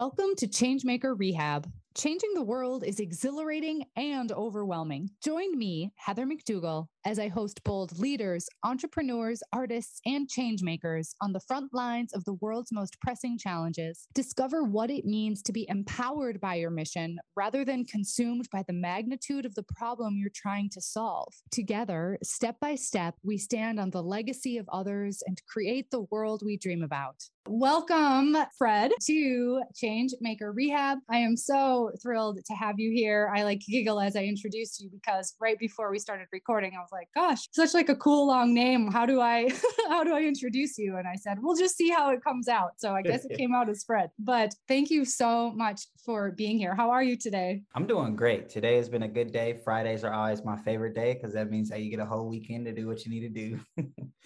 Welcome 0.00 0.34
to 0.38 0.46
Changemaker 0.46 1.14
Rehab. 1.18 1.70
Changing 1.94 2.30
the 2.32 2.42
world 2.42 2.84
is 2.84 3.00
exhilarating 3.00 3.84
and 3.96 4.32
overwhelming. 4.32 5.10
Join 5.22 5.58
me, 5.58 5.92
Heather 5.96 6.24
McDougall, 6.24 6.86
as 7.04 7.18
I 7.18 7.28
host 7.28 7.64
bold 7.64 7.98
leaders, 7.98 8.48
entrepreneurs, 8.62 9.42
artists, 9.52 10.00
and 10.04 10.28
changemakers 10.28 11.14
on 11.20 11.32
the 11.32 11.40
front 11.40 11.72
lines 11.72 12.12
of 12.12 12.24
the 12.24 12.34
world's 12.34 12.72
most 12.72 13.00
pressing 13.00 13.38
challenges. 13.38 14.06
Discover 14.14 14.64
what 14.64 14.90
it 14.90 15.04
means 15.04 15.42
to 15.42 15.52
be 15.52 15.66
empowered 15.68 16.40
by 16.40 16.56
your 16.56 16.70
mission 16.70 17.18
rather 17.36 17.64
than 17.64 17.84
consumed 17.84 18.48
by 18.52 18.62
the 18.66 18.72
magnitude 18.72 19.46
of 19.46 19.54
the 19.54 19.62
problem 19.62 20.16
you're 20.16 20.30
trying 20.34 20.68
to 20.70 20.80
solve. 20.80 21.32
Together, 21.50 22.18
step 22.22 22.56
by 22.60 22.74
step, 22.74 23.14
we 23.22 23.38
stand 23.38 23.80
on 23.80 23.90
the 23.90 24.02
legacy 24.02 24.58
of 24.58 24.68
others 24.70 25.22
and 25.26 25.40
create 25.48 25.90
the 25.90 26.02
world 26.10 26.42
we 26.44 26.56
dream 26.56 26.82
about. 26.82 27.16
Welcome, 27.48 28.36
Fred, 28.56 28.92
to 29.06 29.62
Change 29.74 30.12
Maker 30.20 30.52
Rehab. 30.52 30.98
I 31.08 31.18
am 31.18 31.36
so 31.36 31.90
thrilled 32.00 32.38
to 32.44 32.54
have 32.54 32.78
you 32.78 32.92
here. 32.92 33.32
I 33.34 33.44
like 33.44 33.60
giggle 33.60 33.98
as 33.98 34.14
I 34.14 34.24
introduce 34.24 34.78
you 34.78 34.90
because 34.90 35.34
right 35.40 35.58
before 35.58 35.90
we 35.90 35.98
started 35.98 36.28
recording, 36.32 36.74
I 36.76 36.80
was 36.80 36.89
like, 36.92 37.08
gosh, 37.14 37.48
such 37.52 37.74
like 37.74 37.88
a 37.88 37.96
cool 37.96 38.26
long 38.26 38.54
name. 38.54 38.90
How 38.90 39.06
do 39.06 39.20
I 39.20 39.50
how 39.88 40.04
do 40.04 40.14
I 40.14 40.22
introduce 40.22 40.78
you? 40.78 40.96
And 40.96 41.06
I 41.06 41.14
said, 41.14 41.38
we'll 41.40 41.56
just 41.56 41.76
see 41.76 41.90
how 41.90 42.10
it 42.10 42.22
comes 42.22 42.48
out. 42.48 42.72
So 42.78 42.94
I 42.94 43.02
guess 43.02 43.24
it 43.24 43.36
came 43.38 43.54
out 43.54 43.68
as 43.68 43.84
Fred. 43.84 44.10
But 44.18 44.54
thank 44.68 44.90
you 44.90 45.04
so 45.04 45.52
much 45.52 45.82
for 46.04 46.32
being 46.32 46.58
here. 46.58 46.74
How 46.74 46.90
are 46.90 47.02
you 47.02 47.16
today? 47.16 47.62
I'm 47.74 47.86
doing 47.86 48.16
great. 48.16 48.48
Today 48.48 48.76
has 48.76 48.88
been 48.88 49.04
a 49.04 49.08
good 49.08 49.32
day. 49.32 49.58
Fridays 49.64 50.04
are 50.04 50.12
always 50.12 50.44
my 50.44 50.56
favorite 50.58 50.94
day 50.94 51.14
because 51.14 51.32
that 51.34 51.50
means 51.50 51.68
that 51.70 51.80
you 51.80 51.90
get 51.90 52.00
a 52.00 52.06
whole 52.06 52.28
weekend 52.28 52.66
to 52.66 52.72
do 52.72 52.86
what 52.86 53.04
you 53.04 53.10
need 53.10 53.32
to 53.32 53.58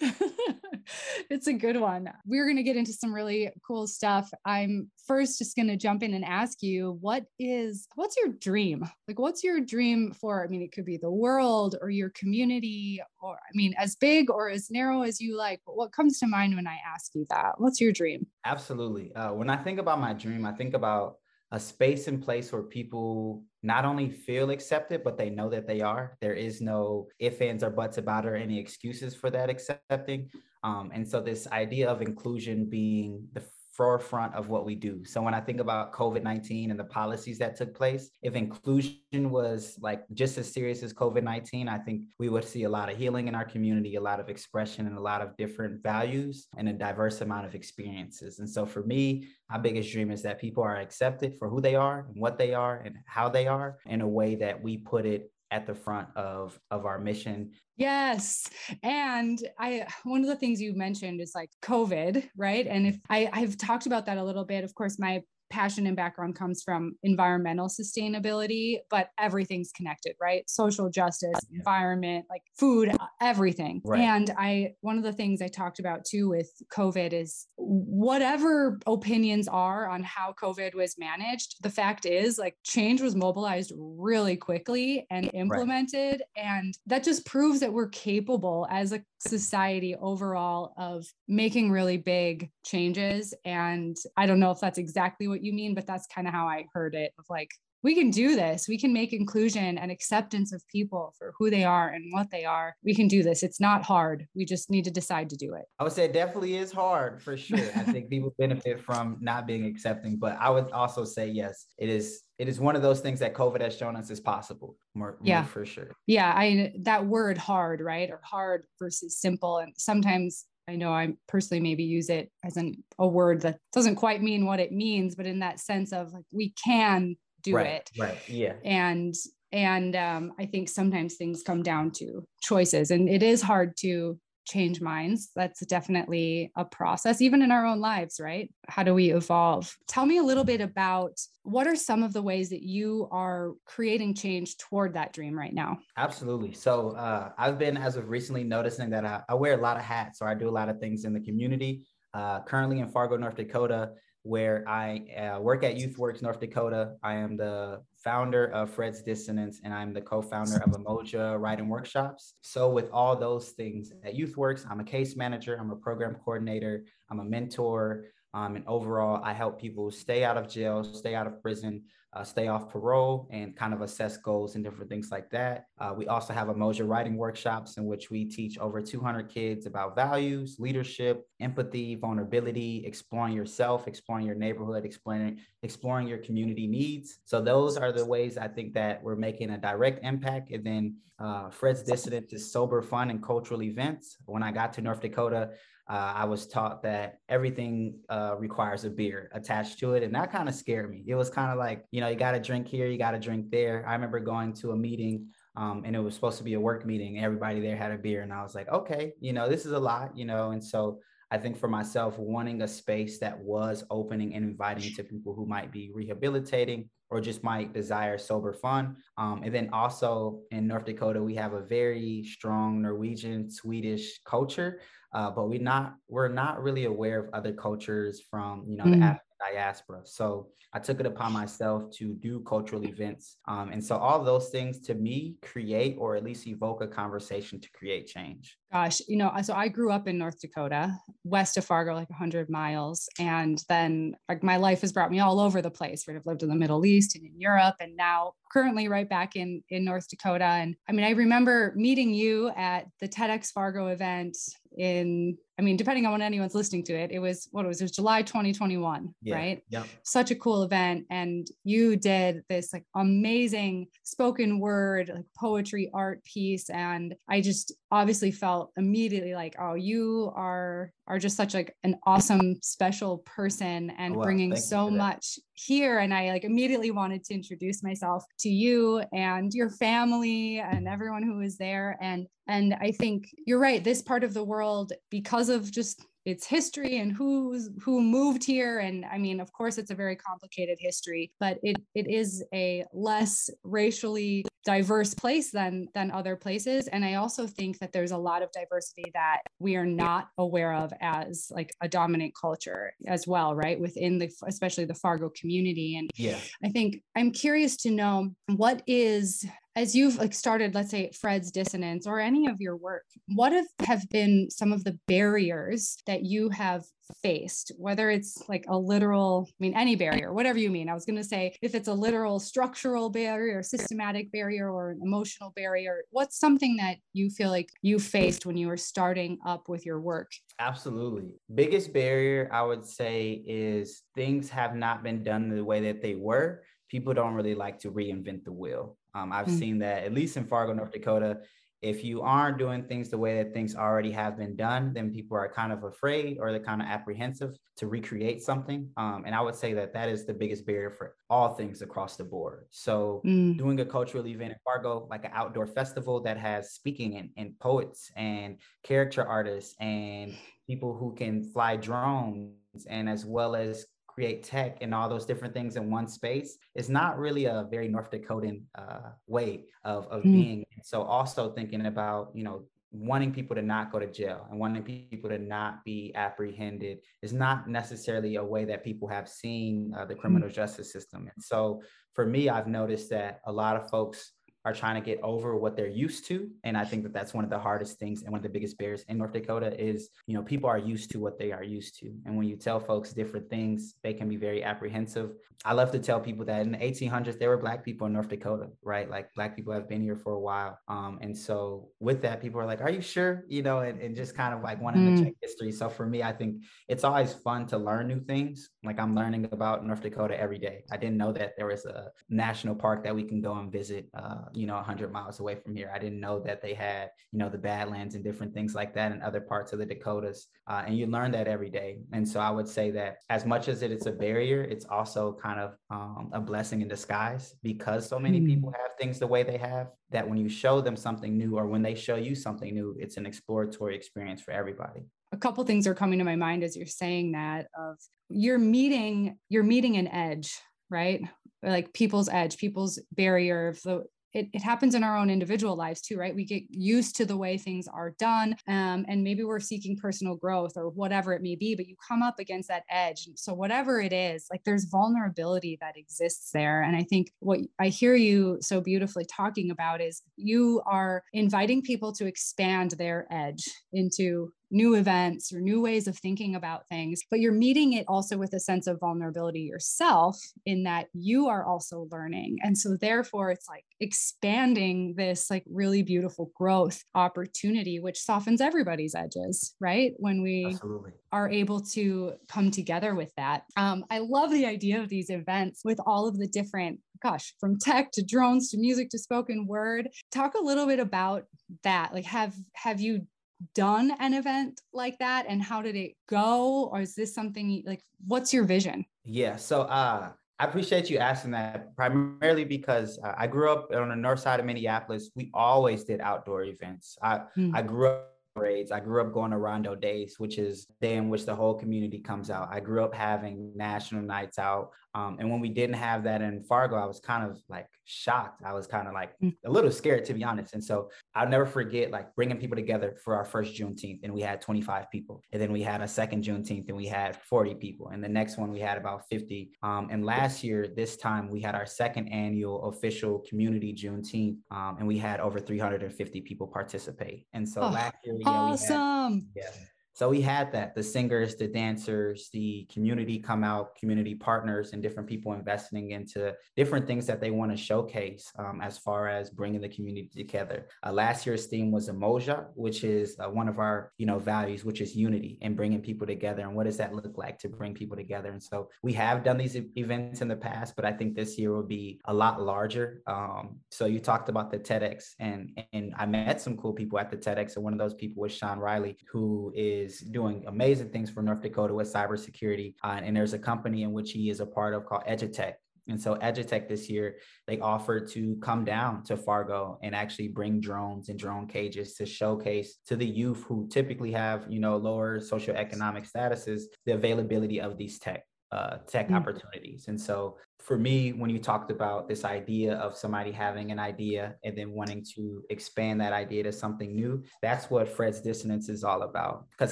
do. 0.01 0.11
it's 1.29 1.47
a 1.47 1.53
good 1.53 1.79
one. 1.79 2.11
We're 2.25 2.45
going 2.45 2.57
to 2.57 2.63
get 2.63 2.77
into 2.77 2.93
some 2.93 3.13
really 3.13 3.51
cool 3.65 3.87
stuff. 3.87 4.31
I'm 4.45 4.89
first 5.05 5.37
just 5.37 5.55
going 5.55 5.67
to 5.67 5.77
jump 5.77 6.03
in 6.03 6.13
and 6.13 6.25
ask 6.25 6.61
you 6.61 6.97
what 7.01 7.25
is 7.39 7.87
what's 7.95 8.17
your 8.17 8.29
dream? 8.29 8.87
Like 9.07 9.19
what's 9.19 9.43
your 9.43 9.59
dream 9.59 10.11
for 10.11 10.43
I 10.43 10.47
mean 10.47 10.61
it 10.61 10.71
could 10.71 10.85
be 10.85 10.97
the 10.97 11.11
world 11.11 11.75
or 11.81 11.89
your 11.89 12.09
community 12.11 13.01
or 13.21 13.35
I 13.35 13.51
mean 13.53 13.73
as 13.77 13.95
big 13.95 14.29
or 14.29 14.49
as 14.49 14.71
narrow 14.71 15.03
as 15.03 15.21
you 15.21 15.37
like. 15.37 15.61
What 15.65 15.91
comes 15.91 16.19
to 16.19 16.27
mind 16.27 16.55
when 16.55 16.67
I 16.67 16.77
ask 16.85 17.11
you 17.13 17.25
that? 17.29 17.59
What's 17.59 17.81
your 17.81 17.91
dream? 17.91 18.27
Absolutely. 18.45 19.13
Uh, 19.15 19.33
when 19.33 19.49
I 19.49 19.57
think 19.57 19.79
about 19.79 19.99
my 19.99 20.13
dream, 20.13 20.45
I 20.45 20.51
think 20.51 20.73
about 20.73 21.17
a 21.51 21.59
space 21.59 22.07
and 22.07 22.21
place 22.21 22.51
where 22.51 22.63
people 22.63 23.43
not 23.63 23.85
only 23.85 24.09
feel 24.09 24.49
accepted, 24.49 25.03
but 25.03 25.17
they 25.17 25.29
know 25.29 25.49
that 25.49 25.67
they 25.67 25.81
are. 25.81 26.17
There 26.19 26.33
is 26.33 26.59
no 26.59 27.07
ifs, 27.19 27.39
ands, 27.39 27.63
or 27.63 27.69
buts 27.69 27.97
about 27.97 28.25
it 28.25 28.29
or 28.29 28.35
any 28.35 28.59
excuses 28.59 29.15
for 29.15 29.29
that 29.29 29.49
accepting. 29.49 30.29
Um, 30.65 30.89
and 30.95 31.07
so, 31.07 31.21
this 31.21 31.47
idea 31.47 31.87
of 31.87 32.01
inclusion 32.01 32.65
being 32.65 33.27
the 33.33 33.43
forefront 33.75 34.33
of 34.33 34.47
what 34.47 34.65
we 34.65 34.73
do. 34.73 35.03
So 35.03 35.21
when 35.21 35.33
I 35.33 35.41
think 35.41 35.59
about 35.59 35.91
COVID-19 35.91 36.71
and 36.71 36.79
the 36.79 36.85
policies 36.85 37.37
that 37.39 37.57
took 37.57 37.75
place, 37.75 38.09
if 38.21 38.33
inclusion 38.33 39.29
was 39.29 39.77
like 39.81 40.03
just 40.13 40.37
as 40.37 40.51
serious 40.51 40.81
as 40.81 40.93
COVID-19, 40.93 41.67
I 41.67 41.77
think 41.79 42.03
we 42.17 42.29
would 42.29 42.45
see 42.45 42.63
a 42.63 42.69
lot 42.69 42.89
of 42.89 42.97
healing 42.97 43.27
in 43.27 43.35
our 43.35 43.43
community, 43.43 43.95
a 43.95 44.01
lot 44.01 44.21
of 44.21 44.29
expression 44.29 44.87
and 44.87 44.97
a 44.97 45.01
lot 45.01 45.21
of 45.21 45.35
different 45.35 45.83
values 45.83 46.47
and 46.57 46.69
a 46.69 46.73
diverse 46.73 47.19
amount 47.19 47.45
of 47.45 47.53
experiences. 47.53 48.39
And 48.39 48.49
so 48.49 48.65
for 48.65 48.83
me, 48.83 49.27
my 49.49 49.57
biggest 49.57 49.91
dream 49.91 50.09
is 50.09 50.21
that 50.21 50.39
people 50.39 50.63
are 50.63 50.77
accepted 50.77 51.35
for 51.37 51.49
who 51.49 51.59
they 51.59 51.75
are 51.75 52.05
and 52.07 52.15
what 52.19 52.37
they 52.37 52.53
are 52.53 52.77
and 52.77 52.95
how 53.05 53.27
they 53.27 53.45
are 53.45 53.77
in 53.85 54.01
a 54.01 54.07
way 54.07 54.35
that 54.35 54.63
we 54.63 54.77
put 54.77 55.05
it 55.05 55.29
at 55.55 55.65
the 55.65 55.73
front 55.73 56.07
of 56.15 56.59
of 56.69 56.85
our 56.85 56.99
mission 56.99 57.51
Yes. 57.77 58.47
And 58.83 59.37
I 59.59 59.85
one 60.03 60.21
of 60.21 60.27
the 60.27 60.35
things 60.37 60.61
you 60.61 60.73
mentioned 60.75 61.19
is 61.19 61.33
like 61.35 61.49
COVID, 61.61 62.29
right? 62.37 62.65
And 62.65 62.87
if 62.87 62.97
I, 63.09 63.29
I've 63.33 63.57
talked 63.57 63.85
about 63.85 64.05
that 64.05 64.17
a 64.17 64.23
little 64.23 64.45
bit. 64.45 64.63
Of 64.63 64.73
course, 64.75 64.97
my 64.97 65.21
passion 65.49 65.87
and 65.87 65.95
background 65.95 66.35
comes 66.35 66.63
from 66.63 66.95
environmental 67.03 67.67
sustainability, 67.67 68.77
but 68.89 69.09
everything's 69.19 69.71
connected, 69.71 70.15
right? 70.21 70.49
Social 70.49 70.89
justice, 70.89 71.39
environment, 71.53 72.25
like 72.29 72.41
food, 72.57 72.91
everything. 73.21 73.81
Right. 73.85 74.01
And 74.01 74.31
I, 74.37 74.73
one 74.81 74.97
of 74.97 75.03
the 75.03 75.13
things 75.13 75.41
I 75.41 75.47
talked 75.47 75.79
about 75.79 76.05
too 76.05 76.29
with 76.29 76.49
COVID 76.75 77.13
is 77.13 77.47
whatever 77.57 78.79
opinions 78.87 79.47
are 79.47 79.87
on 79.89 80.03
how 80.03 80.33
COVID 80.41 80.75
was 80.75 80.95
managed, 80.97 81.57
the 81.61 81.69
fact 81.69 82.05
is 82.05 82.37
like 82.37 82.55
change 82.63 83.01
was 83.01 83.15
mobilized 83.15 83.71
really 83.77 84.37
quickly 84.37 85.05
and 85.09 85.29
implemented. 85.33 86.21
Right. 86.37 86.45
And 86.45 86.77
that 86.87 87.03
just 87.03 87.25
proves 87.25 87.59
that 87.59 87.73
we're 87.73 87.89
capable 87.89 88.67
as 88.69 88.91
a 88.91 89.01
society 89.27 89.95
overall 89.95 90.73
of 90.77 91.05
making 91.27 91.71
really 91.71 91.97
big 91.97 92.49
changes. 92.63 93.33
And 93.45 93.97
I 94.17 94.25
don't 94.25 94.39
know 94.39 94.51
if 94.51 94.59
that's 94.59 94.77
exactly 94.77 95.27
what 95.27 95.43
you 95.43 95.53
mean, 95.53 95.75
but 95.75 95.87
that's 95.87 96.07
kind 96.07 96.27
of 96.27 96.33
how 96.33 96.47
I 96.47 96.65
heard 96.73 96.95
it 96.95 97.13
of 97.19 97.25
like, 97.29 97.49
we 97.85 97.93
can 97.93 98.09
do 98.09 98.35
this. 98.35 98.67
We 98.67 98.79
can 98.79 98.91
make 98.91 99.13
inclusion 99.13 99.77
and 99.77 99.91
acceptance 99.91 100.51
of 100.51 100.67
people 100.69 101.13
for 101.19 101.35
who 101.37 101.51
they 101.51 101.63
are 101.63 101.87
and 101.87 102.11
what 102.11 102.31
they 102.31 102.43
are. 102.43 102.75
We 102.83 102.95
can 102.95 103.07
do 103.07 103.21
this. 103.21 103.43
It's 103.43 103.59
not 103.61 103.83
hard. 103.83 104.25
We 104.33 104.43
just 104.43 104.71
need 104.71 104.85
to 104.85 104.91
decide 104.91 105.29
to 105.29 105.35
do 105.35 105.53
it. 105.53 105.65
I 105.77 105.83
would 105.83 105.93
say 105.93 106.05
it 106.05 106.13
definitely 106.13 106.55
is 106.55 106.71
hard 106.71 107.21
for 107.21 107.37
sure. 107.37 107.59
I 107.59 107.83
think 107.83 108.09
people 108.09 108.33
benefit 108.39 108.81
from 108.81 109.17
not 109.21 109.45
being 109.45 109.67
accepting, 109.67 110.17
but 110.17 110.35
I 110.39 110.49
would 110.49 110.71
also 110.71 111.05
say 111.05 111.29
yes, 111.29 111.67
it 111.77 111.89
is 111.89 112.23
it 112.39 112.49
is 112.49 112.59
one 112.59 112.75
of 112.75 112.81
those 112.81 113.01
things 113.01 113.19
that 113.19 113.35
COVID 113.35 113.61
has 113.61 113.77
shown 113.77 113.95
us 113.95 114.09
is 114.09 114.19
possible. 114.19 114.75
More, 114.95 115.19
yeah, 115.21 115.41
more 115.41 115.49
for 115.49 115.65
sure. 115.67 115.91
Yeah, 116.07 116.33
I 116.35 116.73
that 116.81 117.05
word 117.05 117.37
hard, 117.37 117.81
right? 117.81 118.09
Or 118.09 118.19
hard 118.23 118.63
versus 118.79 119.19
simple, 119.19 119.59
and 119.59 119.73
sometimes 119.77 120.45
I 120.67 120.75
know 120.75 120.91
I 120.91 121.13
personally 121.27 121.61
maybe 121.61 121.83
use 121.83 122.09
it 122.09 122.31
as 122.43 122.57
an 122.57 122.83
a 122.97 123.07
word 123.07 123.41
that 123.41 123.59
doesn't 123.73 123.97
quite 123.97 124.23
mean 124.23 124.47
what 124.47 124.59
it 124.59 124.71
means, 124.71 125.13
but 125.13 125.27
in 125.27 125.39
that 125.39 125.59
sense 125.59 125.93
of 125.93 126.11
like 126.13 126.25
we 126.31 126.49
can 126.51 127.15
do 127.45 127.55
right, 127.55 127.67
it, 127.67 127.91
right? 127.97 128.17
Yeah, 128.27 128.53
and 128.63 129.13
and 129.51 129.95
um, 129.95 130.33
I 130.37 130.45
think 130.45 130.67
sometimes 130.67 131.15
things 131.15 131.43
come 131.43 131.63
down 131.63 131.91
to 131.91 132.25
choices, 132.41 132.91
and 132.91 133.07
it 133.07 133.23
is 133.23 133.41
hard 133.41 133.77
to 133.77 134.19
change 134.45 134.79
minds. 134.79 135.31
That's 135.35 135.65
definitely 135.65 136.51
a 136.55 136.63
process, 136.63 137.21
even 137.21 137.41
in 137.41 137.51
our 137.51 137.65
own 137.65 137.79
lives, 137.79 138.19
right? 138.19 138.51
How 138.67 138.83
do 138.83 138.93
we 138.93 139.11
evolve? 139.11 139.75
Tell 139.87 140.05
me 140.05 140.17
a 140.17 140.23
little 140.23 140.43
bit 140.43 140.61
about 140.61 141.19
what 141.43 141.67
are 141.67 141.75
some 141.75 142.03
of 142.03 142.13
the 142.13 142.21
ways 142.21 142.49
that 142.49 142.63
you 142.63 143.07
are 143.11 143.53
creating 143.65 144.13
change 144.13 144.57
toward 144.57 144.93
that 144.93 145.13
dream 145.13 145.37
right 145.37 145.53
now? 145.53 145.79
Absolutely. 145.97 146.53
So 146.53 146.91
uh, 146.91 147.31
I've 147.37 147.57
been, 147.57 147.77
as 147.77 147.95
of 147.97 148.09
recently, 148.09 148.43
noticing 148.43 148.89
that 148.91 149.05
I, 149.05 149.21
I, 149.27 149.33
wear 149.33 149.57
a 149.57 149.61
lot 149.61 149.77
of 149.77 149.83
hats, 149.83 150.21
or 150.21 150.27
I 150.27 150.35
do 150.35 150.47
a 150.47 150.51
lot 150.51 150.69
of 150.69 150.79
things 150.79 151.05
in 151.05 151.13
the 151.13 151.21
community. 151.21 151.83
Uh, 152.13 152.41
currently 152.41 152.79
in 152.79 152.87
Fargo, 152.87 153.17
North 153.17 153.35
Dakota, 153.35 153.91
where 154.25 154.67
I 154.67 155.05
uh, 155.15 155.39
work 155.39 155.63
at 155.63 155.75
YouthWorks 155.75 156.23
North 156.23 156.39
Dakota. 156.39 156.93
I 157.03 157.13
am 157.13 157.37
the 157.37 157.81
founder 157.95 158.47
of 158.47 158.71
Fred's 158.71 159.03
Dissonance 159.03 159.61
and 159.63 159.71
I'm 159.71 159.93
the 159.93 160.01
co-founder 160.01 160.63
of 160.65 160.71
Umoja 160.71 161.39
Writing 161.39 161.69
Workshops. 161.69 162.33
So 162.41 162.67
with 162.67 162.89
all 162.91 163.15
those 163.15 163.49
things 163.49 163.93
at 164.03 164.15
YouthWorks, 164.15 164.65
I'm 164.67 164.79
a 164.79 164.83
case 164.83 165.15
manager, 165.15 165.57
I'm 165.59 165.69
a 165.69 165.75
program 165.75 166.15
coordinator, 166.15 166.85
I'm 167.11 167.19
a 167.19 167.23
mentor, 167.23 168.05
um, 168.33 168.55
and 168.55 168.65
overall, 168.67 169.21
I 169.23 169.31
help 169.31 169.61
people 169.61 169.89
stay 169.91 170.25
out 170.25 170.37
of 170.37 170.49
jail, 170.49 170.83
stay 170.83 171.15
out 171.15 171.25
of 171.25 171.41
prison, 171.41 171.83
uh, 172.15 172.23
stay 172.23 172.47
off 172.47 172.69
parole, 172.69 173.27
and 173.29 173.55
kind 173.55 173.73
of 173.73 173.81
assess 173.81 174.17
goals 174.17 174.55
and 174.55 174.63
different 174.63 174.89
things 174.89 175.11
like 175.11 175.29
that. 175.29 175.65
Uh, 175.79 175.93
we 175.95 176.07
also 176.07 176.33
have 176.33 176.47
Umoja 176.47 176.87
writing 176.87 177.17
workshops 177.17 177.77
in 177.77 177.85
which 177.85 178.09
we 178.09 178.23
teach 178.23 178.57
over 178.57 178.81
200 178.81 179.29
kids 179.29 179.65
about 179.65 179.95
values, 179.95 180.55
leadership, 180.57 181.27
empathy, 181.41 181.95
vulnerability, 181.95 182.85
exploring 182.85 183.33
yourself, 183.33 183.87
exploring 183.87 184.25
your 184.25 184.35
neighborhood, 184.35 184.85
exploring 184.85 185.39
exploring 185.61 186.07
your 186.07 186.19
community 186.19 186.67
needs. 186.67 187.19
So 187.25 187.41
those 187.41 187.75
are 187.75 187.91
the 187.91 188.05
ways 188.05 188.37
I 188.37 188.47
think 188.47 188.73
that 188.75 189.03
we're 189.03 189.15
making 189.15 189.49
a 189.49 189.57
direct 189.57 190.03
impact. 190.05 190.51
And 190.51 190.63
then 190.63 190.95
uh, 191.19 191.49
Fred's 191.49 191.83
Dissonance 191.83 192.33
is 192.33 192.51
sober, 192.51 192.81
fun, 192.81 193.09
and 193.09 193.21
cultural 193.21 193.63
events. 193.63 194.17
When 194.25 194.43
I 194.43 194.51
got 194.51 194.73
to 194.73 194.81
North 194.81 195.01
Dakota, 195.01 195.51
uh, 195.87 196.13
I 196.15 196.25
was 196.25 196.47
taught 196.47 196.81
that 196.83 197.19
everything 197.29 197.99
uh, 198.09 198.35
requires 198.39 198.85
a 198.85 198.89
beer 198.89 199.29
attached 199.33 199.79
to 199.79 199.93
it. 199.93 200.03
And 200.03 200.15
that 200.15 200.31
kind 200.31 200.49
of 200.49 200.55
scared 200.55 200.89
me. 200.89 201.03
It 201.05 201.15
was 201.15 201.29
kind 201.29 201.51
of 201.51 201.59
like, 201.59 201.85
you 201.91 202.01
know, 202.01 202.07
you 202.07 202.15
got 202.15 202.31
to 202.31 202.39
drink 202.39 202.67
here, 202.67 202.87
you 202.87 202.97
got 202.97 203.11
to 203.11 203.19
drink 203.19 203.51
there. 203.51 203.85
I 203.87 203.93
remember 203.93 204.19
going 204.19 204.53
to 204.53 204.71
a 204.71 204.75
meeting 204.75 205.27
um, 205.55 205.83
and 205.85 205.95
it 205.95 205.99
was 205.99 206.15
supposed 206.15 206.37
to 206.39 206.43
be 206.43 206.55
a 206.55 206.59
work 206.59 206.85
meeting. 206.85 207.23
Everybody 207.23 207.61
there 207.61 207.77
had 207.77 207.91
a 207.91 207.97
beer. 207.97 208.21
And 208.21 208.33
I 208.33 208.43
was 208.43 208.55
like, 208.55 208.67
okay, 208.69 209.13
you 209.19 209.31
know, 209.31 209.47
this 209.47 209.65
is 209.65 209.71
a 209.71 209.79
lot, 209.79 210.17
you 210.17 210.25
know. 210.25 210.51
And 210.51 210.63
so 210.63 210.99
I 211.31 211.37
think 211.37 211.57
for 211.57 211.67
myself, 211.67 212.17
wanting 212.17 212.61
a 212.61 212.67
space 212.67 213.19
that 213.19 213.39
was 213.39 213.83
opening 213.89 214.35
and 214.35 214.45
inviting 214.45 214.93
to 214.95 215.03
people 215.03 215.33
who 215.33 215.45
might 215.45 215.71
be 215.71 215.91
rehabilitating 215.93 216.89
or 217.09 217.21
just 217.21 217.43
might 217.43 217.73
desire 217.73 218.17
sober 218.17 218.53
fun. 218.53 218.95
Um, 219.17 219.41
and 219.43 219.53
then 219.53 219.69
also 219.71 220.41
in 220.51 220.67
North 220.67 220.85
Dakota, 220.85 221.21
we 221.21 221.35
have 221.35 221.53
a 221.53 221.61
very 221.61 222.23
strong 222.23 222.81
Norwegian 222.81 223.49
Swedish 223.49 224.19
culture 224.23 224.79
uh, 225.15 225.31
but 225.31 225.47
we 225.47 225.57
not 225.57 225.95
we're 226.09 226.27
not 226.27 226.61
really 226.61 226.85
aware 226.85 227.19
of 227.19 227.29
other 227.33 227.53
cultures 227.53 228.21
from 228.29 228.65
you 228.67 228.75
know 228.75 228.83
mm. 228.83 228.99
the 228.99 229.05
African 229.05 229.24
diaspora. 229.39 230.01
So 230.03 230.47
I 230.73 230.79
took 230.79 230.99
it 230.99 231.05
upon 231.05 231.31
myself 231.31 231.89
to 231.91 232.13
do 232.15 232.41
cultural 232.41 232.85
events. 232.85 233.37
Um, 233.47 233.69
and 233.71 233.83
so 233.83 233.95
all 233.95 234.21
those 234.23 234.49
things 234.49 234.79
to 234.81 234.93
me 234.93 235.35
create 235.41 235.95
or 235.97 236.17
at 236.17 236.23
least 236.23 236.47
evoke 236.47 236.83
a 236.83 236.87
conversation 236.87 237.61
to 237.61 237.69
create 237.71 238.07
change. 238.07 238.57
Gosh, 238.73 238.99
you 239.07 239.15
know, 239.15 239.31
so 239.41 239.53
I 239.53 239.69
grew 239.69 239.89
up 239.89 240.05
in 240.05 240.17
North 240.17 240.41
Dakota, 240.41 240.93
west 241.23 241.55
of 241.55 241.63
Fargo, 241.63 241.93
like 241.93 242.09
100 242.09 242.49
miles. 242.49 243.07
And 243.19 243.63
then 243.69 244.17
like 244.27 244.43
my 244.43 244.57
life 244.57 244.81
has 244.81 244.91
brought 244.91 245.11
me 245.11 245.21
all 245.21 245.39
over 245.39 245.61
the 245.61 245.71
place, 245.71 246.09
right? 246.09 246.17
I've 246.17 246.25
lived 246.25 246.43
in 246.43 246.49
the 246.49 246.55
Middle 246.55 246.85
East 246.85 247.15
and 247.15 247.25
in 247.25 247.39
Europe 247.39 247.75
and 247.79 247.95
now 247.95 248.33
currently 248.51 248.89
right 248.89 249.07
back 249.07 249.37
in, 249.37 249.63
in 249.69 249.85
North 249.85 250.09
Dakota. 250.09 250.43
And 250.43 250.75
I 250.89 250.91
mean, 250.91 251.05
I 251.05 251.11
remember 251.11 251.73
meeting 251.77 252.13
you 252.13 252.49
at 252.49 252.87
the 252.99 253.07
TEDx 253.07 253.51
Fargo 253.51 253.87
event 253.87 254.35
in 254.77 255.37
I 255.57 255.61
mean, 255.61 255.77
depending 255.77 256.05
on 256.05 256.11
when 256.11 256.21
anyone's 256.21 256.53
listening 256.53 256.83
to 256.83 256.93
it, 256.93 257.11
it 257.11 257.19
was 257.19 257.47
what 257.51 257.63
it 257.63 257.69
was, 257.69 257.79
it 257.79 257.85
was 257.85 257.91
July 257.91 258.21
2021, 258.23 259.15
yeah. 259.21 259.35
right? 259.35 259.63
Yeah. 259.69 259.83
Such 260.03 260.31
a 260.31 260.35
cool 260.35 260.63
event. 260.63 261.05
And 261.09 261.47
you 261.63 261.95
did 261.95 262.43
this 262.49 262.73
like 262.73 262.83
amazing 262.93 263.87
spoken 264.03 264.59
word, 264.59 265.11
like 265.13 265.25
poetry 265.37 265.89
art 265.93 266.21
piece. 266.25 266.69
And 266.69 267.15
I 267.29 267.39
just 267.39 267.71
obviously 267.89 268.31
felt 268.31 268.71
immediately 268.75 269.33
like, 269.33 269.55
oh, 269.57 269.75
you 269.75 270.33
are 270.35 270.91
are 271.07 271.19
just 271.19 271.37
such 271.37 271.53
like 271.53 271.73
an 271.83 271.97
awesome 272.05 272.55
special 272.61 273.19
person 273.19 273.91
and 273.91 274.17
oh, 274.17 274.23
bringing 274.23 274.55
so 274.55 274.89
much 274.89 275.39
here 275.55 275.99
and 275.99 276.13
i 276.13 276.29
like 276.29 276.43
immediately 276.43 276.91
wanted 276.91 277.23
to 277.23 277.33
introduce 277.33 277.81
myself 277.81 278.23
to 278.39 278.49
you 278.49 279.01
and 279.13 279.53
your 279.53 279.69
family 279.69 280.59
and 280.59 280.87
everyone 280.87 281.23
who 281.23 281.37
was 281.37 281.57
there. 281.57 281.97
And 282.01 282.27
and 282.47 282.75
i 282.75 282.91
think 282.91 283.29
you're 283.45 283.59
right 283.59 283.83
this 283.83 284.01
part 284.01 284.23
of 284.23 284.33
the 284.33 284.43
world 284.43 284.93
because 285.09 285.49
of 285.49 285.71
just 285.71 286.05
its 286.25 286.45
history 286.45 286.97
and 286.97 287.11
who's 287.11 287.69
who 287.81 288.01
moved 288.01 288.43
here. 288.43 288.79
And 288.79 289.05
i 289.05 289.17
mean 289.17 289.39
of 289.39 289.51
course 289.53 289.77
it's 289.77 289.91
a 289.91 289.95
very 289.95 290.15
complicated 290.15 290.77
history 290.79 291.31
but 291.39 291.59
it 291.63 291.77
it 291.93 292.07
is 292.09 292.43
a 292.53 292.83
less 292.93 293.49
racially 293.63 294.45
diverse 294.65 295.13
place 295.13 295.51
than 295.51 295.87
than 295.93 296.11
other 296.11 296.35
places. 296.35 296.87
And 296.87 297.05
i 297.05 297.15
also 297.15 297.45
think 297.47 297.79
that 297.79 297.91
there's 297.91 298.11
a 298.11 298.17
lot 298.17 298.41
of 298.41 298.51
diversity 298.51 299.11
that 299.13 299.41
we 299.59 299.75
are 299.75 299.85
not 299.85 300.29
aware 300.37 300.73
of 300.73 300.91
as 301.01 301.47
like 301.51 301.71
a 301.81 301.87
dominant 301.87 302.33
culture 302.39 302.93
as 303.07 303.27
well 303.27 303.55
right? 303.55 303.79
Within 303.79 304.17
the 304.17 304.31
especially 304.47 304.85
the 304.85 304.95
fargo 304.95 305.29
community. 305.39 305.97
And 305.97 306.09
yeah. 306.15 306.39
I 306.63 306.69
think 306.69 307.01
i'm 307.15 307.31
curious 307.31 307.77
to 307.77 307.91
know 307.91 308.31
what 308.47 308.81
is 308.87 309.45
as 309.75 309.95
you've 309.95 310.17
like 310.17 310.33
started 310.33 310.73
let's 310.73 310.91
say 310.91 311.11
fred's 311.19 311.51
dissonance 311.51 312.07
or 312.07 312.19
any 312.19 312.47
of 312.47 312.59
your 312.59 312.75
work 312.75 313.05
what 313.27 313.51
have, 313.51 313.67
have 313.79 314.09
been 314.09 314.49
some 314.49 314.71
of 314.71 314.83
the 314.83 314.97
barriers 315.07 315.97
that 316.05 316.23
you 316.23 316.49
have 316.49 316.85
faced? 317.21 317.71
Whether 317.77 318.09
it's 318.09 318.43
like 318.47 318.65
a 318.67 318.77
literal 318.77 319.47
i 319.49 319.53
mean 319.59 319.75
any 319.75 319.95
barrier 319.95 320.33
whatever 320.33 320.59
you 320.59 320.69
mean. 320.69 320.89
I 320.89 320.93
was 320.93 321.05
going 321.05 321.17
to 321.17 321.23
say 321.23 321.55
if 321.61 321.75
it's 321.75 321.87
a 321.87 321.93
literal 321.93 322.39
structural 322.39 323.09
barrier 323.09 323.61
systematic 323.63 324.31
barrier 324.31 324.69
or 324.69 324.91
an 324.91 324.99
emotional 325.03 325.51
barrier 325.55 326.03
what's 326.11 326.39
something 326.39 326.77
that 326.77 326.97
you 327.13 327.29
feel 327.29 327.49
like 327.49 327.69
you 327.81 327.99
faced 327.99 328.45
when 328.45 328.57
you 328.57 328.67
were 328.67 328.77
starting 328.77 329.37
up 329.45 329.69
with 329.69 329.85
your 329.85 329.99
work? 329.99 330.31
Absolutely. 330.59 331.33
Biggest 331.53 331.93
barrier 331.93 332.49
i 332.51 332.61
would 332.61 332.85
say 332.85 333.43
is 333.45 334.03
things 334.15 334.49
have 334.49 334.75
not 334.75 335.03
been 335.03 335.23
done 335.23 335.49
the 335.49 335.63
way 335.63 335.81
that 335.81 336.01
they 336.01 336.15
were. 336.15 336.63
People 336.89 337.13
don't 337.13 337.33
really 337.33 337.55
like 337.55 337.79
to 337.79 337.91
reinvent 337.91 338.43
the 338.45 338.51
wheel 338.51 338.97
um, 339.15 339.31
I've 339.31 339.47
mm-hmm. 339.47 339.57
seen 339.57 339.79
that 339.79 340.03
at 340.03 340.13
least 340.13 340.37
in 340.37 340.45
Fargo, 340.45 340.73
North 340.73 340.91
Dakota. 340.91 341.39
If 341.81 342.03
you 342.03 342.21
aren't 342.21 342.57
doing 342.57 342.83
things 342.85 343.09
the 343.09 343.17
way 343.17 343.37
that 343.37 343.53
things 343.53 343.75
already 343.75 344.11
have 344.11 344.37
been 344.37 344.55
done, 344.55 344.91
then 344.93 345.13
people 345.13 345.37
are 345.37 345.47
kind 345.47 345.71
of 345.71 345.83
afraid 345.83 346.37
or 346.39 346.51
they're 346.51 346.59
kind 346.59 346.81
of 346.81 346.87
apprehensive 346.87 347.55
to 347.77 347.87
recreate 347.87 348.41
something. 348.41 348.89
Um, 348.97 349.23
and 349.25 349.35
I 349.35 349.41
would 349.41 349.55
say 349.55 349.73
that 349.73 349.93
that 349.93 350.09
is 350.09 350.25
the 350.25 350.33
biggest 350.33 350.65
barrier 350.65 350.89
for 350.89 351.15
all 351.29 351.53
things 351.53 351.83
across 351.83 352.15
the 352.17 352.23
board. 352.23 352.65
So, 352.71 353.21
mm. 353.23 353.57
doing 353.57 353.79
a 353.81 353.85
cultural 353.85 354.25
event 354.25 354.53
in 354.53 354.57
Fargo, 354.63 355.05
like 355.11 355.25
an 355.25 355.31
outdoor 355.33 355.67
festival 355.67 356.21
that 356.21 356.37
has 356.37 356.71
speaking 356.71 357.17
and, 357.17 357.29
and 357.37 357.59
poets 357.59 358.11
and 358.15 358.57
character 358.83 359.23
artists 359.23 359.75
and 359.79 360.33
people 360.65 360.95
who 360.97 361.13
can 361.13 361.43
fly 361.43 361.75
drones 361.75 362.85
and 362.89 363.07
as 363.07 363.25
well 363.25 363.55
as 363.55 363.85
create 364.15 364.43
tech 364.43 364.77
and 364.79 364.95
all 364.95 365.09
those 365.09 365.25
different 365.25 365.53
things 365.53 365.75
in 365.75 365.91
one 365.91 366.07
space 366.07 366.57
is 366.73 366.89
not 366.89 367.19
really 367.19 367.45
a 367.45 367.67
very 367.69 367.89
North 367.89 368.09
Dakotan 368.09 368.61
uh, 368.75 369.09
way 369.27 369.65
of, 369.83 370.07
of 370.07 370.23
mm. 370.23 370.31
being. 370.31 370.65
So 370.83 371.01
also 371.03 371.51
thinking 371.51 371.85
about, 371.85 372.31
you 372.33 372.45
know, 372.45 372.63
wanting 372.93 373.33
people 373.33 373.57
to 373.57 373.61
not 373.61 373.91
go 373.91 373.99
to 373.99 374.07
jail 374.07 374.47
and 374.49 374.57
wanting 374.57 374.83
people 374.83 375.29
to 375.29 375.37
not 375.37 375.83
be 375.83 376.13
apprehended 376.15 376.99
is 377.21 377.33
not 377.33 377.67
necessarily 377.67 378.37
a 378.37 378.43
way 378.43 378.63
that 378.63 378.85
people 378.85 379.09
have 379.09 379.27
seen 379.27 379.93
uh, 379.97 380.05
the 380.05 380.15
criminal 380.15 380.47
mm. 380.47 380.53
justice 380.53 380.93
system. 380.93 381.29
And 381.35 381.43
so 381.43 381.81
for 382.13 382.25
me, 382.25 382.47
I've 382.47 382.67
noticed 382.67 383.09
that 383.09 383.41
a 383.45 383.51
lot 383.51 383.75
of 383.75 383.89
folks 383.89 384.31
are 384.65 384.73
trying 384.73 384.95
to 384.95 385.05
get 385.05 385.19
over 385.21 385.55
what 385.55 385.75
they're 385.75 385.87
used 385.87 386.25
to 386.25 386.49
and 386.63 386.77
i 386.77 386.83
think 386.83 387.03
that 387.03 387.13
that's 387.13 387.33
one 387.33 387.43
of 387.43 387.49
the 387.49 387.59
hardest 387.59 387.99
things 387.99 388.23
and 388.23 388.31
one 388.31 388.39
of 388.39 388.43
the 388.43 388.49
biggest 388.49 388.77
barriers 388.77 389.03
in 389.07 389.17
north 389.17 389.33
dakota 389.33 389.69
is 389.81 390.09
you 390.27 390.33
know 390.33 390.43
people 390.43 390.69
are 390.69 390.77
used 390.77 391.11
to 391.11 391.19
what 391.19 391.37
they 391.37 391.51
are 391.51 391.63
used 391.63 391.99
to. 391.99 392.13
And 392.25 392.37
when 392.37 392.47
you 392.47 392.55
tell 392.55 392.79
folks 392.79 393.13
different 393.13 393.49
things 393.49 393.95
they 394.03 394.13
can 394.13 394.27
be 394.29 394.37
very 394.37 394.63
apprehensive. 394.63 395.31
I 395.63 395.73
love 395.73 395.91
to 395.93 395.99
tell 395.99 396.19
people 396.19 396.45
that 396.45 396.61
in 396.61 396.71
the 396.73 396.77
1800s 396.77 397.39
there 397.39 397.49
were 397.49 397.57
black 397.57 397.83
people 397.83 398.07
in 398.07 398.13
north 398.13 398.29
dakota 398.29 398.67
right? 398.83 399.09
Like 399.09 399.33
black 399.35 399.55
people 399.55 399.73
have 399.73 399.89
been 399.89 400.01
here 400.01 400.15
for 400.15 400.33
a 400.33 400.39
while. 400.39 400.77
Um, 400.87 401.17
and 401.21 401.35
so 401.35 401.89
with 401.99 402.21
that 402.21 402.41
people 402.41 402.59
are 402.59 402.65
like 402.65 402.81
are 402.81 402.89
you 402.89 403.01
sure? 403.01 403.43
You 403.47 403.63
know 403.63 403.79
and, 403.79 403.99
and 403.99 404.15
just 404.15 404.35
kind 404.35 404.53
of 404.53 404.61
like 404.61 404.81
wanting 404.81 405.05
mm. 405.07 405.17
to 405.17 405.23
check 405.25 405.33
history. 405.41 405.71
So 405.71 405.89
for 405.89 406.05
me 406.05 406.23
i 406.23 406.31
think 406.31 406.63
it's 406.87 407.03
always 407.03 407.33
fun 407.33 407.65
to 407.67 407.77
learn 407.77 408.07
new 408.07 408.21
things. 408.21 408.69
Like 408.83 408.99
i'm 408.99 409.15
learning 409.15 409.49
about 409.51 409.85
north 409.85 410.01
dakota 410.01 410.39
every 410.39 410.59
day. 410.59 410.83
I 410.91 410.97
didn't 410.97 411.17
know 411.17 411.31
that 411.33 411.53
there 411.57 411.67
was 411.67 411.85
a 411.85 412.11
national 412.29 412.75
park 412.75 413.03
that 413.03 413.15
we 413.15 413.23
can 413.23 413.41
go 413.41 413.53
and 413.53 413.71
visit 413.71 414.07
uh, 414.13 414.45
you 414.55 414.65
know 414.65 414.75
100 414.75 415.11
miles 415.11 415.39
away 415.39 415.55
from 415.55 415.75
here. 415.75 415.91
I 415.93 415.99
didn't 415.99 416.19
know 416.19 416.39
that 416.39 416.61
they 416.61 416.73
had 416.73 417.11
you 417.31 417.39
know 417.39 417.49
the 417.49 417.57
badlands 417.57 418.15
and 418.15 418.23
different 418.23 418.53
things 418.53 418.75
like 418.75 418.93
that 418.95 419.11
in 419.11 419.21
other 419.21 419.41
parts 419.41 419.73
of 419.73 419.79
the 419.79 419.85
dakotas 419.85 420.47
uh, 420.67 420.83
and 420.85 420.97
you 420.97 421.07
learn 421.07 421.31
that 421.31 421.47
every 421.47 421.69
day. 421.69 421.99
And 422.13 422.27
so 422.27 422.39
i 422.39 422.49
would 422.49 422.67
say 422.67 422.91
that 422.91 423.17
as 423.29 423.45
much 423.45 423.67
as 423.67 423.81
it 423.81 423.91
is 423.91 424.05
a 424.05 424.11
barrier 424.11 424.61
it's 424.63 424.85
also 424.85 425.37
kind 425.41 425.59
of 425.59 425.75
um, 425.89 426.29
a 426.33 426.39
blessing 426.39 426.81
in 426.81 426.87
disguise 426.87 427.55
because 427.63 428.07
so 428.07 428.19
many 428.19 428.39
mm. 428.39 428.47
people 428.47 428.71
have 428.71 428.91
things 428.99 429.19
the 429.19 429.27
way 429.27 429.43
they 429.43 429.57
have 429.57 429.87
that 430.11 430.27
when 430.27 430.37
you 430.37 430.49
show 430.49 430.81
them 430.81 430.95
something 430.95 431.37
new 431.37 431.57
or 431.57 431.67
when 431.67 431.81
they 431.81 431.95
show 431.95 432.15
you 432.15 432.35
something 432.35 432.73
new 432.73 432.95
it's 432.99 433.17
an 433.17 433.25
exploratory 433.25 433.95
experience 433.95 434.41
for 434.41 434.51
everybody. 434.51 435.01
A 435.31 435.37
couple 435.37 435.63
things 435.65 435.87
are 435.87 435.95
coming 435.95 436.19
to 436.19 436.25
my 436.25 436.35
mind 436.35 436.63
as 436.63 436.75
you're 436.77 436.85
saying 436.85 437.33
that 437.33 437.67
of 437.77 437.97
you're 438.29 438.59
meeting 438.59 439.37
you're 439.49 439.63
meeting 439.63 439.97
an 439.97 440.07
edge 440.07 440.53
right? 440.89 441.21
Like 441.63 441.93
people's 441.93 442.29
edge 442.29 442.57
people's 442.57 442.99
barrier 443.11 443.69
of 443.69 443.81
the 443.81 444.05
it, 444.35 444.49
it 444.51 444.61
happens 444.61 444.95
in 444.95 445.03
our 445.03 445.17
own 445.17 445.29
individual 445.29 445.77
lives 445.77 446.01
too, 446.01 446.17
right? 446.17 446.35
We 446.35 446.43
get 446.43 446.63
used 446.69 447.15
to 447.15 447.25
the 447.25 447.37
way 447.37 447.57
things 447.57 447.87
are 447.87 448.11
done. 448.19 448.57
Um, 448.67 449.05
and 449.07 449.23
maybe 449.23 449.45
we're 449.45 449.61
seeking 449.61 449.95
personal 449.95 450.35
growth 450.35 450.73
or 450.75 450.89
whatever 450.89 451.33
it 451.33 451.41
may 451.41 451.55
be, 451.55 451.73
but 451.73 451.87
you 451.87 451.95
come 452.05 452.21
up 452.21 452.37
against 452.37 452.67
that 452.67 452.83
edge. 452.89 453.29
So, 453.35 453.53
whatever 453.53 454.01
it 454.01 454.11
is, 454.11 454.47
like 454.51 454.65
there's 454.65 454.85
vulnerability 454.85 455.77
that 455.79 455.95
exists 455.95 456.51
there. 456.51 456.83
And 456.83 456.97
I 456.97 457.03
think 457.03 457.31
what 457.39 457.61
I 457.79 457.87
hear 457.87 458.15
you 458.15 458.57
so 458.61 458.81
beautifully 458.81 459.25
talking 459.25 459.71
about 459.71 460.01
is 460.01 460.21
you 460.35 460.81
are 460.85 461.23
inviting 461.31 461.81
people 461.81 462.11
to 462.13 462.25
expand 462.25 462.91
their 462.91 463.27
edge 463.31 463.63
into 463.93 464.51
new 464.71 464.95
events 464.95 465.53
or 465.53 465.59
new 465.59 465.81
ways 465.81 466.07
of 466.07 466.17
thinking 466.17 466.55
about 466.55 466.87
things, 466.87 467.21
but 467.29 467.39
you're 467.39 467.51
meeting 467.51 467.93
it 467.93 468.05
also 468.07 468.37
with 468.37 468.53
a 468.53 468.59
sense 468.59 468.87
of 468.87 468.99
vulnerability 468.99 469.61
yourself 469.61 470.39
in 470.65 470.83
that 470.83 471.07
you 471.13 471.47
are 471.47 471.65
also 471.65 472.07
learning. 472.11 472.57
And 472.61 472.77
so, 472.77 472.97
therefore, 472.99 473.51
it's 473.51 473.67
like 473.69 473.85
expanding 473.99 475.15
this 475.15 475.49
like 475.49 475.63
really 475.69 476.03
beautiful 476.03 476.51
growth 476.55 477.03
opportunity, 477.15 477.99
which 477.99 478.19
softens 478.19 478.61
everybody's 478.61 479.15
edges, 479.15 479.75
right? 479.79 480.13
When 480.17 480.41
we 480.41 480.65
Absolutely. 480.65 481.11
are 481.31 481.49
able 481.49 481.81
to 481.81 482.33
come 482.47 482.71
together 482.71 483.15
with 483.15 483.31
that. 483.37 483.63
Um, 483.77 484.05
I 484.09 484.19
love 484.19 484.51
the 484.51 484.65
idea 484.65 485.01
of 485.01 485.09
these 485.09 485.29
events 485.29 485.81
with 485.83 485.99
all 486.05 486.27
of 486.27 486.37
the 486.37 486.47
different 486.47 486.99
gosh, 487.21 487.55
from 487.59 487.79
tech 487.79 488.11
to 488.11 488.23
drones 488.23 488.69
to 488.69 488.77
music 488.77 489.09
to 489.09 489.17
spoken 489.17 489.65
word. 489.65 490.09
Talk 490.31 490.53
a 490.53 490.63
little 490.63 490.85
bit 490.85 490.99
about 490.99 491.45
that. 491.83 492.13
Like, 492.13 492.25
have 492.25 492.53
have 492.73 493.01
you 493.01 493.25
done 493.73 494.11
an 494.19 494.33
event 494.33 494.81
like 494.93 495.17
that 495.19 495.45
and 495.47 495.61
how 495.61 495.81
did 495.81 495.95
it 495.95 496.13
go 496.27 496.89
or 496.91 497.01
is 497.01 497.15
this 497.15 497.33
something 497.33 497.83
like 497.85 498.03
what's 498.27 498.53
your 498.53 498.63
vision 498.63 499.05
yeah 499.23 499.55
so 499.55 499.81
uh 499.81 500.29
I 500.57 500.63
appreciate 500.63 501.09
you 501.09 501.17
asking 501.17 501.51
that 501.51 501.93
primarily 501.97 502.63
because 502.63 503.19
uh, 503.21 503.33
I 503.37 503.45
grew 503.45 503.69
up 503.69 503.93
on 503.93 504.07
the 504.07 504.15
north 504.15 504.39
side 504.39 504.61
of 504.61 504.65
Minneapolis. 504.65 505.29
We 505.35 505.51
always 505.53 506.05
did 506.05 506.21
outdoor 506.21 506.63
events. 506.63 507.17
I, 507.21 507.41
mm. 507.57 507.75
I 507.75 507.81
grew 507.81 508.07
up 508.07 508.35
parades. 508.55 508.91
I 508.91 509.01
grew 509.01 509.21
up 509.21 509.33
going 509.33 509.51
to 509.51 509.57
Rondo 509.57 509.95
Days, 509.95 510.35
which 510.39 510.57
is 510.57 510.87
day 511.01 511.17
in 511.17 511.29
which 511.29 511.45
the 511.45 511.53
whole 511.53 511.73
community 511.73 512.19
comes 512.19 512.49
out. 512.49 512.69
I 512.71 512.79
grew 512.79 513.03
up 513.03 513.13
having 513.13 513.71
national 513.75 514.21
nights 514.21 514.57
out. 514.57 514.91
Um, 515.15 515.37
and 515.39 515.49
when 515.49 515.61
we 515.61 515.69
didn't 515.69 515.95
have 515.95 516.25
that 516.25 516.41
in 516.41 516.61
Fargo, 516.61 516.97
I 516.97 517.05
was 517.05 517.21
kind 517.21 517.49
of 517.49 517.57
like 517.69 517.87
shocked. 518.03 518.61
I 518.65 518.73
was 518.73 518.85
kind 518.85 519.07
of 519.07 519.13
like 519.13 519.31
mm. 519.41 519.55
a 519.65 519.71
little 519.71 519.89
scared, 519.89 520.25
to 520.25 520.33
be 520.33 520.43
honest. 520.43 520.73
And 520.73 520.83
so 520.83 521.09
I'll 521.33 521.47
never 521.47 521.65
forget 521.65 522.11
like 522.11 522.35
bringing 522.35 522.57
people 522.57 522.75
together 522.75 523.15
for 523.23 523.33
our 523.33 523.45
first 523.45 523.75
Juneteenth, 523.75 524.19
and 524.23 524.33
we 524.33 524.41
had 524.41 524.59
25 524.59 525.09
people. 525.09 525.41
And 525.53 525.61
then 525.61 525.71
we 525.71 525.81
had 525.81 526.01
a 526.01 526.07
second 526.07 526.43
Juneteenth, 526.43 526.89
and 526.89 526.97
we 526.97 527.05
had 527.05 527.37
40 527.43 527.75
people. 527.75 528.09
And 528.09 528.21
the 528.21 528.27
next 528.27 528.57
one, 528.57 528.71
we 528.71 528.81
had 528.81 528.97
about 528.97 529.23
50. 529.29 529.71
Um, 529.81 530.09
and 530.11 530.25
last 530.25 530.65
year, 530.65 530.85
this 530.85 531.15
time, 531.15 531.49
we 531.49 531.61
had 531.61 531.75
our 531.75 531.85
second 531.85 532.27
annual 532.27 532.89
official 532.89 533.39
community 533.47 533.93
Juneteenth, 533.93 534.57
um, 534.69 534.97
and 534.99 535.07
we 535.07 535.17
had 535.17 535.39
over 535.39 535.61
350 535.61 536.41
people 536.41 536.67
participate. 536.67 537.47
And 537.53 537.67
so 537.67 537.81
oh, 537.83 537.89
last 537.89 538.15
year, 538.25 538.35
yeah, 538.37 538.49
awesome. 538.49 539.49
We 539.55 539.61
had, 539.61 539.71
yeah 539.73 539.85
so 540.15 540.29
we 540.29 540.41
had 540.41 540.71
that 540.71 540.95
the 540.95 541.03
singers, 541.03 541.57
the 541.57 541.67
dancers, 541.67 542.47
the 542.53 542.87
community 542.89 543.37
come 543.37 543.65
out, 543.65 543.97
community 543.97 544.33
partners, 544.33 544.93
and 544.93 545.03
different 545.03 545.27
people 545.27 545.51
investing 545.51 546.11
into 546.11 546.55
different 546.77 547.05
things 547.05 547.25
that 547.27 547.41
they 547.41 547.51
want 547.51 547.69
to 547.71 547.77
showcase 547.77 548.49
um, 548.57 548.79
as 548.81 548.97
far 548.97 549.27
as 549.27 549.49
bringing 549.49 549.81
the 549.81 549.89
community 549.89 550.29
together. 550.33 550.87
Uh, 551.05 551.11
last 551.11 551.45
year's 551.45 551.65
theme 551.65 551.91
was 551.91 552.07
Umoja, 552.07 552.67
which 552.75 553.03
is 553.03 553.35
uh, 553.43 553.49
one 553.49 553.67
of 553.67 553.77
our 553.77 554.13
you 554.17 554.25
know 554.25 554.39
values, 554.39 554.85
which 554.85 555.01
is 555.01 555.17
unity 555.17 555.57
and 555.61 555.75
bringing 555.75 556.01
people 556.01 556.25
together. 556.25 556.61
And 556.61 556.73
what 556.73 556.85
does 556.85 556.95
that 556.95 557.13
look 557.13 557.37
like 557.37 557.59
to 557.59 557.67
bring 557.67 557.93
people 557.93 558.15
together? 558.15 558.51
And 558.51 558.63
so 558.63 558.89
we 559.03 559.11
have 559.13 559.43
done 559.43 559.57
these 559.57 559.75
events 559.97 560.39
in 560.39 560.47
the 560.47 560.55
past, 560.55 560.95
but 560.95 561.03
I 561.03 561.11
think 561.11 561.35
this 561.35 561.59
year 561.59 561.73
will 561.73 561.83
be 561.83 562.21
a 562.23 562.33
lot 562.33 562.61
larger. 562.61 563.21
Um, 563.27 563.79
so 563.91 564.05
you 564.05 564.21
talked 564.21 564.47
about 564.47 564.71
the 564.71 564.79
TEDx, 564.79 565.33
and 565.39 565.77
and 565.91 566.13
I 566.15 566.25
met 566.25 566.61
some 566.61 566.77
cool 566.77 566.93
people 566.93 567.19
at 567.19 567.29
the 567.29 567.37
TEDx, 567.37 567.75
and 567.75 567.83
one 567.83 567.91
of 567.91 567.99
those 567.99 568.13
people 568.13 568.43
was 568.43 568.53
Sean 568.53 568.79
Riley, 568.79 569.17
who 569.29 569.73
is 569.75 570.04
is 570.05 570.19
doing 570.19 570.63
amazing 570.67 571.09
things 571.09 571.29
for 571.29 571.41
North 571.41 571.61
Dakota 571.61 571.93
with 571.93 572.13
cybersecurity. 572.13 572.95
Uh, 573.03 573.19
and 573.23 573.35
there's 573.35 573.53
a 573.53 573.59
company 573.59 574.03
in 574.03 574.11
which 574.13 574.31
he 574.31 574.49
is 574.49 574.59
a 574.59 574.65
part 574.65 574.93
of 574.93 575.05
called 575.05 575.23
Edutech. 575.27 575.75
And 576.07 576.21
so 576.21 576.35
Edutech 576.35 576.87
this 576.87 577.09
year, 577.09 577.37
they 577.67 577.79
offered 577.79 578.29
to 578.31 578.55
come 578.61 578.85
down 578.85 579.23
to 579.23 579.35
Fargo 579.35 579.97
and 580.03 580.13
actually 580.15 580.49
bring 580.49 580.79
drones 580.79 581.29
and 581.29 581.39
drone 581.39 581.67
cages 581.67 582.13
to 582.15 582.25
showcase 582.25 582.99
to 583.07 583.15
the 583.15 583.25
youth 583.25 583.63
who 583.67 583.87
typically 583.89 584.31
have, 584.31 584.65
you 584.69 584.79
know, 584.79 584.97
lower 584.97 585.39
socioeconomic 585.39 586.29
statuses, 586.31 586.83
the 587.05 587.13
availability 587.13 587.81
of 587.81 587.97
these 587.97 588.19
tech 588.19 588.43
uh, 588.71 588.97
tech 589.07 589.27
mm-hmm. 589.27 589.35
opportunities. 589.35 590.07
And 590.07 590.19
so 590.19 590.57
for 590.85 590.99
me, 590.99 591.33
when 591.33 591.49
you 591.49 591.57
talked 591.57 591.89
about 591.89 592.27
this 592.27 592.45
idea 592.45 592.93
of 592.97 593.17
somebody 593.17 593.51
having 593.51 593.91
an 593.91 593.97
idea 593.97 594.55
and 594.63 594.77
then 594.77 594.91
wanting 594.91 595.25
to 595.35 595.63
expand 595.71 596.21
that 596.21 596.31
idea 596.31 596.61
to 596.61 596.71
something 596.71 597.15
new, 597.15 597.43
that's 597.63 597.89
what 597.89 598.07
Fred's 598.07 598.39
dissonance 598.39 598.87
is 598.87 599.03
all 599.03 599.23
about. 599.23 599.65
Because 599.71 599.91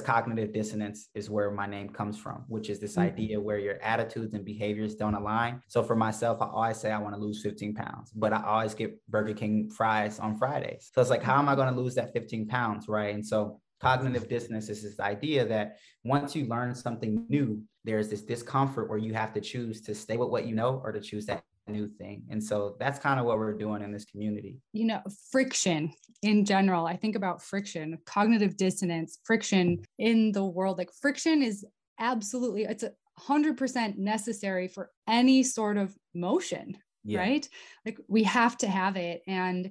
cognitive 0.00 0.52
dissonance 0.52 1.08
is 1.16 1.28
where 1.28 1.50
my 1.50 1.66
name 1.66 1.88
comes 1.88 2.16
from, 2.16 2.44
which 2.46 2.70
is 2.70 2.78
this 2.78 2.92
mm-hmm. 2.92 3.12
idea 3.12 3.40
where 3.40 3.58
your 3.58 3.82
attitudes 3.82 4.34
and 4.34 4.44
behaviors 4.44 4.94
don't 4.94 5.14
align. 5.14 5.60
So 5.66 5.82
for 5.82 5.96
myself, 5.96 6.40
I 6.40 6.46
always 6.46 6.76
say 6.76 6.92
I 6.92 6.98
want 6.98 7.16
to 7.16 7.20
lose 7.20 7.42
15 7.42 7.74
pounds, 7.74 8.12
but 8.12 8.32
I 8.32 8.44
always 8.44 8.74
get 8.74 8.96
Burger 9.08 9.34
King 9.34 9.70
fries 9.70 10.20
on 10.20 10.38
Fridays. 10.38 10.92
So 10.94 11.00
it's 11.00 11.10
like, 11.10 11.24
how 11.24 11.40
am 11.40 11.48
I 11.48 11.56
going 11.56 11.74
to 11.74 11.80
lose 11.80 11.96
that 11.96 12.12
15 12.12 12.46
pounds? 12.46 12.86
Right. 12.86 13.12
And 13.12 13.26
so 13.26 13.60
cognitive 13.80 14.28
dissonance 14.28 14.68
is 14.68 14.82
this 14.84 15.00
idea 15.00 15.44
that 15.44 15.78
once 16.04 16.36
you 16.36 16.46
learn 16.46 16.72
something 16.74 17.26
new, 17.28 17.62
there's 17.84 18.08
this 18.08 18.22
discomfort 18.22 18.88
where 18.88 18.98
you 18.98 19.12
have 19.14 19.32
to 19.34 19.40
choose 19.40 19.80
to 19.82 19.94
stay 19.94 20.16
with 20.16 20.30
what 20.30 20.46
you 20.46 20.54
know 20.54 20.80
or 20.84 20.92
to 20.92 21.00
choose 21.00 21.26
that 21.26 21.44
new 21.66 21.88
thing. 21.88 22.22
And 22.30 22.42
so 22.42 22.76
that's 22.78 22.98
kind 22.98 23.18
of 23.18 23.26
what 23.26 23.38
we're 23.38 23.56
doing 23.56 23.82
in 23.82 23.92
this 23.92 24.04
community. 24.04 24.58
You 24.72 24.86
know, 24.86 25.02
friction 25.30 25.92
in 26.22 26.44
general. 26.44 26.86
I 26.86 26.96
think 26.96 27.16
about 27.16 27.42
friction, 27.42 27.98
cognitive 28.06 28.56
dissonance, 28.56 29.18
friction 29.24 29.82
in 29.98 30.32
the 30.32 30.44
world. 30.44 30.78
Like 30.78 30.90
friction 31.00 31.42
is 31.42 31.64
absolutely 31.98 32.64
it's 32.64 32.82
a 32.82 32.92
hundred 33.18 33.56
percent 33.56 33.98
necessary 33.98 34.68
for 34.68 34.90
any 35.08 35.42
sort 35.42 35.76
of 35.76 35.94
motion, 36.14 36.76
yeah. 37.04 37.20
right? 37.20 37.48
Like 37.86 37.98
we 38.08 38.24
have 38.24 38.56
to 38.58 38.66
have 38.66 38.96
it. 38.96 39.22
And 39.26 39.70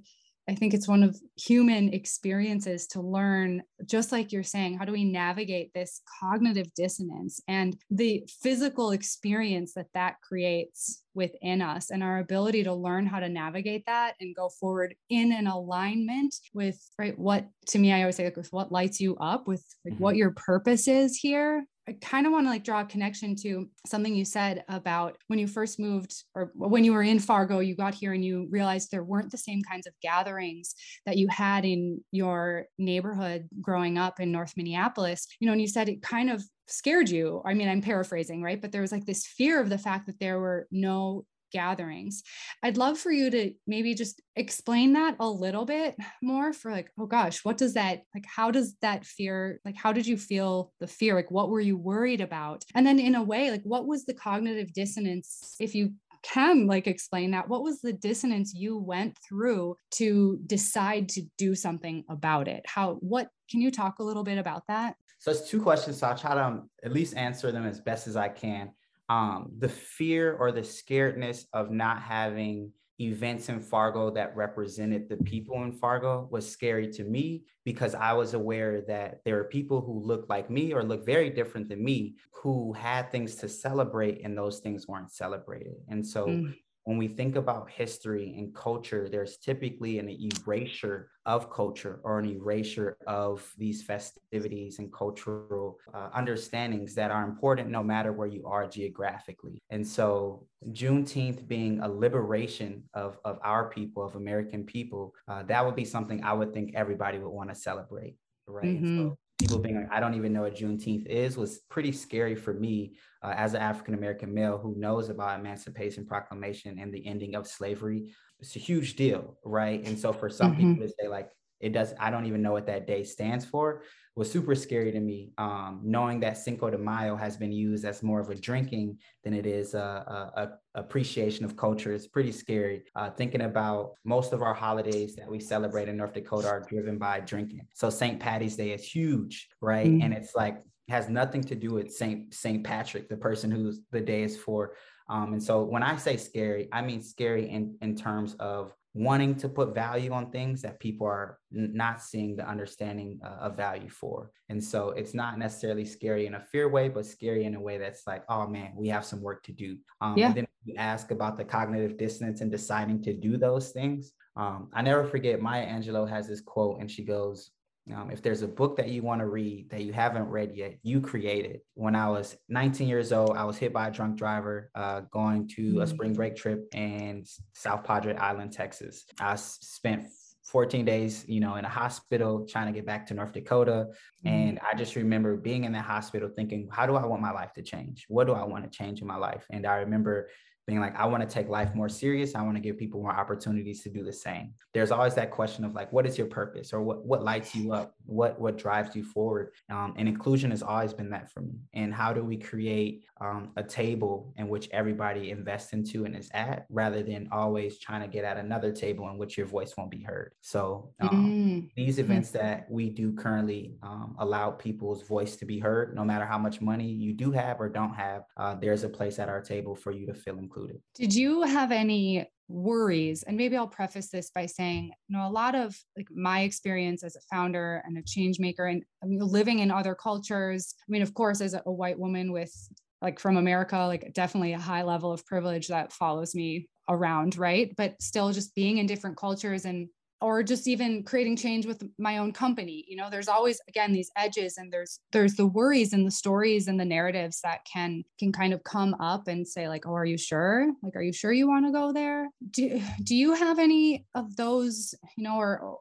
I 0.50 0.56
think 0.56 0.74
it's 0.74 0.88
one 0.88 1.04
of 1.04 1.20
human 1.38 1.94
experiences 1.94 2.88
to 2.88 3.02
learn, 3.02 3.64
just 3.86 4.12
like 4.12 4.32
you're 4.32 4.44
saying, 4.44 4.78
how 4.78 4.86
do 4.86 4.92
we 4.92 5.06
navigate 5.06 5.74
this 5.74 6.02
cognitive 6.20 6.74
dissonance 6.76 7.40
and 7.48 7.78
the 7.90 8.28
physical 8.42 8.92
experience 8.92 9.74
that 9.74 9.88
that 9.94 10.16
creates 10.22 11.03
within 11.16 11.62
us 11.62 11.92
and 11.92 12.04
our 12.04 12.20
ability 12.20 12.64
to 12.64 12.74
learn 12.74 13.06
how 13.06 13.20
to 13.20 13.30
navigate 13.30 13.86
that 13.86 14.16
and 14.20 14.36
go 14.36 14.50
forward 14.50 14.96
in 15.10 15.32
an 15.32 15.48
alignment 15.48 16.36
with 16.54 16.80
right 16.98 17.18
what 17.18 17.48
to 17.68 17.80
me 17.80 17.92
i 17.92 18.02
always 18.02 18.16
say 18.16 18.26
like 18.26 18.38
with 18.38 18.52
what 18.52 18.72
lights 18.72 19.00
you 19.00 19.16
up 19.18 19.48
with 19.48 19.64
like 19.86 19.94
mm-hmm. 19.94 20.04
what 20.04 20.16
your 20.16 20.32
purpose 20.32 20.88
is 20.88 21.18
here 21.18 21.64
I 21.88 21.94
kind 22.02 22.26
of 22.26 22.32
want 22.32 22.46
to 22.46 22.50
like 22.50 22.64
draw 22.64 22.82
a 22.82 22.86
connection 22.86 23.36
to 23.42 23.70
something 23.86 24.16
you 24.16 24.24
said 24.24 24.64
about 24.70 25.18
when 25.28 25.38
you 25.38 25.48
first 25.48 25.80
moved 25.80 26.14
or 26.34 26.52
when 26.56 26.86
you 26.86 26.94
were 26.94 27.04
in 27.04 27.20
Fargo, 27.20 27.60
you 27.60 27.76
got 27.76 27.94
here 27.94 28.14
and 28.14 28.24
you 28.24 28.48
realized 28.50 28.90
there 28.90 29.04
weren't 29.04 29.32
the 29.32 29.38
same 29.38 29.62
kinds 29.64 29.86
of 29.86 29.94
gatherings 30.02 30.76
that 31.06 31.18
you 31.18 31.28
had 31.28 31.66
in 31.66 32.02
your 32.12 32.68
neighborhood 32.78 33.50
growing 33.60 33.98
up 33.98 34.22
in 34.22 34.32
North 34.32 34.54
Minneapolis. 34.56 35.28
You 35.40 35.48
know, 35.48 35.52
and 35.52 35.62
you 35.62 35.68
said 35.68 35.90
it 35.90 36.02
kind 36.02 36.30
of 36.30 36.42
scared 36.68 37.10
you. 37.10 37.42
I 37.46 37.54
mean, 37.54 37.70
I'm 37.70 37.82
paraphrasing, 37.82 38.42
right? 38.42 38.62
But 38.62 38.72
there 38.72 38.82
was 38.82 38.92
like 38.92 39.06
this 39.06 39.26
fear 39.26 39.60
of 39.62 39.70
the 39.70 39.78
fact 39.78 40.08
that 40.08 40.20
there 40.20 40.40
were 40.40 40.68
no 40.72 41.26
gatherings. 41.54 42.24
I'd 42.64 42.78
love 42.78 42.98
for 42.98 43.12
you 43.12 43.30
to 43.30 43.54
maybe 43.68 43.94
just 43.94 44.22
explain 44.36 44.94
that 44.94 45.16
a 45.20 45.30
little 45.30 45.66
bit 45.66 45.96
more 46.22 46.52
for 46.52 46.72
like, 46.72 46.90
oh 47.00 47.06
gosh, 47.06 47.46
what 47.46 47.58
does 47.58 47.76
that 47.76 48.02
like? 48.14 48.26
How 48.26 48.52
does 48.52 48.76
that 48.82 49.06
fear, 49.06 49.62
like, 49.64 49.78
how 49.78 49.94
did 49.94 50.08
you 50.08 50.18
feel 50.18 50.74
the 50.80 50.88
fear? 50.88 51.16
Like, 51.16 51.32
what 51.32 51.50
were 51.50 51.62
you 51.62 51.78
worried 51.78 52.20
about? 52.20 52.66
And 52.76 52.86
then, 52.86 53.00
in 53.00 53.16
a 53.16 53.24
way, 53.24 53.52
like, 53.52 53.64
what 53.64 53.88
was 53.88 54.06
the 54.06 54.14
cognitive 54.14 54.74
dissonance 54.74 55.56
if 55.60 55.76
you 55.76 55.94
can 56.24 56.68
like 56.68 56.88
explain 56.88 57.32
that 57.32 57.50
what 57.50 57.64
was 57.64 57.82
the 57.82 57.92
dissonance 57.92 58.54
you 58.56 58.78
went 58.78 59.18
through 59.28 59.76
to 59.92 60.40
decide 60.48 61.10
to 61.10 61.22
do 61.38 61.54
something 61.54 62.04
about 62.10 62.48
it 62.48 62.64
how 62.66 62.94
what 63.02 63.28
can 63.52 63.60
you 63.60 63.70
talk 63.70 64.00
a 64.00 64.04
little 64.04 64.24
bit 64.24 64.38
about 64.38 64.64
that 64.70 64.96
so 65.24 65.32
it's 65.32 65.50
two 65.50 65.62
questions 65.62 65.98
so 65.98 66.08
i'll 66.08 66.18
try 66.18 66.36
to 66.36 66.44
um, 66.44 66.70
at 66.84 66.92
least 66.92 67.16
answer 67.16 67.50
them 67.50 67.66
as 67.66 67.80
best 67.80 68.08
as 68.08 68.18
i 68.18 68.28
can 68.28 68.70
um, 69.10 69.52
the 69.60 69.70
fear 69.70 70.36
or 70.36 70.52
the 70.52 70.62
scaredness 70.62 71.46
of 71.54 71.72
not 71.72 72.02
having 72.02 72.72
events 73.00 73.50
in 73.50 73.60
Fargo 73.60 74.12
that 74.12 74.36
represented 74.36 75.10
the 75.10 75.18
people 75.18 75.64
in 75.64 75.72
Fargo 75.72 76.28
was 76.32 76.50
scary 76.50 76.92
to 76.94 77.04
me 77.04 77.44
because 77.66 77.96
I 77.96 78.14
was 78.14 78.34
aware 78.34 78.82
that 78.88 79.22
there 79.26 79.40
are 79.40 79.46
people 79.46 79.82
who 79.82 80.00
look 80.00 80.28
like 80.30 80.50
me 80.50 80.74
or 80.74 80.84
look 80.84 81.06
very 81.06 81.30
different 81.30 81.70
than 81.70 81.84
me 81.84 82.16
who 82.32 82.74
had 82.74 83.12
things 83.12 83.36
to 83.36 83.50
celebrate 83.50 84.24
and 84.24 84.38
those 84.38 84.60
things 84.60 84.88
weren't 84.88 85.12
celebrated. 85.12 85.76
And 85.90 86.06
so 86.06 86.28
mm 86.28 86.54
when 86.86 86.98
we 86.98 87.08
think 87.08 87.36
about 87.36 87.70
history 87.70 88.36
and 88.38 88.54
culture, 88.54 89.08
there's 89.10 89.38
typically 89.38 90.00
an 90.00 90.10
erasure 90.10 91.10
of 91.26 91.50
culture 91.50 92.02
or 92.04 92.20
an 92.20 92.26
erasure 92.26 92.98
of 93.08 93.50
these 93.58 93.82
festivities 93.82 94.80
and 94.80 94.92
cultural 94.92 95.80
uh, 95.94 96.10
understandings 96.14 96.94
that 96.96 97.12
are 97.12 97.24
important 97.24 97.70
no 97.70 97.82
matter 97.82 98.12
where 98.12 98.28
you 98.28 98.46
are 98.46 98.68
geographically. 98.68 99.62
And 99.70 99.88
so, 99.88 100.46
Juneteenth 100.72 101.48
being 101.48 101.80
a 101.80 101.90
liberation 101.90 102.84
of, 102.94 103.18
of 103.24 103.40
our 103.44 103.70
people, 103.70 104.04
of 104.04 104.16
American 104.16 104.64
people, 104.66 105.14
uh, 105.28 105.44
that 105.44 105.66
would 105.66 105.76
be 105.76 105.86
something 105.86 106.24
I 106.24 106.34
would 106.34 106.54
think 106.54 106.74
everybody 106.76 107.18
would 107.18 107.30
want 107.30 107.50
to 107.50 107.56
celebrate. 107.56 108.16
Right. 108.46 108.66
Mm-hmm. 108.66 108.98
So 108.98 109.18
people 109.44 109.60
being 109.60 109.76
like, 109.76 109.92
I 109.92 110.00
don't 110.00 110.14
even 110.14 110.32
know 110.32 110.44
what 110.44 110.56
Juneteenth 110.56 111.06
is 111.06 111.36
was 111.36 111.60
pretty 111.70 111.92
scary 111.92 112.34
for 112.34 112.54
me 112.54 112.96
uh, 113.22 113.34
as 113.36 113.54
an 113.54 113.62
African 113.62 113.94
American 113.94 114.34
male 114.34 114.58
who 114.58 114.74
knows 114.78 115.10
about 115.10 115.38
Emancipation 115.38 116.06
Proclamation 116.06 116.80
and 116.80 116.94
the 116.94 117.06
ending 117.06 117.36
of 117.36 117.46
slavery. 117.46 118.14
It's 118.40 118.56
a 118.56 118.60
huge 118.60 118.96
deal, 118.96 119.38
right? 119.44 119.86
And 119.86 120.00
so 120.00 120.14
for 120.14 120.30
some 120.30 120.54
mm-hmm. 120.54 120.74
people 120.76 120.88
to 120.88 120.94
say 120.98 121.10
like, 121.10 121.30
it 121.60 121.74
does, 121.74 121.94
I 122.00 122.10
don't 122.10 122.26
even 122.26 122.42
know 122.42 122.54
what 122.54 122.68
that 122.68 122.88
day 122.88 123.04
stands 123.04 123.44
for 123.44 123.84
was 124.16 124.32
super 124.32 124.54
scary 124.54 124.92
to 124.92 125.00
me. 125.00 125.32
Um, 125.38 125.82
knowing 125.84 126.20
that 126.20 126.38
Cinco 126.38 126.70
de 126.70 126.78
Mayo 126.78 127.16
has 127.16 127.36
been 127.36 127.52
used 127.52 127.84
as 127.84 128.04
more 128.04 128.20
of 128.20 128.30
a 128.30 128.36
drinking 128.36 129.00
than 129.24 129.34
it 129.34 129.46
is 129.46 129.74
a, 129.74 130.32
a, 130.36 130.42
a 130.42 130.50
appreciation 130.76 131.46
of 131.46 131.56
culture 131.56 131.94
It's 131.94 132.08
pretty 132.08 132.32
scary. 132.32 132.84
Uh, 132.96 133.10
thinking 133.10 133.42
about 133.42 133.94
most 134.04 134.34
of 134.34 134.42
our 134.42 134.54
holidays 134.54 135.16
that 135.16 135.30
we 135.30 135.40
celebrate 135.40 135.90
in 135.90 135.98
North 135.98 136.14
Dakota 136.14 136.48
are 136.48 136.62
driven 136.62 136.98
by 136.98 137.22
drinking. 137.22 137.68
So 137.74 137.90
St. 137.90 138.20
Patty's 138.20 138.56
Day 138.56 138.72
is 138.72 138.84
huge, 138.84 139.50
right? 139.62 139.88
Mm-hmm. 139.88 140.04
And 140.04 140.14
it's 140.14 140.36
like 140.36 140.62
has 140.90 141.10
nothing 141.10 141.42
to 141.42 141.56
do 141.56 141.72
with 141.72 141.92
Saint 141.92 142.34
Saint 142.34 142.64
Patrick, 142.64 143.10
the 143.10 143.18
person 143.18 143.50
who's 143.50 143.82
the 143.92 144.02
day 144.02 144.24
is 144.24 144.38
for. 144.38 144.76
Um, 145.10 145.34
and 145.34 145.42
so 145.42 145.64
when 145.64 145.84
I 145.84 145.96
say 145.98 146.18
scary, 146.18 146.70
I 146.72 146.82
mean 146.82 147.02
scary 147.02 147.50
in 147.50 147.78
in 147.82 147.96
terms 147.96 148.36
of 148.40 148.74
wanting 148.94 149.34
to 149.34 149.50
put 149.50 149.74
value 149.74 150.12
on 150.12 150.30
things 150.30 150.62
that 150.62 150.80
people 150.80 151.08
are 151.08 151.40
n- 151.56 151.72
not 151.74 152.02
seeing 152.02 152.36
the 152.36 152.48
understanding 152.48 153.20
uh, 153.26 153.46
of 153.46 153.58
value 153.58 153.90
for. 153.90 154.30
And 154.50 154.64
so 154.64 154.90
it's 154.92 155.14
not 155.14 155.40
necessarily 155.40 155.84
scary 155.84 156.28
in 156.28 156.36
a 156.36 156.40
fear 156.40 156.70
way, 156.70 156.90
but 156.90 157.06
scary 157.06 157.46
in 157.46 157.56
a 157.56 157.60
way 157.60 157.78
that's 157.80 158.06
like, 158.06 158.24
oh 158.30 158.48
man, 158.48 158.74
we 158.76 158.88
have 158.90 159.06
some 159.06 159.22
work 159.22 159.44
to 159.44 159.52
do. 159.52 159.78
Um, 160.00 160.18
yeah. 160.18 160.28
And 160.28 160.36
then 160.36 160.48
you 160.66 160.76
ask 160.78 161.12
about 161.12 161.38
the 161.38 161.44
cognitive 161.44 161.98
dissonance 161.98 162.42
and 162.42 162.52
deciding 162.52 163.02
to 163.04 163.14
do 163.14 163.38
those 163.38 163.72
things. 163.72 164.14
Um, 164.36 164.70
I 164.74 164.82
never 164.82 165.04
forget 165.04 165.42
Maya 165.42 165.66
Angelou 165.66 166.08
has 166.10 166.28
this 166.28 166.42
quote, 166.42 166.80
and 166.80 166.90
she 166.90 167.04
goes, 167.04 167.52
Um, 167.94 168.12
if 168.12 168.22
there's 168.22 168.44
a 168.44 168.48
book 168.48 168.78
that 168.78 168.88
you 168.90 169.02
want 169.02 169.20
to 169.20 169.28
read 169.28 169.70
that 169.72 169.84
you 169.84 169.92
haven't 169.92 170.30
read 170.30 170.56
yet, 170.56 170.78
you 170.84 171.02
create 171.02 171.46
it. 171.46 171.66
When 171.74 171.96
I 171.96 172.10
was 172.10 172.38
19 172.48 172.88
years 172.88 173.12
old, 173.12 173.36
I 173.36 173.44
was 173.44 173.58
hit 173.58 173.74
by 173.74 173.88
a 173.88 173.92
drunk 173.92 174.16
driver 174.16 174.70
uh, 174.74 175.02
going 175.12 175.50
to 175.50 175.62
mm-hmm. 175.62 175.82
a 175.82 175.88
spring 175.88 176.14
break 176.14 176.36
trip 176.36 176.68
in 176.74 177.26
South 177.54 177.84
Padre 177.84 178.16
Island, 178.16 178.54
Texas. 178.54 179.04
I 179.20 179.36
spent 179.36 180.08
14 180.46 180.86
days, 180.86 181.26
you 181.28 181.40
know, 181.40 181.56
in 181.56 181.66
a 181.66 181.70
hospital 181.70 182.46
trying 182.48 182.68
to 182.68 182.74
get 182.74 182.86
back 182.86 183.08
to 183.08 183.14
North 183.14 183.34
Dakota. 183.34 183.88
Mm-hmm. 184.26 184.28
And 184.28 184.60
I 184.60 184.76
just 184.76 184.96
remember 184.96 185.36
being 185.36 185.64
in 185.66 185.72
that 185.74 185.86
hospital 185.86 186.30
thinking, 186.30 186.70
how 186.72 186.86
do 186.86 186.96
I 186.96 187.06
want 187.06 187.22
my 187.22 187.32
life 187.32 187.54
to 187.54 187.62
change? 187.62 188.06
What 188.08 188.28
do 188.28 188.34
I 188.34 188.44
want 188.44 188.64
to 188.64 188.70
change 188.70 189.02
in 189.02 189.08
my 189.08 189.18
life? 189.18 189.46
And 189.50 189.66
I 189.66 189.78
remember 189.78 190.30
being 190.66 190.80
like, 190.80 190.96
I 190.96 191.06
want 191.06 191.28
to 191.28 191.34
take 191.34 191.50
life 191.50 191.76
more 191.76 191.90
serious. 191.90 192.36
I 192.36 192.42
want 192.42 192.56
to 192.56 192.62
give 192.62 192.78
people 192.78 193.02
more 193.02 193.12
opportunities 193.12 193.84
to 193.84 193.90
do 193.90 194.04
the 194.04 194.14
same. 194.14 194.54
There's 194.74 194.92
always 194.92 195.14
that 195.16 195.30
question 195.32 195.66
of 195.66 195.74
like, 195.74 195.92
what 195.92 196.06
is 196.06 196.18
your 196.18 196.28
purpose 196.28 196.72
or 196.72 196.82
what, 196.82 197.06
what 197.06 197.24
lights 197.24 197.54
you 197.54 197.74
up? 197.74 197.96
What, 198.06 198.40
what 198.40 198.58
drives 198.58 198.96
you 198.96 199.04
forward? 199.04 199.52
Um, 199.70 199.94
and 199.98 200.08
inclusion 200.08 200.52
has 200.52 200.62
always 200.62 200.94
been 200.94 201.10
that 201.12 201.32
for 201.32 201.42
me. 201.42 201.56
And 201.74 201.94
how 201.94 202.14
do 202.14 202.24
we 202.24 202.38
create 202.38 203.04
um, 203.22 203.52
a 203.56 203.64
table 203.64 204.34
in 204.38 204.50
which 204.50 204.70
everybody 204.72 205.32
invests 205.32 205.74
into 205.74 206.06
and 206.06 206.16
is 206.16 206.30
at 206.34 206.66
rather 206.70 207.04
than 207.04 207.30
always 207.32 207.80
trying 207.80 208.02
to 208.02 208.08
get 208.08 208.26
at 208.26 208.38
another 208.38 208.72
table 208.72 209.10
in 209.10 209.18
which 209.18 209.38
your 209.38 209.48
voice 209.48 209.74
won't 209.78 209.92
be 209.92 210.02
heard? 210.02 210.34
So 210.42 210.92
um, 211.00 211.10
mm-hmm. 211.10 211.68
these 211.76 212.00
events 212.00 212.32
that 212.32 212.70
we 212.70 212.90
do 212.90 213.14
currently 213.14 213.76
um, 213.84 214.16
allow 214.20 214.52
people's 214.52 215.04
voice 215.04 215.36
to 215.38 215.46
be 215.46 215.60
heard, 215.60 215.96
no 215.96 216.04
matter 216.04 216.26
how 216.26 216.38
much 216.38 216.62
money 216.62 216.88
you 216.88 217.14
do 217.14 217.32
have 217.32 217.60
or 217.60 217.70
don't 217.70 217.94
have, 217.94 218.24
uh, 218.38 218.56
there's 218.56 218.84
a 218.84 218.90
place 218.90 219.20
at 219.20 219.30
our 219.30 219.42
table 219.42 219.76
for 219.76 219.92
you 219.92 220.06
to 220.08 220.14
feel 220.14 220.38
included. 220.38 220.82
Did 220.96 221.14
you 221.14 221.44
have 221.44 221.72
any 221.72 222.28
worries? 222.54 223.24
And 223.24 223.36
maybe 223.36 223.58
I'll 223.58 223.68
preface 223.68 224.10
this 224.10 224.30
by 224.34 224.46
saying, 224.46 224.92
you 225.08 225.18
know, 225.18 225.28
a 225.28 225.30
lot 225.30 225.56
of 225.56 225.76
like 225.98 226.08
my 226.14 226.42
experience 226.42 227.04
as 227.04 227.16
a 227.16 227.22
founder 227.36 227.82
and 227.86 227.98
a 227.98 228.04
change 228.04 228.40
maker 228.40 228.66
and 228.66 228.84
I 229.04 229.08
mean, 229.08 229.20
living 229.20 229.60
in 229.60 229.72
other 229.72 229.96
cultures. 229.96 230.76
I 230.80 230.90
mean, 230.90 231.02
of 231.02 231.14
course, 231.14 231.42
as 231.42 231.54
a, 231.54 231.64
a 231.66 231.72
white 231.72 232.00
woman 232.00 232.32
with 232.32 232.54
like 233.02 233.20
from 233.20 233.38
America, 233.38 233.78
like 233.80 234.14
definitely 234.14 234.54
a 234.54 234.60
high 234.60 234.84
level 234.84 235.12
of 235.12 235.26
privilege 235.26 235.68
that 235.68 235.92
follows 235.92 236.34
me 236.36 236.70
around, 236.88 237.38
right? 237.38 237.74
But 237.76 238.02
still 238.02 238.32
just 238.32 238.56
being 238.56 238.78
in 238.78 238.86
different 238.86 239.18
cultures 239.18 239.66
and 239.66 239.90
or 240.24 240.44
just 240.44 240.68
even 240.68 241.04
creating 241.04 241.36
change 241.36 241.66
with 241.66 241.84
my 241.98 242.18
own 242.18 242.32
company 242.32 242.86
you 242.88 242.96
know 242.96 243.10
there's 243.10 243.28
always 243.28 243.60
again 243.68 243.92
these 243.92 244.12
edges 244.16 244.58
and 244.58 244.72
there's 244.72 245.00
there's 245.12 245.36
the 245.36 245.48
worries 245.48 245.94
and 245.94 246.06
the 246.06 246.12
stories 246.12 246.68
and 246.68 246.80
the 246.80 246.86
narratives 246.86 247.40
that 247.42 247.60
can 247.72 248.04
can 248.20 248.32
kind 248.32 248.54
of 248.54 248.64
come 248.64 248.94
up 248.96 249.28
and 249.28 249.48
say 249.48 249.68
like 249.68 249.86
oh 249.86 249.94
are 249.94 250.06
you 250.06 250.18
sure? 250.18 250.72
Like 250.82 250.96
are 250.96 251.02
you 251.02 251.14
sure 251.14 251.32
you 251.32 251.48
want 251.48 251.66
to 251.66 251.72
go 251.72 251.94
there? 251.94 252.30
Do, 252.52 252.82
do 253.04 253.16
you 253.16 253.34
have 253.34 253.60
any 253.60 254.06
of 254.16 254.36
those 254.36 254.94
you 255.18 255.24
know 255.24 255.38
or 255.38 255.80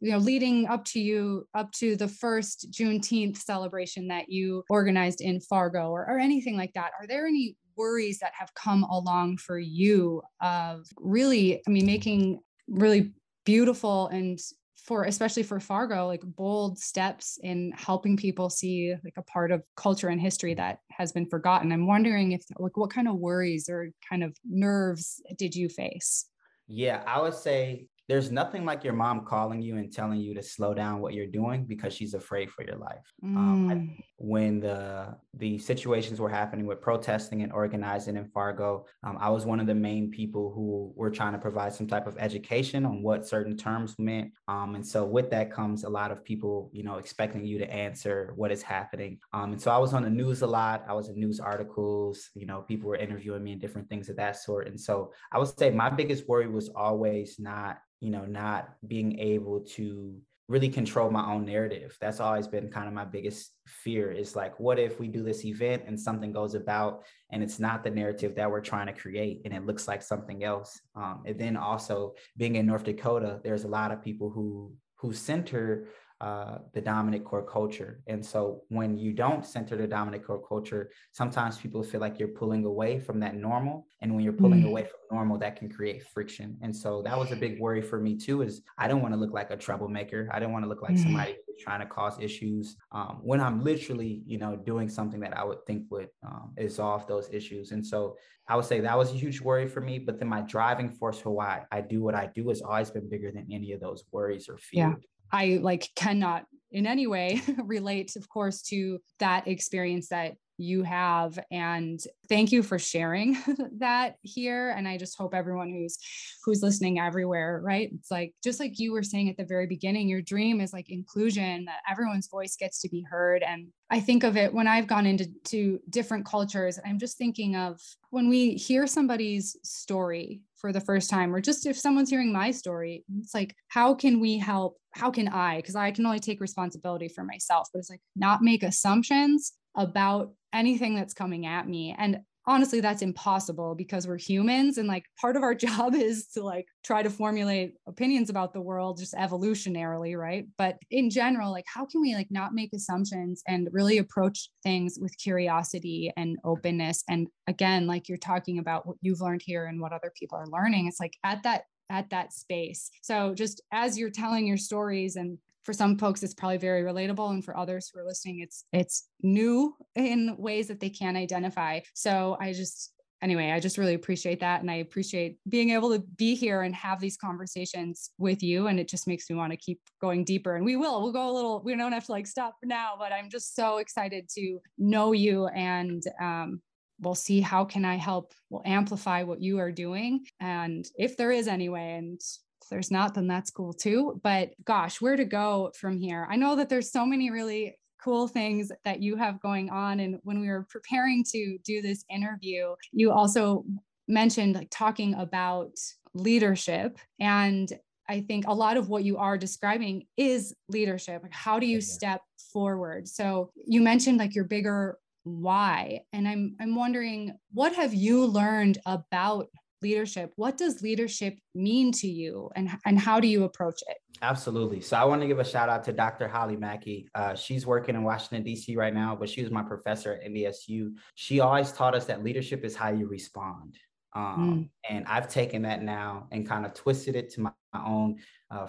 you 0.00 0.12
know 0.12 0.18
leading 0.18 0.66
up 0.66 0.84
to 0.86 1.00
you 1.00 1.46
up 1.54 1.70
to 1.72 1.96
the 1.96 2.08
first 2.08 2.70
juneteenth 2.70 3.38
celebration 3.38 4.08
that 4.08 4.28
you 4.28 4.64
organized 4.70 5.20
in 5.20 5.40
fargo 5.40 5.90
or, 5.90 6.02
or 6.08 6.18
anything 6.18 6.56
like 6.56 6.72
that? 6.74 6.92
Are 7.00 7.06
there 7.06 7.26
any 7.26 7.56
worries 7.76 8.18
that 8.20 8.32
have 8.38 8.54
come 8.54 8.84
along 8.84 9.36
for 9.36 9.58
you 9.58 10.22
of 10.40 10.86
really 10.96 11.60
i 11.66 11.70
mean 11.70 11.84
making 11.84 12.38
really 12.68 13.12
beautiful 13.44 14.08
and 14.08 14.38
for 14.76 15.04
especially 15.04 15.42
for 15.42 15.60
Fargo, 15.60 16.06
like 16.06 16.20
bold 16.22 16.78
steps 16.78 17.38
in 17.42 17.72
helping 17.74 18.16
people 18.16 18.50
see 18.50 18.94
like 19.02 19.14
a 19.16 19.22
part 19.22 19.50
of 19.50 19.62
culture 19.76 20.08
and 20.08 20.20
history 20.20 20.54
that 20.54 20.80
has 20.90 21.10
been 21.10 21.26
forgotten. 21.26 21.72
I'm 21.72 21.86
wondering 21.86 22.32
if 22.32 22.42
like 22.58 22.76
what 22.76 22.90
kind 22.90 23.08
of 23.08 23.16
worries 23.16 23.68
or 23.68 23.90
kind 24.08 24.22
of 24.22 24.36
nerves 24.44 25.22
did 25.38 25.54
you 25.54 25.68
face? 25.68 26.26
Yeah, 26.66 27.02
I 27.06 27.20
would 27.22 27.34
say 27.34 27.86
there's 28.08 28.30
nothing 28.30 28.64
like 28.64 28.84
your 28.84 28.92
mom 28.92 29.24
calling 29.24 29.62
you 29.62 29.76
and 29.76 29.92
telling 29.92 30.20
you 30.20 30.34
to 30.34 30.42
slow 30.42 30.74
down 30.74 31.00
what 31.00 31.14
you're 31.14 31.26
doing 31.26 31.64
because 31.64 31.94
she's 31.94 32.14
afraid 32.14 32.50
for 32.50 32.62
your 32.62 32.76
life. 32.76 33.04
Mm. 33.24 33.36
Um, 33.36 33.98
when 34.16 34.60
the 34.60 35.16
the 35.36 35.58
situations 35.58 36.20
were 36.20 36.28
happening 36.28 36.66
with 36.66 36.80
protesting 36.80 37.42
and 37.42 37.52
organizing 37.52 38.16
in 38.16 38.26
Fargo, 38.26 38.86
um, 39.02 39.16
I 39.20 39.30
was 39.30 39.44
one 39.44 39.58
of 39.58 39.66
the 39.66 39.74
main 39.74 40.10
people 40.10 40.52
who 40.54 40.92
were 40.94 41.10
trying 41.10 41.32
to 41.32 41.38
provide 41.38 41.72
some 41.72 41.86
type 41.86 42.06
of 42.06 42.16
education 42.18 42.84
on 42.86 43.02
what 43.02 43.26
certain 43.26 43.56
terms 43.56 43.98
meant. 43.98 44.32
Um, 44.46 44.76
and 44.76 44.86
so 44.86 45.04
with 45.04 45.30
that 45.30 45.50
comes 45.50 45.84
a 45.84 45.88
lot 45.88 46.12
of 46.12 46.24
people, 46.24 46.70
you 46.72 46.84
know, 46.84 46.96
expecting 46.96 47.44
you 47.44 47.58
to 47.58 47.72
answer 47.72 48.32
what 48.36 48.52
is 48.52 48.62
happening. 48.62 49.18
Um, 49.32 49.52
and 49.52 49.60
so 49.60 49.70
I 49.70 49.78
was 49.78 49.92
on 49.92 50.04
the 50.04 50.10
news 50.10 50.42
a 50.42 50.46
lot. 50.46 50.84
I 50.88 50.92
was 50.92 51.08
in 51.08 51.18
news 51.18 51.40
articles. 51.40 52.30
You 52.34 52.46
know, 52.46 52.60
people 52.60 52.88
were 52.88 52.96
interviewing 52.96 53.42
me 53.42 53.52
and 53.52 53.60
different 53.60 53.88
things 53.88 54.08
of 54.08 54.16
that 54.16 54.36
sort. 54.36 54.68
And 54.68 54.80
so 54.80 55.12
I 55.32 55.38
would 55.38 55.58
say 55.58 55.70
my 55.70 55.90
biggest 55.90 56.28
worry 56.28 56.48
was 56.48 56.68
always 56.68 57.40
not 57.40 57.78
you 58.04 58.10
know, 58.10 58.26
not 58.26 58.68
being 58.86 59.18
able 59.18 59.60
to 59.60 60.14
really 60.46 60.68
control 60.68 61.10
my 61.10 61.24
own 61.32 61.46
narrative. 61.46 61.96
That's 62.02 62.20
always 62.20 62.46
been 62.46 62.68
kind 62.68 62.86
of 62.86 62.92
my 62.92 63.06
biggest 63.06 63.52
fear 63.66 64.12
is 64.12 64.36
like, 64.36 64.60
what 64.60 64.78
if 64.78 65.00
we 65.00 65.08
do 65.08 65.22
this 65.22 65.42
event 65.46 65.84
and 65.86 65.98
something 65.98 66.30
goes 66.30 66.54
about 66.54 67.04
and 67.32 67.42
it's 67.42 67.58
not 67.58 67.82
the 67.82 67.90
narrative 67.90 68.34
that 68.34 68.50
we're 68.50 68.60
trying 68.60 68.88
to 68.88 68.92
create 68.92 69.40
and 69.46 69.54
it 69.54 69.64
looks 69.64 69.88
like 69.88 70.02
something 70.02 70.44
else? 70.44 70.78
Um, 70.94 71.22
and 71.24 71.38
then 71.38 71.56
also 71.56 72.12
being 72.36 72.56
in 72.56 72.66
North 72.66 72.84
Dakota, 72.84 73.40
there's 73.42 73.64
a 73.64 73.68
lot 73.68 73.90
of 73.90 74.02
people 74.02 74.28
who 74.28 74.74
who 74.96 75.14
center 75.14 75.88
uh, 76.24 76.56
the 76.72 76.80
dominant 76.80 77.22
core 77.22 77.46
culture. 77.56 78.00
And 78.06 78.24
so 78.24 78.62
when 78.68 78.96
you 78.96 79.12
don't 79.12 79.44
center 79.44 79.76
the 79.76 79.86
dominant 79.86 80.24
core 80.26 80.42
culture, 80.52 80.90
sometimes 81.12 81.58
people 81.58 81.82
feel 81.82 82.00
like 82.00 82.18
you're 82.18 82.36
pulling 82.40 82.64
away 82.64 82.98
from 82.98 83.20
that 83.20 83.34
normal. 83.34 83.86
And 84.00 84.14
when 84.14 84.24
you're 84.24 84.40
pulling 84.44 84.62
mm. 84.62 84.68
away 84.68 84.84
from 84.84 85.00
normal, 85.16 85.36
that 85.38 85.56
can 85.56 85.68
create 85.68 86.02
friction. 86.14 86.56
And 86.62 86.74
so 86.74 87.02
that 87.02 87.18
was 87.18 87.30
a 87.30 87.36
big 87.36 87.60
worry 87.60 87.82
for 87.82 88.00
me 88.00 88.16
too, 88.16 88.40
is 88.40 88.62
I 88.78 88.88
don't 88.88 89.02
want 89.02 89.12
to 89.12 89.20
look 89.20 89.34
like 89.34 89.50
a 89.50 89.56
troublemaker. 89.66 90.30
I 90.32 90.38
don't 90.40 90.52
want 90.54 90.64
to 90.64 90.68
look 90.68 90.80
like 90.80 90.94
mm. 90.94 91.02
somebody 91.02 91.36
trying 91.60 91.80
to 91.80 91.86
cause 91.86 92.18
issues 92.18 92.76
um, 92.92 93.20
when 93.22 93.40
I'm 93.40 93.62
literally, 93.62 94.22
you 94.24 94.38
know, 94.38 94.56
doing 94.56 94.88
something 94.88 95.20
that 95.20 95.36
I 95.36 95.44
would 95.44 95.64
think 95.66 95.84
would 95.90 96.08
um, 96.26 96.54
resolve 96.56 97.06
those 97.06 97.28
issues. 97.38 97.72
And 97.72 97.86
so 97.86 98.16
I 98.48 98.56
would 98.56 98.64
say 98.64 98.80
that 98.80 98.96
was 98.96 99.10
a 99.10 99.16
huge 99.16 99.42
worry 99.42 99.68
for 99.68 99.82
me. 99.82 99.98
But 99.98 100.18
then 100.18 100.28
my 100.28 100.40
driving 100.40 100.88
force 100.88 101.18
for 101.18 101.30
why 101.30 101.64
I 101.70 101.82
do 101.82 102.02
what 102.02 102.14
I 102.14 102.30
do 102.34 102.48
has 102.48 102.62
always 102.62 102.90
been 102.90 103.10
bigger 103.10 103.30
than 103.30 103.46
any 103.52 103.72
of 103.72 103.80
those 103.80 104.04
worries 104.10 104.48
or 104.48 104.56
fears. 104.56 104.72
Yeah. 104.72 104.94
I 105.32 105.58
like 105.62 105.90
cannot 105.94 106.44
in 106.70 106.86
any 106.86 107.06
way 107.06 107.40
relate, 107.64 108.16
of 108.16 108.28
course, 108.28 108.62
to 108.62 108.98
that 109.20 109.46
experience 109.48 110.08
that 110.08 110.34
you 110.56 110.82
have. 110.82 111.38
And 111.50 112.00
thank 112.28 112.52
you 112.52 112.62
for 112.62 112.78
sharing 112.78 113.36
that 113.78 114.16
here. 114.22 114.70
And 114.70 114.86
i 114.86 114.96
just 114.96 115.18
hope 115.18 115.34
everyone 115.34 115.70
who's 115.70 115.98
who's 116.44 116.62
listening 116.62 116.98
everywhere 116.98 117.60
right? 117.64 117.90
It's 117.92 118.10
like 118.10 118.34
just 118.42 118.60
like 118.60 118.78
you 118.78 118.92
were 118.92 119.02
saying 119.02 119.28
at 119.28 119.36
the 119.36 119.44
very 119.44 119.66
beginning 119.66 120.08
your 120.08 120.22
dream 120.22 120.60
is 120.60 120.72
like 120.72 120.90
inclusion 120.90 121.64
that 121.64 121.80
everyone's 121.90 122.28
voice 122.28 122.56
gets 122.56 122.80
to 122.82 122.88
be 122.88 123.02
heard. 123.02 123.42
And 123.42 123.68
i 123.90 124.00
think 124.00 124.24
of 124.24 124.36
it 124.36 124.52
when 124.52 124.66
i've 124.66 124.86
gone 124.86 125.06
into 125.06 125.26
to 125.44 125.78
different 125.90 126.24
cultures 126.24 126.78
i'm 126.86 126.98
just 126.98 127.18
thinking 127.18 127.54
of 127.54 127.78
when 128.10 128.28
we 128.28 128.54
hear 128.54 128.86
somebody's 128.86 129.56
story 129.62 130.40
for 130.64 130.72
the 130.72 130.80
first 130.80 131.10
time 131.10 131.34
or 131.34 131.42
just 131.42 131.66
if 131.66 131.76
someone's 131.78 132.08
hearing 132.08 132.32
my 132.32 132.50
story 132.50 133.04
it's 133.18 133.34
like 133.34 133.54
how 133.68 133.92
can 133.92 134.18
we 134.18 134.38
help? 134.38 134.78
How 134.92 135.10
can 135.10 135.28
i? 135.28 135.56
Because 135.56 135.76
i 135.76 135.90
can 135.90 136.06
only 136.06 136.20
take 136.20 136.40
responsibility 136.40 137.06
for 137.06 137.22
myself 137.22 137.68
but 137.70 137.80
it's 137.80 137.90
like 137.90 138.00
not 138.16 138.40
make 138.40 138.62
assumptions 138.62 139.52
about 139.76 140.32
anything 140.54 140.94
that's 140.94 141.12
coming 141.12 141.44
at 141.44 141.68
me. 141.68 141.94
And 141.98 142.20
honestly 142.46 142.80
that's 142.80 143.02
impossible 143.02 143.74
because 143.74 144.06
we're 144.06 144.18
humans 144.18 144.78
and 144.78 144.88
like 144.88 145.04
part 145.20 145.36
of 145.36 145.42
our 145.42 145.54
job 145.66 145.94
is 145.94 146.28
to 146.28 146.42
like 146.42 146.66
try 146.84 147.02
to 147.02 147.10
formulate 147.10 147.74
opinions 147.86 148.30
about 148.30 148.52
the 148.52 148.60
world 148.60 148.98
just 148.98 149.14
evolutionarily 149.14 150.18
right? 150.18 150.46
But 150.58 150.76
in 150.90 151.10
general 151.10 151.50
like 151.50 151.64
how 151.66 151.86
can 151.86 152.00
we 152.00 152.14
like 152.14 152.28
not 152.30 152.54
make 152.54 152.72
assumptions 152.72 153.42
and 153.48 153.68
really 153.72 153.98
approach 153.98 154.48
things 154.62 154.98
with 155.00 155.16
curiosity 155.18 156.12
and 156.16 156.36
openness? 156.44 157.02
And 157.08 157.28
again 157.46 157.86
like 157.86 158.08
you're 158.08 158.18
talking 158.18 158.58
about 158.58 158.86
what 158.86 158.96
you've 159.00 159.20
learned 159.20 159.42
here 159.44 159.66
and 159.66 159.80
what 159.80 159.92
other 159.92 160.12
people 160.18 160.38
are 160.38 160.46
learning 160.46 160.86
it's 160.86 161.00
like 161.00 161.14
at 161.24 161.42
that 161.42 161.64
at 161.90 162.10
that 162.10 162.32
space. 162.32 162.90
So 163.02 163.34
just 163.34 163.62
as 163.72 163.98
you're 163.98 164.10
telling 164.10 164.46
your 164.46 164.56
stories 164.56 165.16
and 165.16 165.38
for 165.64 165.72
some 165.72 165.98
folks 165.98 166.22
it's 166.22 166.34
probably 166.34 166.58
very 166.58 166.82
relatable 166.82 167.30
and 167.30 167.44
for 167.44 167.56
others 167.56 167.90
who 167.92 168.00
are 168.00 168.06
listening 168.06 168.40
it's 168.40 168.64
it's 168.72 169.08
new 169.22 169.74
in 169.94 170.34
ways 170.38 170.68
that 170.68 170.80
they 170.80 170.90
can 170.90 171.16
identify. 171.16 171.80
So 171.94 172.36
i 172.40 172.52
just 172.52 172.92
anyway 173.22 173.50
i 173.50 173.58
just 173.58 173.78
really 173.78 173.94
appreciate 173.94 174.40
that 174.40 174.60
and 174.60 174.70
i 174.70 174.76
appreciate 174.76 175.38
being 175.48 175.70
able 175.70 175.90
to 175.90 175.98
be 176.16 176.34
here 176.34 176.62
and 176.62 176.74
have 176.74 177.00
these 177.00 177.16
conversations 177.16 178.10
with 178.18 178.42
you 178.42 178.66
and 178.66 178.78
it 178.78 178.86
just 178.86 179.08
makes 179.08 179.30
me 179.30 179.36
want 179.36 179.50
to 179.50 179.56
keep 179.56 179.80
going 180.00 180.24
deeper 180.24 180.56
and 180.56 180.64
we 180.64 180.76
will 180.76 181.02
we'll 181.02 181.12
go 181.12 181.30
a 181.30 181.32
little 181.32 181.62
we 181.64 181.74
don't 181.74 181.92
have 181.92 182.04
to 182.04 182.12
like 182.12 182.26
stop 182.26 182.54
for 182.60 182.66
now 182.66 182.94
but 182.98 183.12
i'm 183.12 183.30
just 183.30 183.56
so 183.56 183.78
excited 183.78 184.28
to 184.28 184.58
know 184.76 185.12
you 185.12 185.46
and 185.48 186.02
um, 186.20 186.60
we'll 187.00 187.14
see 187.14 187.40
how 187.40 187.64
can 187.64 187.84
i 187.84 187.96
help 187.96 188.32
we'll 188.50 188.62
amplify 188.66 189.22
what 189.22 189.40
you 189.40 189.58
are 189.58 189.72
doing 189.72 190.24
and 190.40 190.86
if 190.98 191.16
there 191.16 191.30
is 191.30 191.48
any 191.48 191.70
way 191.70 191.94
and 191.94 192.20
if 192.64 192.70
there's 192.70 192.90
not, 192.90 193.14
then 193.14 193.26
that's 193.26 193.50
cool 193.50 193.72
too. 193.72 194.20
But 194.22 194.50
gosh, 194.64 195.00
where 195.00 195.16
to 195.16 195.24
go 195.24 195.70
from 195.78 195.98
here? 195.98 196.26
I 196.30 196.36
know 196.36 196.56
that 196.56 196.68
there's 196.68 196.90
so 196.90 197.04
many 197.04 197.30
really 197.30 197.78
cool 198.02 198.26
things 198.26 198.72
that 198.84 199.00
you 199.00 199.16
have 199.16 199.40
going 199.40 199.70
on. 199.70 200.00
And 200.00 200.18
when 200.22 200.40
we 200.40 200.48
were 200.48 200.66
preparing 200.68 201.24
to 201.32 201.58
do 201.64 201.82
this 201.82 202.04
interview, 202.10 202.74
you 202.92 203.12
also 203.12 203.64
mentioned 204.08 204.54
like 204.54 204.68
talking 204.70 205.14
about 205.14 205.72
leadership. 206.14 206.98
And 207.20 207.70
I 208.08 208.20
think 208.20 208.46
a 208.46 208.54
lot 208.54 208.76
of 208.76 208.88
what 208.88 209.04
you 209.04 209.16
are 209.18 209.38
describing 209.38 210.04
is 210.16 210.54
leadership. 210.68 211.22
Like 211.22 211.32
how 211.32 211.58
do 211.58 211.66
you 211.66 211.80
step 211.80 212.20
forward? 212.52 213.08
So 213.08 213.50
you 213.66 213.80
mentioned 213.80 214.18
like 214.18 214.34
your 214.34 214.44
bigger 214.44 214.98
why 215.26 216.00
and 216.12 216.28
I'm 216.28 216.54
I'm 216.60 216.74
wondering 216.74 217.34
what 217.54 217.74
have 217.76 217.94
you 217.94 218.26
learned 218.26 218.76
about 218.84 219.48
leadership 219.84 220.32
what 220.36 220.56
does 220.56 220.82
leadership 220.82 221.34
mean 221.54 221.92
to 221.92 222.08
you 222.08 222.50
and 222.56 222.70
and 222.86 222.98
how 222.98 223.20
do 223.20 223.28
you 223.28 223.44
approach 223.44 223.80
it? 223.92 223.98
Absolutely. 224.22 224.80
So 224.80 224.96
i 224.96 225.04
want 225.04 225.20
to 225.22 225.28
give 225.28 225.38
a 225.38 225.44
shout 225.54 225.68
out 225.68 225.84
to 225.84 225.92
dr 225.92 226.26
holly 226.28 226.56
mackey. 226.56 227.08
Uh, 227.14 227.34
she's 227.34 227.64
working 227.66 227.94
in 227.94 228.02
washington 228.02 228.42
d.c 228.42 228.74
right 228.76 228.94
now 228.94 229.10
but 229.20 229.28
she 229.28 229.42
was 229.42 229.50
my 229.58 229.62
professor 229.62 230.10
at 230.14 230.30
ndsu 230.30 230.94
she 231.14 231.40
always 231.40 231.70
taught 231.72 231.94
us 231.94 232.06
that 232.06 232.24
leadership 232.24 232.64
is 232.64 232.74
how 232.74 232.90
you 232.90 233.06
respond. 233.06 233.76
Um, 234.16 234.24
mm. 234.40 234.92
and 234.92 235.04
i've 235.14 235.28
taken 235.28 235.62
that 235.62 235.82
now 235.82 236.28
and 236.32 236.48
kind 236.48 236.64
of 236.64 236.72
twisted 236.72 237.14
it 237.16 237.26
to 237.34 237.40
my, 237.42 237.52
my 237.74 237.84
own 237.84 238.16
uh, 238.50 238.68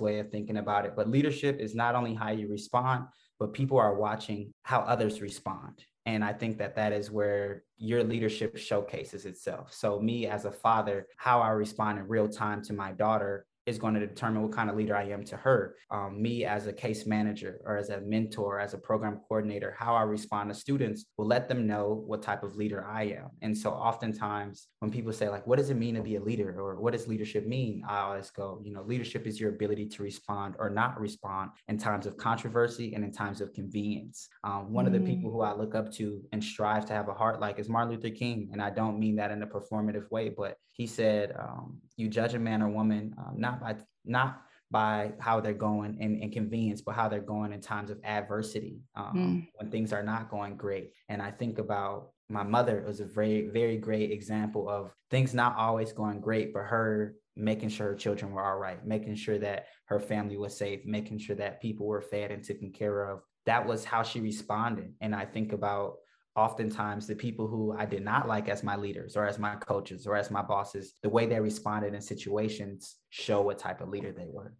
way 0.00 0.18
of 0.20 0.30
thinking 0.30 0.56
about 0.56 0.86
it. 0.86 0.94
But 0.96 1.08
leadership 1.08 1.60
is 1.60 1.74
not 1.74 1.94
only 1.94 2.14
how 2.14 2.30
you 2.30 2.48
respond 2.48 3.04
but 3.38 3.52
people 3.52 3.78
are 3.78 3.94
watching 3.94 4.52
how 4.62 4.80
others 4.80 5.20
respond 5.20 5.84
and 6.08 6.24
I 6.24 6.32
think 6.32 6.56
that 6.56 6.74
that 6.76 6.94
is 6.94 7.10
where 7.10 7.64
your 7.76 8.02
leadership 8.02 8.56
showcases 8.56 9.26
itself. 9.26 9.74
So, 9.74 10.00
me 10.00 10.26
as 10.26 10.46
a 10.46 10.50
father, 10.50 11.06
how 11.18 11.42
I 11.42 11.50
respond 11.50 11.98
in 11.98 12.08
real 12.08 12.28
time 12.28 12.62
to 12.62 12.72
my 12.72 12.92
daughter 12.92 13.44
is 13.68 13.78
going 13.78 13.94
to 13.94 14.06
determine 14.06 14.42
what 14.42 14.52
kind 14.52 14.70
of 14.70 14.76
leader 14.76 14.96
I 14.96 15.04
am 15.04 15.22
to 15.24 15.36
her. 15.36 15.76
Um, 15.90 16.20
me 16.20 16.44
as 16.44 16.66
a 16.66 16.72
case 16.72 17.06
manager 17.06 17.60
or 17.64 17.76
as 17.76 17.90
a 17.90 18.00
mentor, 18.00 18.58
as 18.58 18.72
a 18.72 18.78
program 18.78 19.20
coordinator, 19.28 19.76
how 19.78 19.94
I 19.94 20.02
respond 20.02 20.48
to 20.48 20.54
students 20.54 21.04
will 21.16 21.26
let 21.26 21.48
them 21.48 21.66
know 21.66 22.02
what 22.06 22.22
type 22.22 22.42
of 22.42 22.56
leader 22.56 22.86
I 22.86 23.04
am. 23.04 23.28
And 23.42 23.56
so 23.56 23.70
oftentimes 23.70 24.68
when 24.80 24.90
people 24.90 25.12
say 25.12 25.28
like, 25.28 25.46
what 25.46 25.58
does 25.58 25.68
it 25.70 25.76
mean 25.76 25.96
to 25.96 26.02
be 26.02 26.16
a 26.16 26.20
leader 26.20 26.58
or 26.58 26.80
what 26.80 26.94
does 26.94 27.06
leadership 27.06 27.46
mean? 27.46 27.82
I 27.86 27.98
always 27.98 28.30
go, 28.30 28.60
you 28.64 28.72
know, 28.72 28.82
leadership 28.82 29.26
is 29.26 29.38
your 29.38 29.50
ability 29.50 29.86
to 29.86 30.02
respond 30.02 30.54
or 30.58 30.70
not 30.70 30.98
respond 30.98 31.50
in 31.68 31.76
times 31.76 32.06
of 32.06 32.16
controversy 32.16 32.94
and 32.94 33.04
in 33.04 33.12
times 33.12 33.40
of 33.40 33.52
convenience. 33.52 34.28
Um, 34.44 34.72
one 34.72 34.86
mm. 34.86 34.88
of 34.88 34.94
the 34.94 35.00
people 35.00 35.30
mm. 35.30 35.34
who 35.34 35.42
I 35.42 35.52
look 35.52 35.74
up 35.74 35.92
to 35.94 36.22
and 36.32 36.42
strive 36.42 36.86
to 36.86 36.94
have 36.94 37.08
a 37.08 37.14
heart 37.14 37.40
like 37.40 37.58
is 37.58 37.68
Martin 37.68 37.92
Luther 37.92 38.10
King. 38.10 38.48
And 38.52 38.62
I 38.62 38.70
don't 38.70 38.98
mean 38.98 39.16
that 39.16 39.30
in 39.30 39.42
a 39.42 39.46
performative 39.46 40.10
way, 40.10 40.30
but 40.30 40.56
he 40.72 40.86
said, 40.86 41.34
um, 41.38 41.78
you 41.98 42.08
judge 42.08 42.32
a 42.32 42.38
man 42.38 42.62
or 42.62 42.68
woman 42.68 43.14
um, 43.18 43.34
not 43.36 43.60
by 43.60 43.76
not 44.06 44.40
by 44.70 45.12
how 45.18 45.40
they're 45.40 45.54
going 45.54 45.96
in, 45.98 46.16
in 46.22 46.30
convenience, 46.30 46.80
but 46.80 46.94
how 46.94 47.08
they're 47.08 47.20
going 47.20 47.52
in 47.52 47.60
times 47.60 47.90
of 47.90 47.98
adversity 48.04 48.80
um, 48.94 49.12
mm. 49.14 49.48
when 49.56 49.70
things 49.70 49.92
are 49.92 50.02
not 50.02 50.30
going 50.30 50.56
great. 50.56 50.92
And 51.08 51.22
I 51.22 51.30
think 51.30 51.58
about 51.58 52.10
my 52.28 52.42
mother 52.42 52.84
was 52.86 53.00
a 53.00 53.06
very, 53.06 53.48
very 53.48 53.78
great 53.78 54.10
example 54.12 54.68
of 54.68 54.92
things 55.10 55.32
not 55.32 55.56
always 55.56 55.92
going 55.92 56.20
great, 56.20 56.52
but 56.52 56.64
her 56.64 57.14
making 57.34 57.70
sure 57.70 57.88
her 57.88 57.94
children 57.94 58.32
were 58.32 58.44
all 58.44 58.58
right, 58.58 58.86
making 58.86 59.14
sure 59.14 59.38
that 59.38 59.66
her 59.86 59.98
family 59.98 60.36
was 60.36 60.56
safe, 60.56 60.80
making 60.84 61.18
sure 61.18 61.36
that 61.36 61.62
people 61.62 61.86
were 61.86 62.02
fed 62.02 62.30
and 62.30 62.44
taken 62.44 62.70
care 62.70 63.08
of. 63.08 63.20
That 63.46 63.66
was 63.66 63.84
how 63.84 64.02
she 64.02 64.20
responded. 64.20 64.92
And 65.00 65.14
I 65.14 65.24
think 65.24 65.52
about 65.54 65.94
oftentimes 66.38 67.08
the 67.08 67.16
people 67.16 67.48
who 67.48 67.74
I 67.76 67.84
did 67.84 68.04
not 68.04 68.28
like 68.28 68.48
as 68.48 68.62
my 68.62 68.76
leaders 68.76 69.16
or 69.16 69.26
as 69.26 69.40
my 69.40 69.56
coaches 69.56 70.06
or 70.06 70.14
as 70.14 70.30
my 70.30 70.40
bosses, 70.40 70.94
the 71.02 71.08
way 71.08 71.26
they 71.26 71.40
responded 71.40 71.94
in 71.94 72.00
situations 72.00 72.96
show 73.10 73.42
what 73.42 73.58
type 73.58 73.80
of 73.80 73.88
leader 73.88 74.12
they 74.12 74.28
were. 74.28 74.54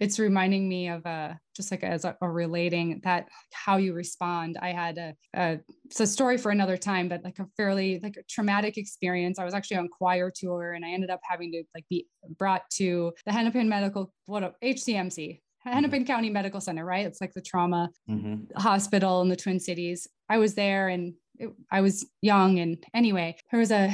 It's 0.00 0.18
reminding 0.18 0.68
me 0.68 0.88
of 0.88 1.06
uh, 1.06 1.34
just 1.54 1.70
like 1.70 1.84
as 1.84 2.04
a, 2.04 2.16
a, 2.20 2.28
relating 2.28 3.00
that 3.04 3.28
how 3.52 3.76
you 3.76 3.92
respond. 3.94 4.58
I 4.60 4.72
had 4.72 4.98
a, 4.98 5.14
a 5.36 5.60
it's 5.84 6.00
a 6.00 6.06
story 6.08 6.38
for 6.38 6.50
another 6.50 6.76
time, 6.76 7.08
but 7.08 7.22
like 7.22 7.38
a 7.38 7.46
fairly 7.56 8.00
like 8.02 8.16
a 8.16 8.24
traumatic 8.28 8.76
experience. 8.76 9.38
I 9.38 9.44
was 9.44 9.54
actually 9.54 9.76
on 9.76 9.88
choir 9.88 10.32
tour 10.34 10.72
and 10.72 10.84
I 10.84 10.90
ended 10.90 11.10
up 11.10 11.20
having 11.22 11.52
to 11.52 11.62
like 11.72 11.84
be 11.88 12.08
brought 12.36 12.68
to 12.78 13.12
the 13.24 13.32
Hennepin 13.32 13.68
Medical 13.68 14.12
what 14.26 14.54
HCMC 14.60 15.40
Hennepin 15.64 16.00
mm-hmm. 16.00 16.06
County 16.06 16.30
Medical 16.30 16.60
Center, 16.60 16.84
right? 16.84 17.06
It's 17.06 17.20
like 17.20 17.34
the 17.34 17.42
trauma 17.42 17.90
mm-hmm. 18.08 18.58
hospital 18.58 19.20
in 19.22 19.28
the 19.28 19.36
Twin 19.36 19.60
Cities. 19.60 20.08
I 20.28 20.38
was 20.38 20.54
there 20.54 20.88
and 20.88 21.14
it, 21.40 21.50
I 21.70 21.80
was 21.80 22.06
young. 22.20 22.58
And 22.58 22.76
anyway, 22.94 23.36
there 23.50 23.60
was 23.60 23.72
a 23.72 23.90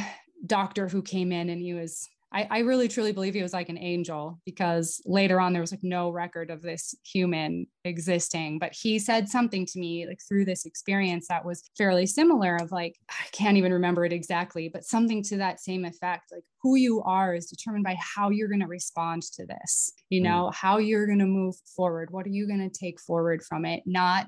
doctor 0.47 0.89
who 0.89 1.03
came 1.03 1.33
in 1.33 1.49
and 1.49 1.61
he 1.61 1.75
was 1.75 2.09
I, 2.33 2.49
I, 2.51 2.59
really 2.59 2.89
truly 2.89 3.13
believe 3.13 3.35
he 3.35 3.43
was 3.43 3.53
like 3.53 3.69
an 3.69 3.79
angel 3.79 4.41
because 4.45 5.01
later 5.07 5.41
on 5.41 5.53
there 5.53 5.63
was 5.63 5.71
like 5.71 5.83
no 5.83 6.11
record 6.11 6.51
of 6.51 6.61
this 6.61 6.95
human 7.05 7.67
existing 7.85 8.59
but 8.59 8.75
he 8.75 8.99
said 8.99 9.29
something 9.29 9.65
to 9.65 9.79
me 9.79 10.07
like 10.07 10.19
through 10.29 10.45
this 10.45 10.67
experience 10.67 11.29
that 11.29 11.45
was 11.45 11.63
fairly 11.79 12.05
similar 12.05 12.57
of 12.57 12.73
like 12.73 12.97
i 13.09 13.25
can't 13.33 13.57
even 13.57 13.73
remember 13.73 14.05
it 14.05 14.13
exactly 14.13 14.69
but 14.69 14.85
something 14.85 15.23
to 15.23 15.37
that 15.37 15.61
same 15.61 15.85
effect 15.85 16.33
like 16.33 16.45
who 16.61 16.75
you 16.75 17.01
are 17.05 17.35
is 17.35 17.47
determined 17.47 17.85
by 17.85 17.97
how 18.01 18.29
you're 18.29 18.49
going 18.49 18.61
to 18.61 18.67
respond 18.67 19.23
to 19.23 19.47
this 19.47 19.93
you 20.11 20.21
mm. 20.21 20.25
know 20.25 20.51
mm. 20.51 20.55
how 20.55 20.79
you're 20.79 21.07
going 21.07 21.21
to 21.21 21.27
move 21.27 21.55
forward 21.77 22.11
what 22.11 22.27
are 22.27 22.31
you 22.31 22.47
going 22.47 22.71
to 22.71 22.79
take 22.79 23.01
forward 23.01 23.43
from 23.43 23.65
it 23.65 23.83
not 23.87 24.27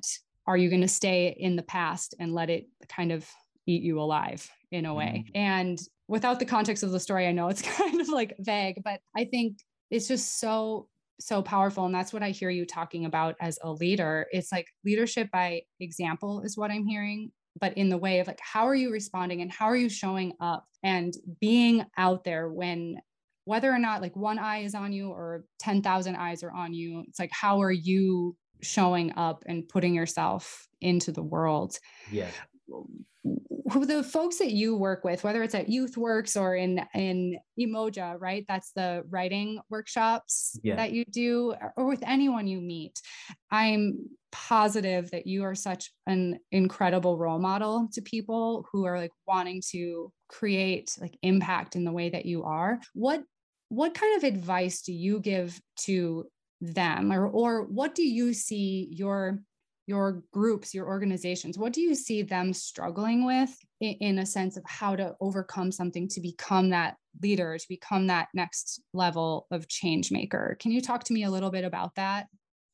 are 0.49 0.57
you 0.57 0.69
going 0.69 0.83
to 0.83 0.89
stay 0.89 1.37
in 1.39 1.55
the 1.55 1.63
past 1.63 2.15
and 2.19 2.35
let 2.35 2.51
it 2.51 2.67
kind 2.89 3.13
of 3.13 3.25
eat 3.67 3.83
you 3.83 4.01
alive 4.01 4.51
in 4.73 4.85
a 4.87 4.95
way 4.95 5.25
mm. 5.27 5.31
and 5.35 5.79
without 6.09 6.39
the 6.39 6.47
context 6.47 6.83
of 6.83 6.91
the 6.91 6.99
story, 6.99 7.27
I 7.27 7.33
know 7.33 7.49
it's 7.49 7.63
kind 7.77 8.01
of 8.01 8.09
like 8.09 8.35
vague, 8.41 8.83
but 8.83 9.01
I 9.17 9.25
think 9.25 9.59
it's 9.91 10.09
just 10.09 10.41
so 10.41 10.89
so 11.21 11.43
powerful 11.43 11.85
and 11.85 11.93
that's 11.93 12.13
what 12.13 12.23
i 12.23 12.31
hear 12.31 12.49
you 12.49 12.65
talking 12.65 13.05
about 13.05 13.35
as 13.41 13.59
a 13.65 13.73
leader 13.73 14.29
it's 14.31 14.53
like 14.53 14.69
leadership 14.85 15.29
by 15.33 15.61
example 15.81 16.43
is 16.43 16.57
what 16.57 16.71
i'm 16.71 16.87
hearing 16.87 17.33
but 17.61 17.77
in 17.77 17.89
the 17.89 17.99
way 17.99 18.21
of 18.21 18.29
like 18.29 18.39
how 18.41 18.69
are 18.69 18.75
you 18.77 18.93
responding 18.93 19.43
and 19.43 19.51
how 19.51 19.65
are 19.65 19.75
you 19.75 19.89
showing 19.89 20.33
up 20.41 20.65
and 20.85 21.15
being 21.41 21.85
out 21.97 22.23
there 22.23 22.49
when 22.49 23.01
whether 23.47 23.69
or 23.69 23.81
not 23.81 24.01
like 24.01 24.15
one 24.15 24.39
eye 24.39 24.59
is 24.59 24.77
on 24.77 24.93
you 24.93 25.09
or 25.09 25.43
10,000 25.59 26.15
eyes 26.15 26.45
are 26.45 26.53
on 26.53 26.73
you 26.73 27.03
it's 27.09 27.19
like 27.19 27.33
how 27.33 27.61
are 27.61 27.73
you 27.73 28.37
showing 28.61 29.13
up 29.17 29.45
and 29.47 29.69
putting 29.69 29.95
yourself 29.95 30.67
into 30.81 31.13
the 31.13 31.23
world 31.23 31.79
yeah 32.11 32.31
who 33.71 33.85
the 33.85 34.03
folks 34.03 34.39
that 34.39 34.53
you 34.53 34.77
work 34.77 35.05
with, 35.05 35.25
whether 35.25 35.43
it's 35.43 35.55
at 35.55 35.69
YouthWorks 35.69 36.41
or 36.41 36.55
in 36.57 36.81
in 36.95 37.39
Umoja, 37.59 38.17
right? 38.19 38.45
That's 38.49 38.73
the 38.73 39.05
writing 39.11 39.61
workshops 39.69 40.59
yeah. 40.63 40.77
that 40.77 40.93
you 40.93 41.05
do, 41.05 41.55
or 41.77 41.87
with 41.87 42.03
anyone 42.07 42.47
you 42.47 42.61
meet. 42.61 43.01
I'm 43.51 43.99
positive 44.33 45.11
that 45.11 45.27
you 45.27 45.45
are 45.45 45.55
such 45.55 45.91
an 46.07 46.39
incredible 46.53 47.19
role 47.19 47.39
model 47.39 47.89
to 47.93 48.03
people 48.03 48.67
who 48.73 48.85
are 48.85 48.99
like 48.99 49.13
wanting 49.27 49.63
to 49.73 50.13
create 50.29 50.95
like 51.01 51.19
impact 51.23 51.77
in 51.77 51.85
the 51.85 51.93
way 51.93 52.11
that 52.11 52.27
you 52.27 52.45
are. 52.45 52.79
What 52.95 53.23
what 53.71 53.95
kind 53.95 54.17
of 54.17 54.25
advice 54.25 54.81
do 54.83 54.93
you 54.93 55.21
give 55.21 55.61
to 55.81 56.25
them 56.61 57.13
or 57.13 57.27
or 57.27 57.63
what 57.65 57.95
do 57.95 58.03
you 58.03 58.33
see 58.33 58.89
your 58.91 59.41
your 59.89 60.23
groups, 60.33 60.75
your 60.75 60.87
organizations, 60.87 61.57
what 61.57 61.73
do 61.73 61.81
you 61.81 61.95
see 61.95 62.21
them 62.21 62.53
struggling 62.53 63.25
with 63.25 63.59
in, 63.81 63.95
in, 64.01 64.19
a 64.19 64.27
sense 64.27 64.59
of 64.59 64.63
how 64.67 64.95
to 64.95 65.17
overcome 65.19 65.73
something 65.73 66.07
to 66.07 66.21
become 66.21 66.69
that 66.69 66.97
leader, 67.23 67.57
to 67.57 67.69
become 67.71 68.07
that 68.07 68.29
next 68.35 68.83
level 68.93 69.47
of 69.51 69.67
change 69.67 70.13
maker? 70.13 70.59
Can 70.61 70.73
you 70.73 70.83
talk 70.83 71.05
to 71.05 71.15
me 71.15 71.25
a 71.25 71.31
little 71.31 71.51
bit 71.51 71.65
about 71.65 71.95
that? 71.95 72.27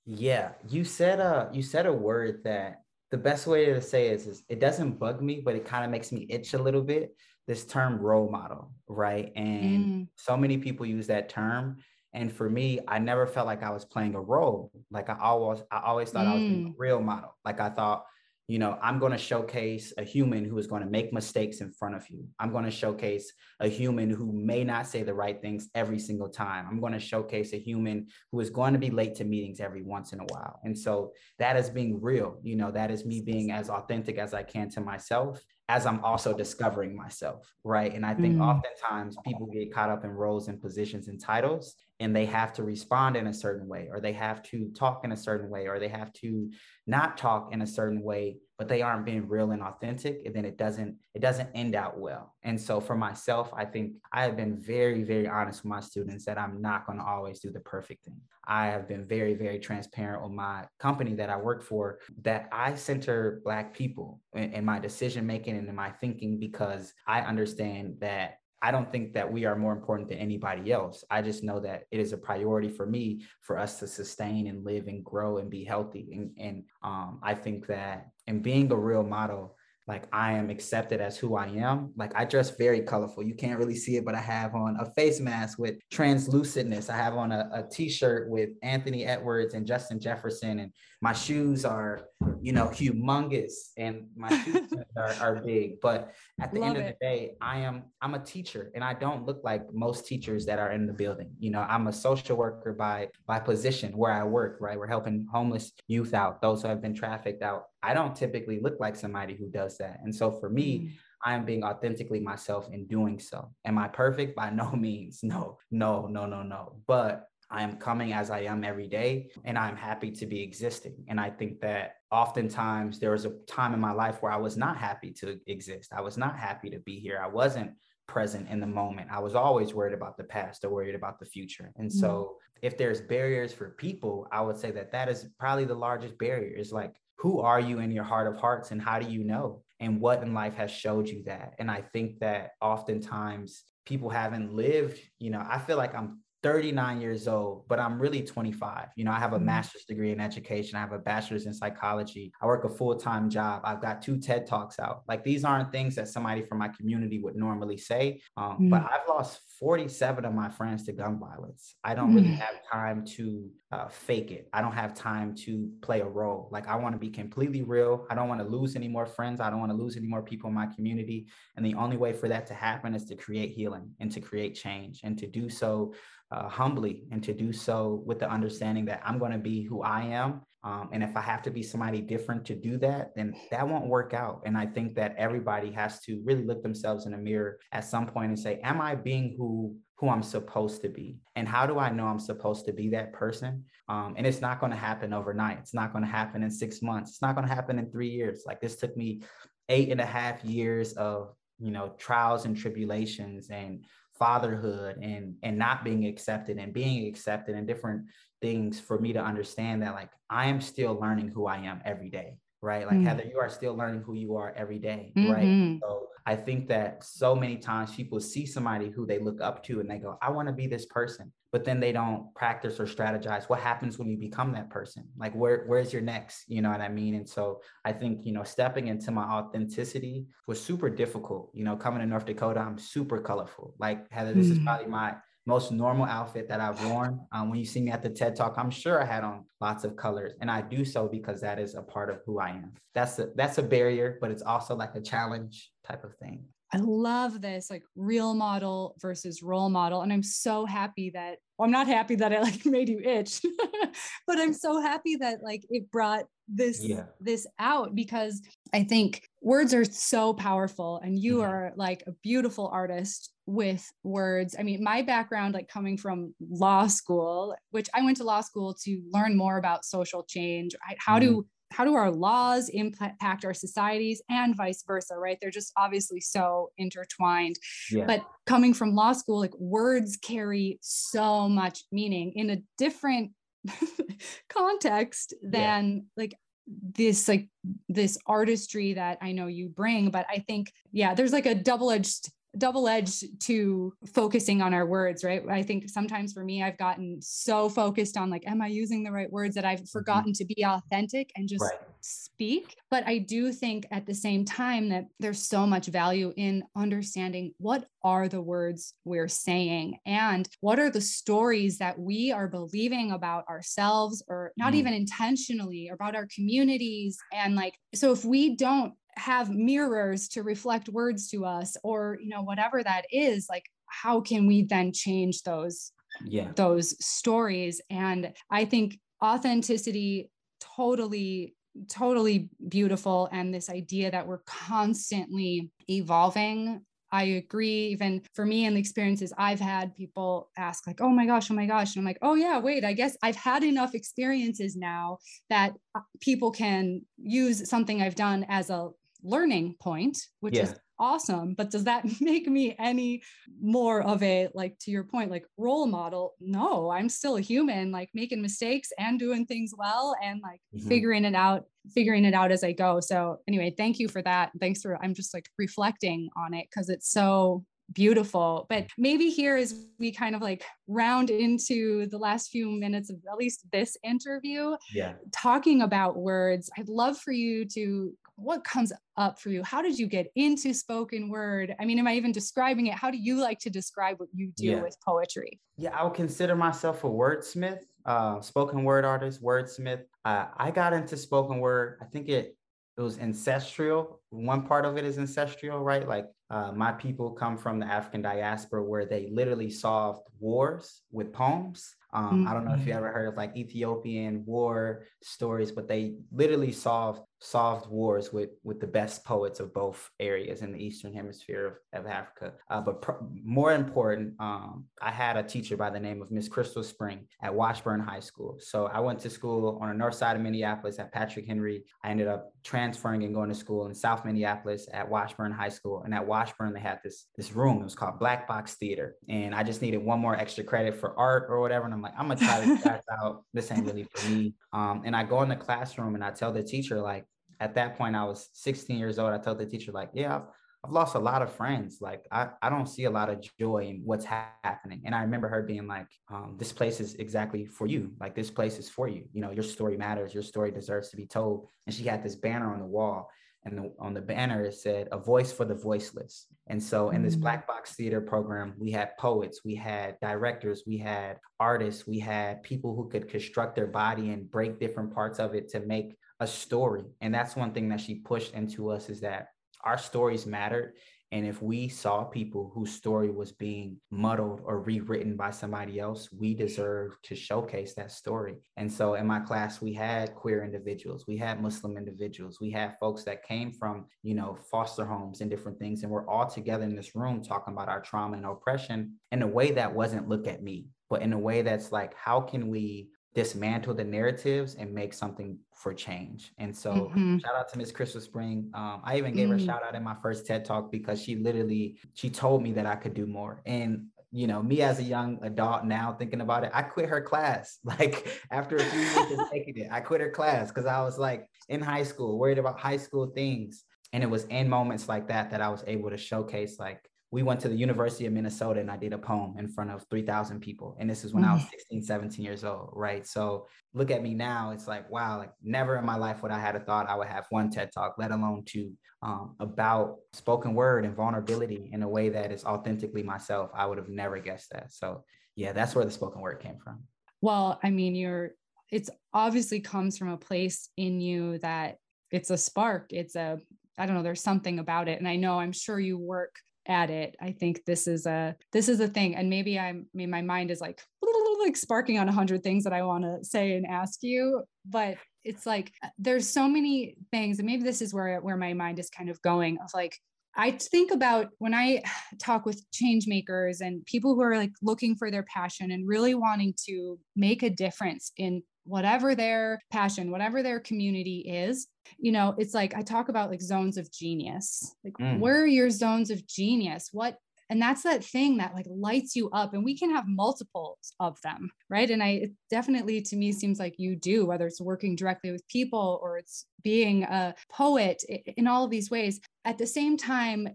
Yeah, 0.04 0.50
you 0.68 0.84
said 0.84 1.20
a 1.20 1.48
you 1.52 1.62
said 1.62 1.86
a 1.86 1.92
word 1.92 2.42
that 2.44 2.82
the 3.10 3.16
best 3.16 3.46
way 3.46 3.66
to 3.66 3.80
say 3.80 4.08
is, 4.08 4.26
is 4.26 4.42
it 4.48 4.58
doesn't 4.58 4.98
bug 4.98 5.22
me, 5.22 5.40
but 5.40 5.54
it 5.54 5.64
kind 5.64 5.84
of 5.84 5.90
makes 5.90 6.10
me 6.10 6.26
itch 6.28 6.52
a 6.54 6.62
little 6.62 6.82
bit. 6.82 7.14
This 7.46 7.64
term 7.64 7.98
role 8.00 8.28
model, 8.28 8.72
right? 8.88 9.30
And 9.36 9.84
mm. 9.84 10.08
so 10.16 10.36
many 10.36 10.58
people 10.58 10.84
use 10.84 11.06
that 11.06 11.28
term 11.28 11.76
and 12.14 12.32
for 12.32 12.48
me, 12.48 12.78
I 12.86 12.98
never 13.00 13.26
felt 13.26 13.46
like 13.46 13.62
I 13.62 13.70
was 13.70 13.84
playing 13.84 14.14
a 14.14 14.20
role. 14.20 14.70
Like 14.90 15.10
I 15.10 15.16
always, 15.20 15.62
I 15.70 15.80
always 15.84 16.10
thought 16.10 16.26
mm. 16.26 16.30
I 16.30 16.34
was 16.34 16.42
being 16.42 16.66
a 16.66 16.70
mm. 16.70 16.74
real 16.78 17.00
model. 17.00 17.36
Like 17.44 17.60
I 17.60 17.70
thought, 17.70 18.06
you 18.46 18.58
know, 18.58 18.78
I'm 18.82 18.98
going 18.98 19.12
to 19.12 19.18
showcase 19.18 19.94
a 19.96 20.04
human 20.04 20.44
who 20.44 20.58
is 20.58 20.66
going 20.66 20.82
to 20.82 20.88
make 20.88 21.14
mistakes 21.14 21.60
in 21.60 21.70
front 21.72 21.94
of 21.94 22.08
you. 22.10 22.26
I'm 22.38 22.52
going 22.52 22.66
to 22.66 22.70
showcase 22.70 23.32
a 23.58 23.68
human 23.68 24.10
who 24.10 24.32
may 24.32 24.64
not 24.64 24.86
say 24.86 25.02
the 25.02 25.14
right 25.14 25.40
things 25.40 25.70
every 25.74 25.98
single 25.98 26.28
time. 26.28 26.66
I'm 26.70 26.78
going 26.78 26.92
to 26.92 27.00
showcase 27.00 27.54
a 27.54 27.58
human 27.58 28.08
who 28.30 28.40
is 28.40 28.50
going 28.50 28.74
to 28.74 28.78
be 28.78 28.90
late 28.90 29.14
to 29.16 29.24
meetings 29.24 29.60
every 29.60 29.82
once 29.82 30.12
in 30.12 30.20
a 30.20 30.24
while. 30.24 30.60
And 30.62 30.78
so 30.78 31.12
that 31.38 31.56
is 31.56 31.70
being 31.70 32.02
real. 32.02 32.38
You 32.42 32.56
know, 32.56 32.70
that 32.70 32.90
is 32.90 33.06
me 33.06 33.22
being 33.22 33.50
as 33.50 33.70
authentic 33.70 34.18
as 34.18 34.34
I 34.34 34.42
can 34.42 34.68
to 34.70 34.82
myself 34.82 35.42
as 35.68 35.86
I'm 35.86 36.04
also 36.04 36.36
discovering 36.36 36.94
myself, 36.94 37.50
right? 37.64 37.92
And 37.94 38.04
I 38.04 38.14
think 38.14 38.36
mm. 38.36 38.42
oftentimes 38.42 39.16
people 39.24 39.46
get 39.46 39.72
caught 39.72 39.88
up 39.88 40.04
in 40.04 40.10
roles 40.10 40.48
and 40.48 40.60
positions 40.60 41.08
and 41.08 41.18
titles, 41.18 41.74
and 42.00 42.14
they 42.14 42.26
have 42.26 42.52
to 42.54 42.62
respond 42.62 43.16
in 43.16 43.28
a 43.28 43.34
certain 43.34 43.66
way, 43.66 43.88
or 43.90 43.98
they 43.98 44.12
have 44.12 44.42
to 44.44 44.70
talk 44.76 45.04
in 45.04 45.12
a 45.12 45.16
certain 45.16 45.48
way, 45.48 45.66
or 45.66 45.78
they 45.78 45.88
have 45.88 46.12
to 46.14 46.50
not 46.86 47.16
talk 47.16 47.52
in 47.52 47.62
a 47.62 47.66
certain 47.66 48.02
way 48.02 48.36
but 48.58 48.68
they 48.68 48.82
aren't 48.82 49.04
being 49.04 49.28
real 49.28 49.50
and 49.50 49.62
authentic 49.62 50.22
and 50.24 50.34
then 50.34 50.44
it 50.44 50.56
doesn't 50.56 50.96
it 51.14 51.20
doesn't 51.20 51.48
end 51.54 51.74
out 51.74 51.98
well. 51.98 52.34
And 52.42 52.60
so 52.60 52.80
for 52.80 52.94
myself 52.94 53.52
i 53.54 53.64
think 53.64 53.94
i 54.12 54.22
have 54.22 54.36
been 54.36 54.56
very 54.56 55.02
very 55.02 55.28
honest 55.28 55.62
with 55.62 55.70
my 55.70 55.80
students 55.80 56.24
that 56.24 56.38
i'm 56.38 56.60
not 56.60 56.86
going 56.86 56.98
to 56.98 57.04
always 57.04 57.40
do 57.40 57.50
the 57.50 57.60
perfect 57.60 58.04
thing. 58.04 58.20
I 58.46 58.66
have 58.66 58.86
been 58.86 59.06
very 59.06 59.34
very 59.34 59.58
transparent 59.58 60.22
with 60.22 60.32
my 60.32 60.64
company 60.78 61.14
that 61.14 61.30
i 61.30 61.36
work 61.36 61.62
for 61.62 61.98
that 62.22 62.48
i 62.52 62.74
center 62.74 63.40
black 63.44 63.74
people 63.74 64.20
in, 64.34 64.52
in 64.52 64.64
my 64.64 64.78
decision 64.78 65.26
making 65.26 65.56
and 65.56 65.68
in 65.68 65.74
my 65.74 65.90
thinking 65.90 66.38
because 66.38 66.92
i 67.06 67.20
understand 67.20 67.96
that 68.00 68.38
I 68.64 68.70
don't 68.70 68.90
think 68.90 69.12
that 69.12 69.30
we 69.30 69.44
are 69.44 69.56
more 69.56 69.74
important 69.74 70.08
than 70.08 70.16
anybody 70.16 70.72
else. 70.72 71.04
I 71.10 71.20
just 71.20 71.44
know 71.44 71.60
that 71.60 71.82
it 71.90 72.00
is 72.00 72.14
a 72.14 72.16
priority 72.16 72.70
for 72.70 72.86
me 72.86 73.26
for 73.42 73.58
us 73.58 73.78
to 73.80 73.86
sustain 73.86 74.46
and 74.46 74.64
live 74.64 74.86
and 74.86 75.04
grow 75.04 75.36
and 75.36 75.50
be 75.50 75.64
healthy. 75.64 76.08
And, 76.14 76.30
and 76.38 76.64
um, 76.82 77.20
I 77.22 77.34
think 77.34 77.66
that 77.66 78.08
in 78.26 78.40
being 78.40 78.72
a 78.72 78.76
real 78.76 79.02
model, 79.02 79.54
like 79.86 80.04
I 80.14 80.32
am 80.32 80.48
accepted 80.48 81.02
as 81.02 81.18
who 81.18 81.36
I 81.36 81.48
am. 81.48 81.92
Like 81.94 82.14
I 82.16 82.24
dress 82.24 82.56
very 82.56 82.80
colorful. 82.80 83.22
You 83.22 83.34
can't 83.34 83.58
really 83.58 83.76
see 83.76 83.96
it, 83.98 84.04
but 84.06 84.14
I 84.14 84.20
have 84.20 84.54
on 84.54 84.78
a 84.80 84.86
face 84.92 85.20
mask 85.20 85.58
with 85.58 85.76
translucentness. 85.92 86.88
I 86.88 86.96
have 86.96 87.16
on 87.16 87.32
a 87.32 87.50
a 87.52 87.68
t-shirt 87.70 88.30
with 88.30 88.50
Anthony 88.62 89.04
Edwards 89.04 89.52
and 89.52 89.66
Justin 89.66 90.00
Jefferson, 90.00 90.60
and 90.60 90.72
my 91.04 91.12
shoes 91.12 91.66
are, 91.66 92.08
you 92.40 92.52
know, 92.52 92.68
humongous 92.68 93.72
and 93.76 94.06
my 94.16 94.30
shoes 94.38 94.72
are, 94.96 95.14
are 95.20 95.34
big. 95.44 95.78
But 95.82 96.14
at 96.40 96.50
the 96.50 96.60
Love 96.60 96.70
end 96.70 96.78
of 96.78 96.84
the 96.86 96.96
day, 96.98 97.36
I 97.42 97.58
am 97.58 97.82
I'm 98.00 98.14
a 98.14 98.24
teacher 98.24 98.72
and 98.74 98.82
I 98.82 98.94
don't 98.94 99.26
look 99.26 99.40
like 99.44 99.62
most 99.70 100.06
teachers 100.06 100.46
that 100.46 100.58
are 100.58 100.72
in 100.72 100.86
the 100.86 100.94
building. 100.94 101.32
You 101.38 101.50
know, 101.50 101.60
I'm 101.60 101.88
a 101.88 101.92
social 101.92 102.38
worker 102.38 102.72
by 102.72 103.10
by 103.26 103.38
position 103.38 103.92
where 103.98 104.12
I 104.12 104.24
work, 104.24 104.56
right? 104.62 104.78
We're 104.78 104.86
helping 104.86 105.26
homeless 105.30 105.72
youth 105.88 106.14
out, 106.14 106.40
those 106.40 106.62
who 106.62 106.68
have 106.68 106.80
been 106.80 106.94
trafficked 106.94 107.42
out. 107.42 107.64
I 107.82 107.92
don't 107.92 108.16
typically 108.16 108.60
look 108.60 108.80
like 108.80 108.96
somebody 108.96 109.34
who 109.34 109.50
does 109.50 109.76
that. 109.76 110.00
And 110.04 110.14
so 110.14 110.30
for 110.30 110.48
me, 110.48 110.68
mm. 110.78 110.92
I 111.22 111.34
am 111.34 111.44
being 111.44 111.64
authentically 111.64 112.20
myself 112.20 112.70
in 112.72 112.86
doing 112.86 113.18
so. 113.18 113.50
Am 113.66 113.76
I 113.76 113.88
perfect? 113.88 114.34
By 114.34 114.48
no 114.48 114.72
means. 114.86 115.20
No, 115.22 115.58
no, 115.70 116.06
no, 116.06 116.24
no, 116.24 116.42
no. 116.42 116.76
But 116.86 117.28
I 117.54 117.62
am 117.62 117.76
coming 117.76 118.12
as 118.12 118.30
I 118.30 118.40
am 118.40 118.64
every 118.64 118.88
day 118.88 119.30
and 119.44 119.56
I'm 119.56 119.76
happy 119.76 120.10
to 120.10 120.26
be 120.26 120.42
existing. 120.42 120.96
And 121.06 121.20
I 121.20 121.30
think 121.30 121.60
that 121.60 121.94
oftentimes 122.10 122.98
there 122.98 123.12
was 123.12 123.24
a 123.24 123.32
time 123.46 123.74
in 123.74 123.80
my 123.80 123.92
life 123.92 124.16
where 124.20 124.32
I 124.32 124.36
was 124.36 124.56
not 124.56 124.76
happy 124.76 125.12
to 125.20 125.38
exist. 125.46 125.92
I 125.92 126.00
was 126.00 126.18
not 126.18 126.36
happy 126.36 126.68
to 126.70 126.80
be 126.80 126.98
here. 126.98 127.20
I 127.22 127.28
wasn't 127.28 127.70
present 128.08 128.48
in 128.48 128.58
the 128.60 128.66
moment. 128.66 129.08
I 129.10 129.20
was 129.20 129.36
always 129.36 129.72
worried 129.72 129.94
about 129.94 130.16
the 130.16 130.24
past 130.24 130.64
or 130.64 130.70
worried 130.70 130.96
about 130.96 131.20
the 131.20 131.26
future. 131.26 131.70
And 131.76 131.90
so 131.92 132.08
mm-hmm. 132.08 132.66
if 132.66 132.76
there's 132.76 133.00
barriers 133.00 133.52
for 133.52 133.70
people, 133.70 134.26
I 134.32 134.40
would 134.40 134.58
say 134.58 134.72
that 134.72 134.90
that 134.90 135.08
is 135.08 135.28
probably 135.38 135.64
the 135.64 135.74
largest 135.74 136.18
barrier 136.18 136.56
is 136.56 136.72
like, 136.72 136.96
who 137.18 137.40
are 137.40 137.60
you 137.60 137.78
in 137.78 137.92
your 137.92 138.04
heart 138.04 138.26
of 138.26 138.36
hearts 138.36 138.72
and 138.72 138.82
how 138.82 138.98
do 138.98 139.08
you 139.10 139.22
know? 139.22 139.62
And 139.78 140.00
what 140.00 140.22
in 140.22 140.34
life 140.34 140.54
has 140.54 140.72
showed 140.72 141.08
you 141.08 141.22
that? 141.24 141.54
And 141.60 141.70
I 141.70 141.82
think 141.92 142.18
that 142.18 142.50
oftentimes 142.60 143.62
people 143.86 144.10
haven't 144.10 144.52
lived, 144.52 144.98
you 145.18 145.30
know, 145.30 145.44
I 145.48 145.58
feel 145.58 145.76
like 145.76 145.94
I'm 145.94 146.20
39 146.44 147.00
years 147.00 147.26
old, 147.26 147.66
but 147.68 147.80
I'm 147.80 147.98
really 147.98 148.22
25. 148.22 148.88
You 148.96 149.04
know, 149.04 149.12
I 149.12 149.18
have 149.18 149.32
a 149.32 149.36
mm-hmm. 149.36 149.46
master's 149.46 149.86
degree 149.86 150.12
in 150.12 150.20
education. 150.20 150.76
I 150.76 150.80
have 150.80 150.92
a 150.92 150.98
bachelor's 150.98 151.46
in 151.46 151.54
psychology. 151.54 152.34
I 152.40 152.44
work 152.44 152.64
a 152.64 152.68
full 152.68 152.94
time 152.96 153.30
job. 153.30 153.62
I've 153.64 153.80
got 153.80 154.02
two 154.02 154.20
TED 154.20 154.46
Talks 154.46 154.78
out. 154.78 155.04
Like 155.08 155.24
these 155.24 155.42
aren't 155.42 155.72
things 155.72 155.94
that 155.94 156.06
somebody 156.06 156.42
from 156.42 156.58
my 156.58 156.68
community 156.68 157.18
would 157.18 157.34
normally 157.34 157.78
say. 157.78 158.20
Um, 158.36 158.52
mm-hmm. 158.52 158.68
But 158.68 158.82
I've 158.82 159.08
lost 159.08 159.40
47 159.58 160.26
of 160.26 160.34
my 160.34 160.50
friends 160.50 160.84
to 160.84 160.92
gun 160.92 161.18
violence. 161.18 161.76
I 161.82 161.94
don't 161.94 162.08
mm-hmm. 162.08 162.16
really 162.16 162.34
have 162.34 162.56
time 162.70 163.06
to 163.16 163.48
uh, 163.74 163.88
fake 163.88 164.30
it. 164.30 164.48
I 164.52 164.60
don't 164.60 164.72
have 164.72 164.94
time 164.94 165.34
to 165.46 165.68
play 165.82 166.00
a 166.00 166.06
role. 166.06 166.48
Like 166.52 166.68
I 166.68 166.76
want 166.76 166.94
to 166.94 166.98
be 166.98 167.10
completely 167.10 167.62
real. 167.62 168.06
I 168.08 168.14
don't 168.14 168.28
want 168.28 168.40
to 168.40 168.46
lose 168.46 168.76
any 168.76 168.86
more 168.86 169.04
friends. 169.04 169.40
I 169.40 169.50
don't 169.50 169.58
want 169.58 169.72
to 169.72 169.76
lose 169.76 169.96
any 169.96 170.06
more 170.06 170.22
people 170.22 170.48
in 170.48 170.54
my 170.54 170.66
community. 170.66 171.26
And 171.56 171.66
the 171.66 171.74
only 171.74 171.96
way 171.96 172.12
for 172.12 172.28
that 172.28 172.46
to 172.46 172.54
happen 172.54 172.94
is 172.94 173.04
to 173.06 173.16
create 173.16 173.50
healing 173.50 173.90
and 173.98 174.12
to 174.12 174.20
create 174.20 174.54
change 174.54 175.00
and 175.02 175.18
to 175.18 175.26
do 175.26 175.50
so 175.50 175.92
uh, 176.30 176.48
humbly 176.48 177.04
and 177.10 177.22
to 177.24 177.34
do 177.34 177.52
so 177.52 178.02
with 178.06 178.20
the 178.20 178.30
understanding 178.30 178.84
that 178.84 179.02
I'm 179.04 179.18
going 179.18 179.32
to 179.32 179.38
be 179.38 179.62
who 179.62 179.82
I 179.82 180.02
am. 180.02 180.42
Um, 180.62 180.90
and 180.92 181.02
if 181.02 181.16
I 181.16 181.20
have 181.20 181.42
to 181.42 181.50
be 181.50 181.62
somebody 181.62 182.00
different 182.00 182.44
to 182.46 182.54
do 182.54 182.78
that, 182.78 183.14
then 183.16 183.34
that 183.50 183.68
won't 183.68 183.86
work 183.86 184.14
out. 184.14 184.42
And 184.46 184.56
I 184.56 184.66
think 184.66 184.94
that 184.94 185.16
everybody 185.18 185.72
has 185.72 186.00
to 186.02 186.22
really 186.24 186.44
look 186.44 186.62
themselves 186.62 187.06
in 187.06 187.12
the 187.12 187.18
mirror 187.18 187.58
at 187.72 187.84
some 187.84 188.06
point 188.06 188.28
and 188.28 188.38
say, 188.38 188.60
Am 188.62 188.80
I 188.80 188.94
being 188.94 189.34
who? 189.36 189.76
Who 189.96 190.08
I'm 190.08 190.22
supposed 190.22 190.82
to 190.82 190.88
be. 190.88 191.18
And 191.36 191.46
how 191.46 191.66
do 191.66 191.78
I 191.78 191.90
know 191.90 192.06
I'm 192.06 192.18
supposed 192.18 192.66
to 192.66 192.72
be 192.72 192.88
that 192.90 193.12
person? 193.12 193.64
Um, 193.88 194.14
and 194.16 194.26
it's 194.26 194.40
not 194.40 194.60
going 194.60 194.72
to 194.72 194.78
happen 194.78 195.12
overnight. 195.12 195.58
It's 195.58 195.74
not 195.74 195.92
going 195.92 196.04
to 196.04 196.10
happen 196.10 196.42
in 196.42 196.50
six 196.50 196.82
months. 196.82 197.12
It's 197.12 197.22
not 197.22 197.34
going 197.34 197.46
to 197.46 197.54
happen 197.54 197.78
in 197.78 197.90
three 197.90 198.10
years. 198.10 198.42
Like 198.46 198.60
this 198.60 198.76
took 198.76 198.96
me 198.96 199.22
eight 199.68 199.90
and 199.90 200.00
a 200.00 200.06
half 200.06 200.44
years 200.44 200.94
of, 200.94 201.34
you 201.58 201.70
know, 201.70 201.94
trials 201.96 202.44
and 202.44 202.56
tribulations 202.56 203.50
and 203.50 203.84
fatherhood 204.18 204.96
and 205.02 205.34
and 205.42 205.58
not 205.58 205.82
being 205.84 206.06
accepted 206.06 206.56
and 206.58 206.72
being 206.72 207.08
accepted 207.08 207.56
and 207.56 207.66
different 207.66 208.06
things 208.40 208.78
for 208.78 208.98
me 209.00 209.12
to 209.12 209.18
understand 209.18 209.82
that 209.82 209.92
like 209.94 210.10
I 210.30 210.46
am 210.46 210.60
still 210.60 210.94
learning 211.00 211.28
who 211.28 211.46
I 211.46 211.58
am 211.58 211.80
every 211.84 212.10
day 212.10 212.36
right? 212.64 212.86
Like 212.86 212.96
mm-hmm. 212.96 213.06
Heather 213.06 213.24
you 213.24 213.38
are 213.38 213.48
still 213.48 213.76
learning 213.76 214.02
who 214.02 214.14
you 214.14 214.36
are 214.36 214.52
every 214.56 214.78
day, 214.78 215.12
mm-hmm. 215.16 215.32
right 215.32 215.80
so 215.80 216.08
I 216.26 216.36
think 216.36 216.68
that 216.68 217.04
so 217.04 217.36
many 217.36 217.58
times 217.58 217.94
people 217.94 218.18
see 218.18 218.46
somebody 218.46 218.88
who 218.90 219.06
they 219.06 219.18
look 219.18 219.40
up 219.40 219.62
to 219.64 219.80
and 219.80 219.90
they 219.90 219.98
go 219.98 220.18
I 220.22 220.30
want 220.30 220.48
to 220.48 220.54
be 220.54 220.66
this 220.66 220.86
person 220.86 221.32
but 221.54 221.64
then 221.64 221.78
they 221.78 221.92
don't 221.92 222.34
practice 222.34 222.80
or 222.80 222.84
strategize 222.84 223.48
what 223.48 223.60
happens 223.60 223.96
when 223.96 224.08
you 224.08 224.16
become 224.16 224.50
that 224.54 224.68
person. 224.70 225.04
Like 225.16 225.32
where 225.36 225.62
where's 225.68 225.92
your 225.92 226.02
next? 226.02 226.46
You 226.48 226.62
know 226.62 226.70
what 226.70 226.80
i 226.80 226.88
mean? 226.88 227.14
And 227.14 227.28
so 227.28 227.60
i 227.84 227.92
think 227.92 228.26
you 228.26 228.32
know 228.32 228.42
stepping 228.42 228.88
into 228.88 229.12
my 229.12 229.22
authenticity 229.22 230.26
was 230.48 230.60
super 230.60 230.90
difficult. 230.90 231.50
You 231.54 231.62
know 231.62 231.76
coming 231.76 232.00
to 232.00 232.06
north 232.06 232.24
dakota 232.24 232.58
i'm 232.58 232.76
super 232.76 233.20
colorful. 233.20 233.72
Like 233.78 234.10
heather 234.10 234.34
this 234.34 234.48
mm-hmm. 234.48 234.58
is 234.58 234.64
probably 234.64 234.86
my 234.86 235.14
most 235.46 235.72
normal 235.72 236.06
outfit 236.06 236.48
that 236.48 236.60
I've 236.60 236.82
worn. 236.86 237.20
Um, 237.32 237.50
when 237.50 237.58
you 237.58 237.64
see 237.64 237.80
me 237.80 237.90
at 237.90 238.02
the 238.02 238.10
TED 238.10 238.36
Talk, 238.36 238.54
I'm 238.56 238.70
sure 238.70 239.02
I 239.02 239.04
had 239.04 239.24
on 239.24 239.44
lots 239.60 239.84
of 239.84 239.96
colors, 239.96 240.32
and 240.40 240.50
I 240.50 240.62
do 240.62 240.84
so 240.84 241.08
because 241.08 241.40
that 241.42 241.58
is 241.58 241.74
a 241.74 241.82
part 241.82 242.10
of 242.10 242.20
who 242.24 242.38
I 242.40 242.50
am. 242.50 242.72
That's 242.94 243.18
a 243.18 243.30
that's 243.34 243.58
a 243.58 243.62
barrier, 243.62 244.18
but 244.20 244.30
it's 244.30 244.42
also 244.42 244.74
like 244.74 244.94
a 244.94 245.00
challenge 245.00 245.70
type 245.86 246.04
of 246.04 246.16
thing. 246.16 246.44
I 246.74 246.78
love 246.78 247.40
this 247.40 247.70
like 247.70 247.84
real 247.94 248.34
model 248.34 248.96
versus 249.00 249.44
role 249.44 249.68
model. 249.68 250.02
And 250.02 250.12
I'm 250.12 250.24
so 250.24 250.66
happy 250.66 251.10
that 251.10 251.38
well, 251.56 251.66
I'm 251.66 251.70
not 251.70 251.86
happy 251.86 252.16
that 252.16 252.32
I 252.32 252.40
like 252.40 252.66
made 252.66 252.88
you 252.88 252.98
itch, 252.98 253.40
but 254.26 254.38
I'm 254.38 254.52
so 254.52 254.80
happy 254.80 255.14
that 255.16 255.38
like 255.42 255.62
it 255.70 255.90
brought 255.92 256.24
this 256.48 256.82
yeah. 256.82 257.04
this 257.20 257.46
out 257.60 257.94
because 257.94 258.42
I 258.72 258.82
think 258.82 259.22
words 259.40 259.72
are 259.72 259.84
so 259.84 260.34
powerful 260.34 261.00
and 261.02 261.16
you 261.16 261.36
mm-hmm. 261.36 261.50
are 261.50 261.72
like 261.76 262.02
a 262.08 262.12
beautiful 262.22 262.68
artist 262.68 263.30
with 263.46 263.90
words. 264.02 264.54
I 264.58 264.62
mean, 264.62 264.82
my 264.82 265.02
background 265.02 265.54
like 265.54 265.68
coming 265.68 265.96
from 265.96 266.34
law 266.40 266.86
school, 266.86 267.54
which 267.70 267.88
I 267.94 268.02
went 268.02 268.16
to 268.18 268.24
law 268.24 268.40
school 268.40 268.74
to 268.84 269.02
learn 269.10 269.36
more 269.36 269.58
about 269.58 269.84
social 269.84 270.22
change, 270.22 270.74
right? 270.88 270.96
How 270.98 271.18
mm-hmm. 271.18 271.26
do 271.26 271.46
how 271.74 271.84
do 271.84 271.94
our 271.94 272.10
laws 272.10 272.68
impact 272.68 273.44
our 273.44 273.54
societies 273.54 274.22
and 274.28 274.56
vice 274.56 274.84
versa 274.86 275.16
right 275.16 275.38
they're 275.40 275.50
just 275.50 275.72
obviously 275.76 276.20
so 276.20 276.70
intertwined 276.78 277.56
yeah. 277.90 278.04
but 278.06 278.24
coming 278.46 278.72
from 278.72 278.94
law 278.94 279.12
school 279.12 279.40
like 279.40 279.54
words 279.58 280.16
carry 280.16 280.78
so 280.80 281.48
much 281.48 281.82
meaning 281.90 282.32
in 282.36 282.50
a 282.50 282.62
different 282.78 283.32
context 284.48 285.34
than 285.42 285.94
yeah. 285.94 286.00
like 286.16 286.34
this 286.66 287.28
like 287.28 287.48
this 287.88 288.18
artistry 288.26 288.94
that 288.94 289.18
I 289.20 289.32
know 289.32 289.48
you 289.48 289.68
bring 289.68 290.10
but 290.10 290.26
I 290.30 290.38
think 290.38 290.72
yeah 290.92 291.14
there's 291.14 291.32
like 291.32 291.46
a 291.46 291.54
double-edged 291.54 292.30
double 292.58 292.88
edged 292.88 293.40
to 293.42 293.92
focusing 294.12 294.62
on 294.62 294.74
our 294.74 294.86
words, 294.86 295.24
right? 295.24 295.42
I 295.48 295.62
think 295.62 295.88
sometimes 295.88 296.32
for 296.32 296.44
me, 296.44 296.62
I've 296.62 296.78
gotten 296.78 297.20
so 297.20 297.68
focused 297.68 298.16
on 298.16 298.30
like, 298.30 298.46
am 298.46 298.62
I 298.62 298.68
using 298.68 299.02
the 299.02 299.12
right 299.12 299.30
words 299.30 299.54
that 299.54 299.64
I've 299.64 299.80
mm-hmm. 299.80 299.98
forgotten 299.98 300.32
mm-hmm. 300.32 300.44
to 300.44 300.54
be 300.54 300.64
authentic 300.64 301.30
and 301.36 301.48
just 301.48 301.62
right. 301.62 301.80
speak. 302.00 302.76
But 302.90 303.06
I 303.06 303.18
do 303.18 303.52
think 303.52 303.86
at 303.90 304.06
the 304.06 304.14
same 304.14 304.44
time 304.44 304.88
that 304.90 305.06
there's 305.20 305.46
so 305.46 305.66
much 305.66 305.86
value 305.86 306.32
in 306.36 306.64
understanding 306.76 307.52
what 307.58 307.86
are 308.02 308.28
the 308.28 308.42
words 308.42 308.94
we're 309.04 309.28
saying 309.28 309.98
and 310.06 310.48
what 310.60 310.78
are 310.78 310.90
the 310.90 311.00
stories 311.00 311.78
that 311.78 311.98
we 311.98 312.30
are 312.30 312.48
believing 312.48 313.12
about 313.12 313.48
ourselves 313.48 314.22
or 314.28 314.52
not 314.56 314.74
mm. 314.74 314.76
even 314.76 314.92
intentionally 314.92 315.88
about 315.88 316.14
our 316.14 316.28
communities. 316.34 317.16
And 317.32 317.54
like, 317.56 317.74
so 317.94 318.12
if 318.12 318.24
we 318.24 318.56
don't 318.56 318.94
have 319.16 319.50
mirrors 319.50 320.28
to 320.28 320.42
reflect 320.42 320.88
words 320.88 321.28
to 321.30 321.44
us 321.44 321.76
or 321.82 322.18
you 322.20 322.28
know 322.28 322.42
whatever 322.42 322.82
that 322.82 323.04
is 323.10 323.46
like 323.48 323.64
how 323.86 324.20
can 324.20 324.46
we 324.46 324.62
then 324.62 324.92
change 324.92 325.42
those 325.42 325.92
yeah 326.24 326.50
those 326.56 326.94
stories 327.04 327.80
and 327.90 328.32
i 328.50 328.64
think 328.64 328.98
authenticity 329.22 330.30
totally 330.60 331.54
totally 331.88 332.48
beautiful 332.68 333.28
and 333.32 333.52
this 333.52 333.68
idea 333.68 334.10
that 334.10 334.26
we're 334.26 334.42
constantly 334.46 335.70
evolving 335.88 336.80
I 337.14 337.22
agree. 337.22 337.86
Even 337.92 338.22
for 338.34 338.44
me 338.44 338.64
and 338.64 338.74
the 338.74 338.80
experiences 338.80 339.32
I've 339.38 339.60
had, 339.60 339.94
people 339.94 340.50
ask, 340.58 340.84
like, 340.84 341.00
oh 341.00 341.10
my 341.10 341.26
gosh, 341.26 341.48
oh 341.48 341.54
my 341.54 341.64
gosh. 341.64 341.94
And 341.94 342.00
I'm 342.00 342.04
like, 342.04 342.18
oh 342.22 342.34
yeah, 342.34 342.58
wait, 342.58 342.84
I 342.84 342.92
guess 342.92 343.16
I've 343.22 343.36
had 343.36 343.62
enough 343.62 343.94
experiences 343.94 344.74
now 344.74 345.18
that 345.48 345.74
uh, 345.94 346.00
people 346.18 346.50
can 346.50 347.02
use 347.16 347.70
something 347.70 348.02
I've 348.02 348.16
done 348.16 348.44
as 348.48 348.68
a 348.68 348.88
learning 349.24 349.74
point, 349.80 350.18
which 350.40 350.56
yeah. 350.56 350.64
is 350.64 350.74
awesome. 350.98 351.54
But 351.54 351.70
does 351.70 351.84
that 351.84 352.04
make 352.20 352.46
me 352.46 352.76
any 352.78 353.22
more 353.60 354.02
of 354.02 354.22
a, 354.22 354.48
like, 354.54 354.78
to 354.80 354.90
your 354.90 355.04
point, 355.04 355.30
like 355.30 355.46
role 355.56 355.86
model? 355.86 356.34
No, 356.40 356.90
I'm 356.90 357.08
still 357.08 357.36
a 357.36 357.40
human, 357.40 357.90
like 357.90 358.10
making 358.14 358.42
mistakes 358.42 358.90
and 358.98 359.18
doing 359.18 359.46
things 359.46 359.72
well 359.76 360.14
and 360.22 360.40
like 360.42 360.60
mm-hmm. 360.74 360.88
figuring 360.88 361.24
it 361.24 361.34
out, 361.34 361.64
figuring 361.92 362.24
it 362.24 362.34
out 362.34 362.52
as 362.52 362.62
I 362.62 362.72
go. 362.72 363.00
So, 363.00 363.38
anyway, 363.48 363.74
thank 363.76 363.98
you 363.98 364.08
for 364.08 364.22
that. 364.22 364.52
Thanks 364.60 364.82
for, 364.82 365.02
I'm 365.02 365.14
just 365.14 365.34
like 365.34 365.48
reflecting 365.58 366.28
on 366.36 366.54
it 366.54 366.66
because 366.70 366.88
it's 366.88 367.10
so 367.10 367.64
beautiful. 367.92 368.66
But 368.68 368.86
maybe 368.96 369.30
here 369.30 369.56
as 369.56 369.86
we 369.98 370.12
kind 370.12 370.34
of 370.34 370.42
like 370.42 370.64
round 370.88 371.30
into 371.30 372.06
the 372.06 372.18
last 372.18 372.50
few 372.50 372.70
minutes 372.70 373.10
of 373.10 373.16
at 373.30 373.36
least 373.36 373.66
this 373.72 373.96
interview, 374.02 374.76
yeah, 374.92 375.14
talking 375.32 375.82
about 375.82 376.16
words, 376.16 376.70
I'd 376.78 376.88
love 376.88 377.18
for 377.18 377.32
you 377.32 377.64
to 377.66 378.12
what 378.36 378.64
comes 378.64 378.92
up 379.16 379.38
for 379.38 379.50
you? 379.50 379.62
How 379.62 379.82
did 379.82 379.98
you 379.98 380.06
get 380.06 380.30
into 380.34 380.74
spoken 380.74 381.28
word? 381.28 381.74
I 381.78 381.84
mean, 381.84 381.98
am 381.98 382.06
I 382.06 382.14
even 382.14 382.32
describing 382.32 382.86
it? 382.86 382.94
How 382.94 383.10
do 383.10 383.18
you 383.18 383.36
like 383.40 383.58
to 383.60 383.70
describe 383.70 384.18
what 384.18 384.28
you 384.32 384.52
do 384.56 384.66
yeah. 384.66 384.82
with 384.82 384.96
poetry? 385.04 385.60
Yeah, 385.76 385.90
I 385.96 386.04
would 386.04 386.14
consider 386.14 386.56
myself 386.56 387.04
a 387.04 387.08
wordsmith, 387.08 387.80
uh, 388.04 388.40
spoken 388.40 388.84
word 388.84 389.04
artist, 389.04 389.42
wordsmith. 389.42 390.02
Uh, 390.24 390.46
I 390.56 390.70
got 390.70 390.92
into 390.92 391.16
spoken 391.16 391.58
word. 391.58 391.98
I 392.02 392.06
think 392.06 392.28
it 392.28 392.56
it 392.96 393.02
was 393.02 393.18
ancestral. 393.18 394.20
One 394.30 394.62
part 394.62 394.84
of 394.84 394.96
it 394.96 395.04
is 395.04 395.18
ancestral, 395.18 395.80
right? 395.80 396.06
Like 396.06 396.26
uh, 396.48 396.70
my 396.70 396.92
people 396.92 397.30
come 397.32 397.56
from 397.56 397.80
the 397.80 397.86
African 397.86 398.22
diaspora 398.22 398.84
where 398.84 399.04
they 399.04 399.30
literally 399.32 399.70
solved 399.70 400.28
wars 400.38 401.02
with 401.10 401.32
poems. 401.32 401.96
Um, 402.12 402.24
mm-hmm. 402.24 402.48
I 402.48 402.54
don't 402.54 402.64
know 402.64 402.74
if 402.74 402.86
you 402.86 402.92
mm-hmm. 402.92 402.98
ever 402.98 403.10
heard 403.10 403.26
of 403.26 403.36
like 403.36 403.56
Ethiopian 403.56 404.44
war 404.46 405.06
stories, 405.22 405.72
but 405.72 405.88
they 405.88 406.14
literally 406.30 406.70
solved 406.70 407.22
solved 407.44 407.90
wars 407.90 408.32
with 408.32 408.50
with 408.62 408.80
the 408.80 408.86
best 408.86 409.22
poets 409.24 409.60
of 409.60 409.74
both 409.74 410.10
areas 410.18 410.62
in 410.62 410.72
the 410.72 410.82
eastern 410.82 411.12
hemisphere 411.12 411.80
of, 411.92 412.00
of 412.00 412.10
Africa. 412.10 412.54
Uh, 412.70 412.80
but 412.80 413.02
pr- 413.02 413.22
more 413.44 413.74
important, 413.74 414.32
um, 414.40 414.86
I 415.02 415.10
had 415.10 415.36
a 415.36 415.42
teacher 415.42 415.76
by 415.76 415.90
the 415.90 416.00
name 416.00 416.22
of 416.22 416.30
Miss 416.30 416.48
Crystal 416.48 416.82
Spring 416.82 417.26
at 417.42 417.54
Washburn 417.54 418.00
High 418.00 418.20
School. 418.20 418.56
So 418.60 418.86
I 418.86 419.00
went 419.00 419.18
to 419.20 419.30
school 419.30 419.78
on 419.82 419.88
the 419.88 419.94
north 419.94 420.14
side 420.14 420.36
of 420.36 420.42
Minneapolis 420.42 420.98
at 420.98 421.12
Patrick 421.12 421.46
Henry. 421.46 421.84
I 422.02 422.10
ended 422.10 422.28
up 422.28 422.54
transferring 422.64 423.24
and 423.24 423.34
going 423.34 423.50
to 423.50 423.54
school 423.54 423.86
in 423.86 423.94
South 423.94 424.24
Minneapolis 424.24 424.88
at 424.90 425.06
Washburn 425.06 425.52
High 425.52 425.68
School. 425.68 426.02
And 426.02 426.14
at 426.14 426.26
Washburn, 426.26 426.72
they 426.72 426.80
had 426.80 427.00
this 427.04 427.26
this 427.36 427.52
room. 427.52 427.80
It 427.80 427.84
was 427.84 427.94
called 427.94 428.18
Black 428.18 428.48
Box 428.48 428.76
Theater, 428.76 429.16
and 429.28 429.54
I 429.54 429.62
just 429.62 429.82
needed 429.82 429.98
one 429.98 430.18
more 430.18 430.34
extra 430.34 430.64
credit 430.64 430.94
for 430.94 431.18
art 431.18 431.46
or 431.50 431.60
whatever. 431.60 431.84
And 431.84 431.92
I'm 431.92 432.00
like, 432.00 432.14
I'm 432.18 432.28
gonna 432.28 432.40
try 432.40 432.64
this 432.64 432.86
out. 433.22 433.44
This 433.52 433.70
ain't 433.70 433.84
really 433.84 434.06
for 434.14 434.30
me. 434.30 434.54
Um, 434.72 435.02
and 435.04 435.14
I 435.14 435.24
go 435.24 435.42
in 435.42 435.50
the 435.50 435.56
classroom 435.56 436.14
and 436.14 436.24
I 436.24 436.30
tell 436.30 436.50
the 436.50 436.62
teacher 436.62 437.00
like 437.00 437.26
at 437.60 437.74
that 437.74 437.96
point, 437.96 438.16
I 438.16 438.24
was 438.24 438.48
16 438.52 438.98
years 438.98 439.18
old. 439.18 439.32
I 439.32 439.38
told 439.38 439.58
the 439.58 439.66
teacher, 439.66 439.92
like, 439.92 440.10
yeah, 440.14 440.36
I've, 440.36 440.42
I've 440.84 440.92
lost 440.92 441.14
a 441.14 441.18
lot 441.18 441.42
of 441.42 441.52
friends. 441.52 441.98
Like, 442.00 442.26
I, 442.30 442.48
I 442.60 442.68
don't 442.68 442.86
see 442.86 443.04
a 443.04 443.10
lot 443.10 443.30
of 443.30 443.44
joy 443.58 443.86
in 443.86 444.02
what's 444.04 444.24
ha- 444.24 444.52
happening. 444.62 445.02
And 445.04 445.14
I 445.14 445.22
remember 445.22 445.48
her 445.48 445.62
being 445.62 445.86
like, 445.86 446.08
um, 446.30 446.56
this 446.58 446.72
place 446.72 447.00
is 447.00 447.14
exactly 447.14 447.64
for 447.66 447.86
you. 447.86 448.12
Like, 448.20 448.34
this 448.34 448.50
place 448.50 448.78
is 448.78 448.88
for 448.88 449.08
you. 449.08 449.24
You 449.32 449.40
know, 449.40 449.50
your 449.50 449.62
story 449.62 449.96
matters. 449.96 450.34
Your 450.34 450.42
story 450.42 450.70
deserves 450.70 451.08
to 451.10 451.16
be 451.16 451.26
told. 451.26 451.68
And 451.86 451.94
she 451.94 452.04
had 452.04 452.22
this 452.22 452.36
banner 452.36 452.72
on 452.72 452.80
the 452.80 452.86
wall. 452.86 453.30
And 453.64 453.78
the, 453.78 453.92
on 453.98 454.12
the 454.12 454.20
banner, 454.20 454.62
it 454.64 454.74
said, 454.74 455.08
a 455.10 455.18
voice 455.18 455.50
for 455.50 455.64
the 455.64 455.74
voiceless. 455.74 456.46
And 456.66 456.82
so 456.82 457.10
in 457.10 457.22
this 457.22 457.36
mm. 457.36 457.40
black 457.40 457.66
box 457.66 457.94
theater 457.94 458.20
program, 458.20 458.74
we 458.78 458.90
had 458.90 459.16
poets, 459.16 459.60
we 459.64 459.74
had 459.74 460.18
directors, 460.20 460.82
we 460.86 460.98
had 460.98 461.38
artists, 461.60 462.06
we 462.06 462.18
had 462.18 462.62
people 462.62 462.94
who 462.94 463.08
could 463.08 463.28
construct 463.28 463.74
their 463.74 463.86
body 463.86 464.30
and 464.30 464.50
break 464.50 464.78
different 464.78 465.14
parts 465.14 465.38
of 465.38 465.54
it 465.54 465.68
to 465.70 465.80
make 465.80 466.14
a 466.40 466.46
story. 466.46 467.04
And 467.20 467.34
that's 467.34 467.56
one 467.56 467.72
thing 467.72 467.88
that 467.90 468.00
she 468.00 468.16
pushed 468.16 468.54
into 468.54 468.90
us 468.90 469.08
is 469.08 469.20
that 469.20 469.48
our 469.82 469.98
stories 469.98 470.46
mattered. 470.46 470.94
And 471.32 471.44
if 471.44 471.60
we 471.60 471.88
saw 471.88 472.22
people 472.22 472.70
whose 472.72 472.92
story 472.92 473.28
was 473.28 473.50
being 473.50 473.96
muddled 474.10 474.60
or 474.64 474.80
rewritten 474.80 475.36
by 475.36 475.50
somebody 475.50 475.98
else, 475.98 476.28
we 476.32 476.54
deserve 476.54 477.16
to 477.24 477.34
showcase 477.34 477.92
that 477.94 478.12
story. 478.12 478.54
And 478.76 478.92
so 478.92 479.14
in 479.14 479.26
my 479.26 479.40
class, 479.40 479.80
we 479.80 479.92
had 479.92 480.36
queer 480.36 480.62
individuals, 480.62 481.24
we 481.26 481.36
had 481.36 481.60
Muslim 481.60 481.96
individuals, 481.96 482.58
we 482.60 482.70
had 482.70 482.98
folks 483.00 483.24
that 483.24 483.42
came 483.42 483.72
from, 483.72 484.06
you 484.22 484.34
know, 484.34 484.56
foster 484.70 485.04
homes 485.04 485.40
and 485.40 485.50
different 485.50 485.78
things. 485.80 486.04
And 486.04 486.12
we're 486.12 486.28
all 486.28 486.46
together 486.46 486.84
in 486.84 486.94
this 486.94 487.16
room 487.16 487.42
talking 487.42 487.74
about 487.74 487.88
our 487.88 488.00
trauma 488.00 488.36
and 488.36 488.46
oppression 488.46 489.14
in 489.32 489.42
a 489.42 489.46
way 489.46 489.72
that 489.72 489.92
wasn't 489.92 490.28
look 490.28 490.46
at 490.46 490.62
me, 490.62 490.86
but 491.10 491.22
in 491.22 491.32
a 491.32 491.38
way 491.38 491.62
that's 491.62 491.90
like, 491.90 492.14
how 492.14 492.42
can 492.42 492.68
we 492.68 493.08
dismantle 493.34 493.94
the 493.94 494.04
narratives 494.04 494.76
and 494.76 494.94
make 494.94 495.12
something 495.12 495.58
for 495.74 495.92
change. 495.92 496.52
And 496.58 496.74
so 496.74 496.92
mm-hmm. 496.92 497.38
shout 497.38 497.54
out 497.56 497.68
to 497.72 497.78
Miss 497.78 497.90
Crystal 497.90 498.20
Spring. 498.20 498.70
Um, 498.74 499.02
I 499.04 499.18
even 499.18 499.34
gave 499.34 499.44
mm-hmm. 499.44 499.52
her 499.52 499.56
a 499.56 499.60
mm. 499.60 499.66
shout 499.66 499.82
out 499.86 499.94
in 499.94 500.04
my 500.04 500.14
first 500.22 500.46
TED 500.46 500.64
talk 500.64 500.90
because 500.92 501.20
she 501.20 501.36
literally 501.36 501.98
she 502.14 502.30
told 502.30 502.62
me 502.62 502.72
that 502.72 502.86
I 502.86 502.94
could 502.94 503.14
do 503.14 503.26
more. 503.26 503.60
And 503.66 504.06
you 504.30 504.48
know, 504.48 504.62
me 504.62 504.82
as 504.82 504.98
a 504.98 505.02
young 505.02 505.38
adult 505.42 505.84
now 505.84 506.12
thinking 506.12 506.40
about 506.40 506.64
it, 506.64 506.70
I 506.74 506.82
quit 506.82 507.08
her 507.08 507.20
class. 507.20 507.78
Like 507.84 508.40
after 508.50 508.76
a 508.76 508.84
few 508.84 509.00
years 509.00 509.38
of 509.38 509.50
taking 509.50 509.76
it, 509.76 509.88
I 509.90 510.00
quit 510.00 510.20
her 510.20 510.30
class 510.30 510.68
because 510.68 510.86
I 510.86 511.00
was 511.02 511.18
like 511.18 511.48
in 511.68 511.80
high 511.80 512.02
school, 512.02 512.38
worried 512.38 512.58
about 512.58 512.78
high 512.78 512.96
school 512.96 513.26
things. 513.26 513.84
And 514.12 514.22
it 514.22 514.30
was 514.30 514.44
in 514.44 514.68
moments 514.68 515.08
like 515.08 515.28
that 515.28 515.50
that 515.50 515.60
I 515.60 515.68
was 515.68 515.82
able 515.86 516.10
to 516.10 516.16
showcase 516.16 516.78
like 516.78 517.00
we 517.34 517.42
went 517.42 517.58
to 517.58 517.68
the 517.68 517.74
University 517.74 518.26
of 518.26 518.32
Minnesota 518.32 518.78
and 518.78 518.88
I 518.88 518.96
did 518.96 519.12
a 519.12 519.18
poem 519.18 519.56
in 519.58 519.66
front 519.66 519.90
of 519.90 520.06
3,000 520.08 520.60
people. 520.60 520.96
And 521.00 521.10
this 521.10 521.24
is 521.24 521.34
when 521.34 521.42
mm. 521.42 521.48
I 521.48 521.54
was 521.54 521.64
mm. 521.64 521.70
16, 521.70 522.02
17 522.04 522.44
years 522.44 522.62
old, 522.62 522.90
right? 522.92 523.26
So 523.26 523.66
look 523.92 524.12
at 524.12 524.22
me 524.22 524.34
now. 524.34 524.70
It's 524.70 524.86
like, 524.86 525.10
wow, 525.10 525.38
like 525.38 525.50
never 525.60 525.96
in 525.96 526.04
my 526.04 526.16
life 526.16 526.44
would 526.44 526.52
I 526.52 526.60
had 526.60 526.76
a 526.76 526.78
thought 526.78 527.10
I 527.10 527.16
would 527.16 527.26
have 527.26 527.46
one 527.50 527.70
TED 527.70 527.90
talk, 527.92 528.14
let 528.18 528.30
alone 528.30 528.62
two, 528.64 528.92
um, 529.20 529.56
about 529.58 530.18
spoken 530.32 530.74
word 530.74 531.04
and 531.04 531.16
vulnerability 531.16 531.90
in 531.92 532.04
a 532.04 532.08
way 532.08 532.28
that 532.28 532.52
is 532.52 532.64
authentically 532.64 533.24
myself. 533.24 533.68
I 533.74 533.86
would 533.86 533.98
have 533.98 534.08
never 534.08 534.38
guessed 534.38 534.70
that. 534.70 534.92
So 534.92 535.24
yeah, 535.56 535.72
that's 535.72 535.96
where 535.96 536.04
the 536.04 536.12
spoken 536.12 536.40
word 536.40 536.60
came 536.60 536.78
from. 536.78 537.02
Well, 537.40 537.80
I 537.82 537.90
mean, 537.90 538.14
you're, 538.14 538.52
it's 538.92 539.10
obviously 539.32 539.80
comes 539.80 540.16
from 540.16 540.28
a 540.28 540.36
place 540.36 540.88
in 540.96 541.20
you 541.20 541.58
that 541.58 541.96
it's 542.30 542.50
a 542.50 542.56
spark. 542.56 543.06
It's 543.10 543.34
a, 543.34 543.58
I 543.98 544.06
don't 544.06 544.14
know, 544.14 544.22
there's 544.22 544.40
something 544.40 544.78
about 544.78 545.08
it. 545.08 545.18
And 545.18 545.26
I 545.26 545.34
know 545.34 545.58
I'm 545.58 545.72
sure 545.72 545.98
you 545.98 546.16
work 546.16 546.54
at 546.86 547.10
it 547.10 547.36
i 547.40 547.50
think 547.52 547.84
this 547.84 548.06
is 548.06 548.26
a 548.26 548.54
this 548.72 548.88
is 548.88 549.00
a 549.00 549.08
thing 549.08 549.34
and 549.34 549.48
maybe 549.48 549.78
i'm 549.78 550.06
I 550.14 550.16
mean, 550.16 550.30
my 550.30 550.42
mind 550.42 550.70
is 550.70 550.80
like 550.80 551.00
little 551.22 551.58
like 551.64 551.76
sparking 551.76 552.18
on 552.18 552.28
a 552.28 552.32
hundred 552.32 552.62
things 552.62 552.84
that 552.84 552.92
i 552.92 553.02
want 553.02 553.24
to 553.24 553.44
say 553.44 553.76
and 553.76 553.86
ask 553.86 554.22
you 554.22 554.62
but 554.84 555.16
it's 555.44 555.66
like 555.66 555.92
uh, 556.02 556.08
there's 556.18 556.48
so 556.48 556.68
many 556.68 557.16
things 557.30 557.58
and 557.58 557.66
maybe 557.66 557.82
this 557.82 558.02
is 558.02 558.12
where 558.12 558.40
where 558.40 558.56
my 558.56 558.72
mind 558.72 558.98
is 558.98 559.10
kind 559.10 559.30
of 559.30 559.40
going 559.42 559.78
of 559.82 559.90
like 559.94 560.18
I 560.56 560.70
think 560.70 561.10
about 561.10 561.48
when 561.58 561.74
I 561.74 562.02
talk 562.38 562.64
with 562.64 562.84
change 562.92 563.26
makers 563.26 563.80
and 563.80 564.04
people 564.06 564.34
who 564.34 564.42
are 564.42 564.56
like 564.56 564.72
looking 564.82 565.16
for 565.16 565.30
their 565.30 565.44
passion 565.44 565.90
and 565.90 566.06
really 566.06 566.34
wanting 566.34 566.74
to 566.86 567.18
make 567.34 567.62
a 567.62 567.70
difference 567.70 568.32
in 568.36 568.62
whatever 568.84 569.34
their 569.34 569.80
passion, 569.90 570.30
whatever 570.30 570.62
their 570.62 570.80
community 570.80 571.38
is, 571.46 571.88
you 572.18 572.32
know, 572.32 572.54
it's 572.58 572.74
like 572.74 572.94
I 572.94 573.02
talk 573.02 573.28
about 573.28 573.50
like 573.50 573.62
zones 573.62 573.96
of 573.96 574.12
genius. 574.12 574.94
Like, 575.04 575.14
mm. 575.14 575.38
where 575.38 575.62
are 575.62 575.66
your 575.66 575.90
zones 575.90 576.30
of 576.30 576.46
genius? 576.46 577.08
What 577.12 577.38
and 577.70 577.80
that's 577.80 578.02
that 578.02 578.24
thing 578.24 578.58
that 578.58 578.74
like 578.74 578.86
lights 578.88 579.34
you 579.34 579.50
up 579.50 579.74
and 579.74 579.84
we 579.84 579.96
can 579.96 580.10
have 580.10 580.24
multiples 580.26 581.14
of 581.18 581.40
them 581.42 581.70
right 581.88 582.10
and 582.10 582.22
i 582.22 582.48
definitely 582.70 583.22
to 583.22 583.36
me 583.36 583.52
seems 583.52 583.78
like 583.78 583.94
you 583.98 584.16
do 584.16 584.44
whether 584.44 584.66
it's 584.66 584.80
working 584.80 585.16
directly 585.16 585.50
with 585.50 585.66
people 585.68 586.20
or 586.22 586.36
it's 586.38 586.66
being 586.84 587.24
a 587.24 587.54
poet 587.70 588.22
in 588.56 588.66
all 588.66 588.84
of 588.84 588.90
these 588.90 589.10
ways 589.10 589.40
at 589.64 589.78
the 589.78 589.86
same 589.86 590.16
time 590.16 590.68